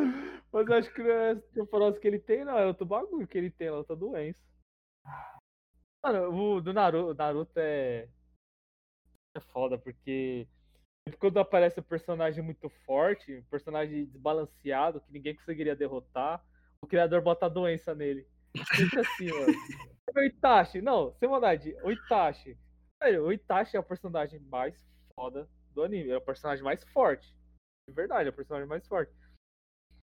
Mas 0.53 0.67
eu 0.67 0.73
acho 0.75 0.93
que 0.93 1.01
não 1.01 1.09
é 1.09 1.31
a 1.31 1.33
osteoporose 1.33 1.99
que 1.99 2.07
ele 2.07 2.19
tem, 2.19 2.45
não. 2.45 2.55
É 2.55 2.67
outro 2.67 2.85
bagulho 2.85 3.27
que 3.27 3.35
ele 3.35 3.49
tem, 3.49 3.65
é 3.65 3.71
outra 3.71 3.95
doença. 3.95 4.45
Mano, 6.03 6.29
o 6.29 6.61
do 6.61 6.71
Naruto, 6.71 7.15
Naruto 7.15 7.59
é. 7.59 8.07
é 9.35 9.39
foda, 9.39 9.75
porque 9.75 10.47
quando 11.19 11.39
aparece 11.39 11.79
um 11.79 11.83
personagem 11.83 12.43
muito 12.43 12.69
forte, 12.85 13.37
um 13.37 13.43
personagem 13.43 14.05
desbalanceado, 14.05 15.01
que 15.01 15.11
ninguém 15.11 15.35
conseguiria 15.35 15.75
derrotar, 15.75 16.43
o 16.81 16.87
criador 16.87 17.21
bota 17.21 17.45
a 17.45 17.49
doença 17.49 17.93
nele. 17.93 18.27
Sempre 18.75 19.01
assim, 19.01 19.27
mano. 19.27 19.53
O 20.15 20.21
Itachi, 20.21 20.81
não, 20.81 21.13
sem 21.15 21.27
maldade, 21.27 21.75
o 21.83 21.91
Itachi. 21.91 22.57
Velho, 23.01 23.25
o 23.25 23.33
Itachi 23.33 23.75
é 23.75 23.79
o 23.79 23.83
personagem 23.83 24.39
mais 24.39 24.75
foda 25.13 25.49
do 25.73 25.83
anime, 25.83 26.09
é 26.09 26.17
o 26.17 26.21
personagem 26.21 26.63
mais 26.63 26.83
forte. 26.85 27.35
De 27.87 27.93
verdade, 27.93 28.27
é 28.27 28.31
o 28.31 28.35
personagem 28.35 28.67
mais 28.67 28.87
forte. 28.87 29.13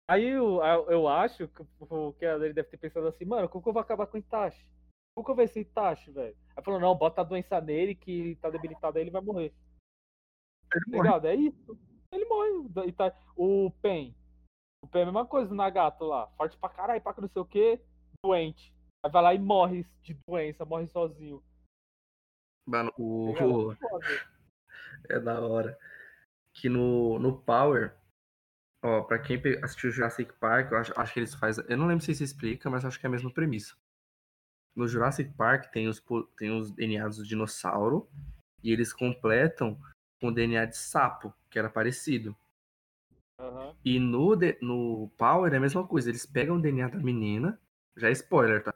Aí 0.08 0.26
eu, 0.26 0.62
eu 0.90 1.08
acho 1.08 1.48
que 1.48 1.66
o 1.80 2.14
criador 2.14 2.54
deve 2.54 2.70
ter 2.70 2.78
pensado 2.78 3.08
assim, 3.08 3.24
mano, 3.24 3.48
como 3.48 3.64
que 3.64 3.70
eu 3.70 3.74
vou 3.74 3.82
acabar 3.82 4.06
com 4.06 4.18
o 4.18 4.20
Itachi? 4.20 4.68
Como 5.16 5.26
que 5.26 5.32
eu 5.32 5.36
vou 5.36 5.48
ser 5.48 5.62
Itachi, 5.62 6.12
velho? 6.12 6.36
Aí 6.56 6.64
falou, 6.64 6.80
não, 6.80 6.96
bota 6.96 7.22
a 7.22 7.24
doença 7.24 7.62
nele 7.62 7.96
que 7.96 8.36
tá 8.42 8.50
debilitado 8.50 8.98
aí, 8.98 9.04
ele 9.04 9.12
vai 9.12 9.22
morrer. 9.22 9.54
Ele 10.76 10.98
Ligado? 10.98 11.28
É 11.28 11.36
isso. 11.36 11.78
Ele 12.12 12.26
morre. 12.26 12.92
Tá, 12.94 13.16
o 13.36 13.72
Pen. 13.82 14.16
O 14.84 14.88
Pen 14.88 15.02
é 15.02 15.04
a 15.04 15.08
mesma 15.08 15.26
coisa, 15.26 15.52
o 15.52 15.56
Nagato 15.56 16.06
lá. 16.06 16.28
Forte 16.38 16.58
pra 16.58 16.70
caralho, 16.70 17.02
pra 17.02 17.14
não 17.18 17.28
sei 17.28 17.42
o 17.42 17.46
que. 17.46 17.80
Doente. 18.24 18.74
Aí 19.04 19.12
vai 19.12 19.24
lá 19.24 19.34
e 19.34 19.40
morre 19.40 19.86
de 20.02 20.18
doença, 20.28 20.66
morre 20.66 20.88
sozinho. 20.88 21.44
Mano, 22.66 22.92
o. 22.98 23.34
É 25.10 25.20
da 25.20 25.42
hora. 25.42 25.78
Que 26.54 26.70
no, 26.70 27.20
no 27.20 27.42
Power, 27.42 27.96
ó, 28.84 29.02
pra 29.02 29.20
quem 29.20 29.42
assistiu 29.62 29.92
Jurassic 29.92 30.32
Park, 30.40 30.72
eu 30.72 30.78
acho, 30.78 30.94
acho 30.98 31.14
que 31.14 31.20
eles 31.20 31.34
fazem. 31.34 31.66
Eu 31.68 31.78
não 31.78 31.88
lembro 31.88 32.06
se 32.06 32.12
isso 32.12 32.24
explica, 32.24 32.70
mas 32.70 32.86
acho 32.86 33.00
que 33.00 33.06
é 33.06 33.10
a 33.10 33.12
mesma 33.12 33.34
premissa. 33.34 33.76
No 34.76 34.88
Jurassic 34.88 35.32
Park 35.34 35.72
tem 35.72 35.88
os, 35.88 36.04
tem 36.38 36.52
os 36.52 36.72
DNAs 36.72 37.18
do 37.18 37.26
dinossauro 37.26 38.10
e 38.64 38.72
eles 38.72 38.94
completam 38.94 39.80
com 40.24 40.32
DNA 40.32 40.64
de 40.64 40.78
sapo, 40.78 41.34
que 41.50 41.60
era 41.60 41.70
parecido. 41.70 42.34
Uhum. 43.38 43.76
E 43.84 44.00
no, 44.00 44.34
no 44.62 45.10
Power 45.18 45.52
é 45.52 45.58
a 45.58 45.60
mesma 45.60 45.86
coisa. 45.86 46.10
Eles 46.10 46.26
pegam 46.26 46.56
o 46.56 46.62
DNA 46.62 46.88
da 46.88 46.98
menina. 46.98 47.60
Já 47.98 48.08
é 48.08 48.14
spoiler, 48.14 48.64
tá? 48.64 48.74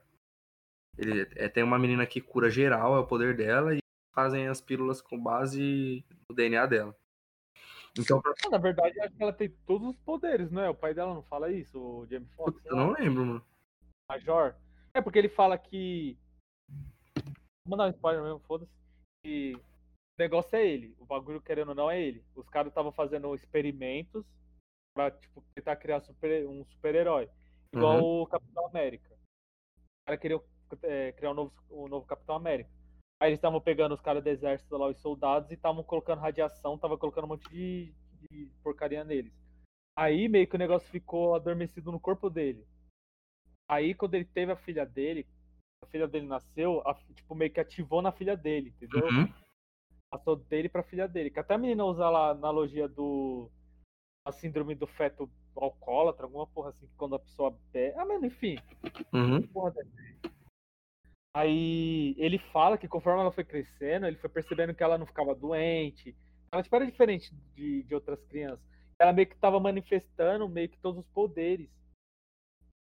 Ele, 0.98 1.22
é, 1.38 1.48
tem 1.48 1.64
uma 1.64 1.80
menina 1.80 2.06
que 2.06 2.20
cura 2.20 2.50
geral, 2.50 2.98
é 2.98 3.00
o 3.00 3.08
poder 3.08 3.38
dela, 3.38 3.74
e 3.74 3.80
fazem 4.14 4.50
as 4.50 4.60
pílulas 4.60 5.02
com 5.02 5.18
base 5.18 6.04
no 6.30 6.36
DNA 6.36 6.66
dela. 6.66 6.93
Então, 7.98 8.22
pra... 8.22 8.34
Na 8.52 8.58
verdade, 8.58 9.00
acho 9.00 9.16
que 9.16 9.24
ela 9.24 9.32
tem 9.32 9.50
todos 9.66 9.88
os 9.88 9.98
poderes, 10.00 10.52
não 10.52 10.62
é? 10.62 10.70
O 10.70 10.76
pai 10.76 10.93
dela 10.93 11.14
não 11.14 11.24
fala 11.24 11.50
isso, 11.50 11.80
o 11.80 12.06
Jamie 12.08 12.28
Foxx? 12.36 12.62
Eu 12.66 12.76
não 12.76 12.91
lembro, 12.91 13.26
mano. 13.26 13.45
Major? 14.12 14.54
É 14.93 15.02
porque 15.02 15.18
ele 15.18 15.30
fala 15.30 15.58
que. 15.58 16.18
Vou 17.66 17.78
mandar 17.78 17.86
um 17.86 17.91
spoiler 17.91 18.22
mesmo, 18.22 18.39
foda-se. 18.39 18.72
Que 19.24 19.56
negócio 20.18 20.55
é 20.55 20.65
ele. 20.65 20.95
O 20.99 21.05
bagulho, 21.05 21.41
querendo 21.41 21.70
ou 21.70 21.76
não, 21.76 21.89
é 21.89 22.01
ele. 22.01 22.24
Os 22.36 22.47
caras 22.49 22.72
estavam 22.72 22.91
fazendo 22.91 23.34
experimentos 23.36 24.26
pra, 24.93 25.11
tipo, 25.11 25.43
tentar 25.55 25.76
criar 25.76 25.99
super, 26.01 26.47
um 26.47 26.65
super-herói. 26.65 27.30
Igual 27.74 27.99
uhum. 27.99 28.22
o 28.22 28.28
Capitão 28.28 28.65
América. 28.68 29.13
O 29.13 30.05
cara 30.07 30.18
queria 30.18 30.41
é, 30.84 31.11
criar 31.11 31.32
um 31.32 31.36
novo, 31.36 31.53
um 31.70 31.88
novo 31.88 32.05
Capitão 32.05 32.36
América. 32.36 32.70
Aí 33.20 33.30
eles 33.30 33.38
estavam 33.38 33.59
pegando 33.59 33.93
os 33.95 34.01
caras 34.01 34.24
do 34.24 34.28
exército 34.28 34.78
lá, 34.78 34.88
os 34.88 34.99
soldados, 34.99 35.49
e 35.49 35.55
estavam 35.55 35.84
colocando 35.84 36.20
radiação, 36.20 36.78
tava 36.78 36.97
colocando 36.97 37.26
um 37.26 37.30
monte 37.30 37.49
de, 37.49 37.93
de 38.22 38.51
porcaria 38.63 39.03
neles. 39.03 39.34
Aí 39.97 40.30
meio 40.30 40.47
que 40.47 40.55
o 40.55 40.59
negócio 40.59 40.88
ficou 40.89 41.34
adormecido 41.34 41.91
no 41.91 41.99
corpo 41.99 42.30
dele. 42.30 42.65
Aí 43.70 43.95
quando 43.95 44.13
ele 44.13 44.26
teve 44.26 44.51
a 44.51 44.55
filha 44.55 44.86
dele, 44.86 45.28
a 45.84 45.88
filha 45.88 46.07
dele 46.07 46.28
nasceu, 46.28 46.82
a, 46.88 46.93
tipo, 46.93 47.34
meio 47.34 47.51
que 47.51 47.59
ativou 47.59 48.01
na 48.01 48.11
filha 48.11 48.38
dele, 48.38 48.70
entendeu? 48.70 49.07
Uhum. 49.07 49.34
Passou 50.10 50.36
dele 50.36 50.70
pra 50.70 50.84
filha 50.84 51.08
dele. 51.08 51.30
Que 51.30 51.39
até 51.39 51.53
a 51.53 51.58
menina 51.58 51.86
usa 51.86 52.10
lá 52.10 52.28
a 52.28 52.32
analogia 52.32 52.88
do. 52.88 53.49
a 54.26 54.32
síndrome 54.32 54.76
do 54.76 54.88
feto 54.88 55.30
alcoólatra, 55.55 56.26
alguma 56.26 56.47
porra 56.47 56.70
assim, 56.70 56.88
que 56.88 56.95
quando 56.95 57.16
a 57.16 57.20
pessoa 57.20 57.58
bebe. 57.72 57.97
Ah, 57.97 58.05
mas 58.05 58.24
enfim. 58.24 58.58
Uhum. 59.14 59.41
Aí 61.36 62.16
ele 62.18 62.39
fala 62.51 62.78
que 62.78 62.88
conforme 62.88 63.22
ela 63.22 63.32
foi 63.32 63.43
crescendo, 63.43 64.08
ele 64.08 64.18
foi 64.18 64.30
percebendo 64.30 64.74
que 64.74 64.84
ela 64.84 64.97
não 64.97 65.05
ficava 65.05 65.36
doente. 65.36 66.16
Ela 66.51 66.64
tipo, 66.64 66.76
era 66.76 66.86
diferente 66.86 67.34
de, 67.53 67.84
de 67.84 67.93
outras 67.93 68.24
crianças. 68.26 68.66
Ela 68.99 69.14
meio 69.14 69.28
que 69.28 69.36
estava 69.36 69.60
manifestando 69.60 70.49
meio 70.49 70.70
que 70.70 70.80
todos 70.80 71.05
os 71.05 71.12
poderes. 71.12 71.70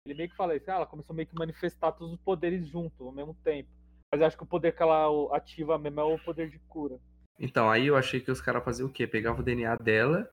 Ele 0.04 0.14
meio 0.14 0.28
que 0.28 0.36
fala 0.36 0.56
isso, 0.56 0.70
ah, 0.70 0.74
ela 0.74 0.86
começou 0.86 1.14
meio 1.14 1.28
que 1.28 1.34
manifestar 1.34 1.92
todos 1.92 2.12
os 2.12 2.20
poderes 2.20 2.66
junto, 2.66 3.06
ao 3.06 3.12
mesmo 3.12 3.34
tempo. 3.44 3.70
Mas 4.12 4.20
eu 4.20 4.26
acho 4.26 4.36
que 4.36 4.42
o 4.42 4.46
poder 4.46 4.76
que 4.76 4.82
ela 4.82 5.34
ativa 5.34 5.78
mesmo 5.78 6.00
é 6.00 6.04
o 6.04 6.18
poder 6.18 6.50
de 6.50 6.58
cura. 6.58 7.00
Então, 7.42 7.68
aí 7.68 7.88
eu 7.88 7.96
achei 7.96 8.20
que 8.20 8.30
os 8.30 8.40
caras 8.40 8.62
faziam 8.64 8.88
o 8.88 8.92
quê? 8.92 9.04
Pegava 9.04 9.40
o 9.40 9.42
DNA 9.42 9.74
dela, 9.74 10.32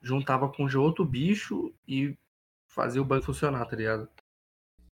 juntava 0.00 0.52
com 0.52 0.66
de 0.66 0.76
outro 0.76 1.04
bicho 1.04 1.72
e 1.86 2.18
fazia 2.66 3.00
o 3.00 3.04
banco 3.04 3.26
funcionar, 3.26 3.64
tá 3.64 3.76
ligado? 3.76 4.10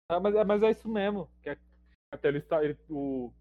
Ah, 0.10 0.22
mas, 0.22 0.34
é, 0.34 0.44
mas 0.46 0.64
é 0.64 0.72
isso 0.72 0.88
mesmo. 0.88 1.30
Que 1.42 1.58
até 2.14 2.30
ele, 2.30 2.46
ele, 2.62 2.78
o 2.90 3.34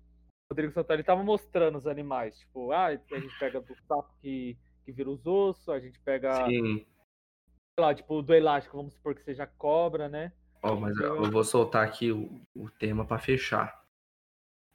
Rodrigo 0.50 0.72
Santana 0.72 1.04
tava 1.04 1.22
mostrando 1.22 1.78
os 1.78 1.86
animais. 1.86 2.36
Tipo, 2.40 2.72
ah, 2.72 2.86
a 2.86 2.96
gente 2.96 3.38
pega 3.38 3.60
do 3.60 3.76
sapo 3.86 4.12
que, 4.20 4.58
que 4.84 4.90
vira 4.90 5.08
os 5.08 5.24
ossos, 5.24 5.68
a 5.68 5.78
gente 5.78 6.00
pega. 6.00 6.44
Sim. 6.46 6.78
Sei 6.78 7.84
lá, 7.84 7.94
tipo, 7.94 8.20
do 8.20 8.34
elástico, 8.34 8.76
vamos 8.76 8.94
supor 8.94 9.14
que 9.14 9.22
seja 9.22 9.46
cobra, 9.46 10.08
né? 10.08 10.32
Ó, 10.60 10.72
oh, 10.72 10.76
mas 10.80 10.98
eu 10.98 11.30
vou 11.30 11.44
soltar 11.44 11.86
aqui 11.86 12.10
o, 12.10 12.40
o 12.52 12.68
tema 12.68 13.04
para 13.04 13.20
fechar. 13.20 13.80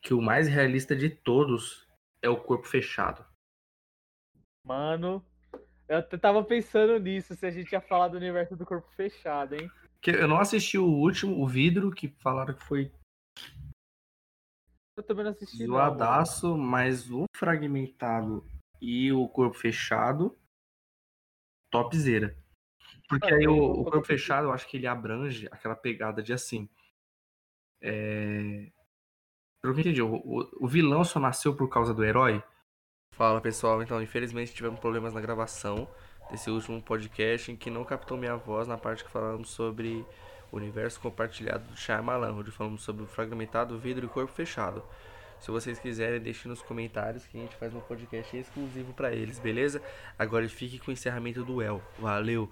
Que 0.01 0.13
o 0.13 0.21
mais 0.21 0.47
realista 0.47 0.95
de 0.95 1.09
todos 1.09 1.86
é 2.21 2.29
o 2.29 2.41
corpo 2.41 2.67
fechado. 2.67 3.25
Mano, 4.65 5.25
eu 5.87 6.03
tava 6.19 6.43
pensando 6.43 6.99
nisso, 6.99 7.33
se 7.35 7.45
a 7.45 7.51
gente 7.51 7.71
ia 7.71 7.81
falar 7.81 8.09
do 8.09 8.17
universo 8.17 8.55
do 8.55 8.65
corpo 8.65 8.89
fechado, 8.91 9.55
hein? 9.55 9.71
Que 10.01 10.11
eu 10.11 10.27
não 10.27 10.39
assisti 10.39 10.77
o 10.77 10.85
último, 10.85 11.41
o 11.41 11.47
vidro, 11.47 11.91
que 11.91 12.09
falaram 12.19 12.53
que 12.53 12.63
foi. 12.63 12.91
Eu 14.97 15.03
também 15.03 15.23
não 15.23 15.31
assisti. 15.31 15.65
Zoadaço, 15.65 16.49
não, 16.49 16.57
mas 16.57 17.09
o 17.09 17.25
fragmentado 17.35 18.45
e 18.81 19.11
o 19.11 19.27
corpo 19.29 19.57
fechado, 19.57 20.37
topzera. 21.71 22.37
Porque 23.07 23.33
aí 23.33 23.47
o, 23.47 23.81
o 23.81 23.83
corpo 23.85 24.05
fechado, 24.05 24.47
eu 24.47 24.51
acho 24.51 24.67
que 24.67 24.77
ele 24.77 24.87
abrange 24.87 25.47
aquela 25.51 25.75
pegada 25.75 26.21
de 26.21 26.33
assim. 26.33 26.69
É... 27.81 28.71
Pelo 29.61 29.73
que 29.73 29.79
eu 29.79 29.81
entendi, 29.81 30.01
o, 30.01 30.49
o, 30.59 30.67
vilão 30.67 31.03
só 31.03 31.19
nasceu 31.19 31.55
por 31.55 31.67
causa 31.67 31.93
do 31.93 32.03
herói? 32.03 32.43
Fala 33.13 33.41
pessoal, 33.41 33.81
então 33.81 34.01
infelizmente 34.01 34.53
tivemos 34.53 34.79
problemas 34.79 35.13
na 35.13 35.21
gravação 35.21 35.87
desse 36.29 36.49
último 36.49 36.81
podcast 36.81 37.51
em 37.51 37.55
que 37.55 37.69
não 37.69 37.83
captou 37.83 38.17
minha 38.17 38.35
voz 38.35 38.67
na 38.67 38.77
parte 38.77 39.03
que 39.03 39.09
falamos 39.09 39.49
sobre 39.49 40.05
o 40.51 40.57
universo 40.57 40.99
compartilhado 40.99 41.63
do 41.65 41.75
Shyamalan, 41.75 42.33
onde 42.33 42.51
falamos 42.51 42.83
sobre 42.83 43.03
o 43.03 43.07
fragmentado 43.07 43.77
vidro 43.77 44.05
e 44.05 44.09
corpo 44.09 44.31
fechado. 44.31 44.83
Se 45.39 45.51
vocês 45.51 45.79
quiserem, 45.79 46.19
deixe 46.19 46.47
nos 46.47 46.61
comentários 46.61 47.25
que 47.25 47.37
a 47.37 47.41
gente 47.41 47.55
faz 47.55 47.73
um 47.73 47.79
podcast 47.79 48.35
exclusivo 48.35 48.93
para 48.93 49.13
eles, 49.13 49.39
beleza? 49.39 49.81
Agora 50.17 50.47
fique 50.49 50.79
com 50.79 50.89
o 50.89 50.93
encerramento 50.93 51.43
do 51.43 51.61
El. 51.61 51.81
Valeu! 51.99 52.51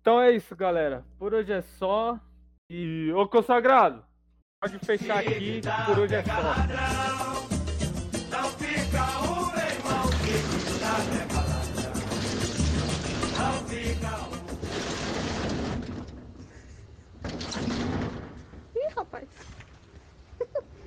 Então 0.00 0.20
é 0.20 0.32
isso, 0.32 0.54
galera. 0.54 1.04
Por 1.18 1.32
hoje 1.32 1.52
é 1.52 1.62
só. 1.62 2.20
E. 2.68 3.10
Ô 3.14 3.26
consagrado! 3.26 4.04
Pode 4.64 4.78
fechar 4.78 5.18
aqui, 5.18 5.60
por 5.84 5.98
hoje 5.98 6.14
é 6.14 6.22
só. 6.22 7.53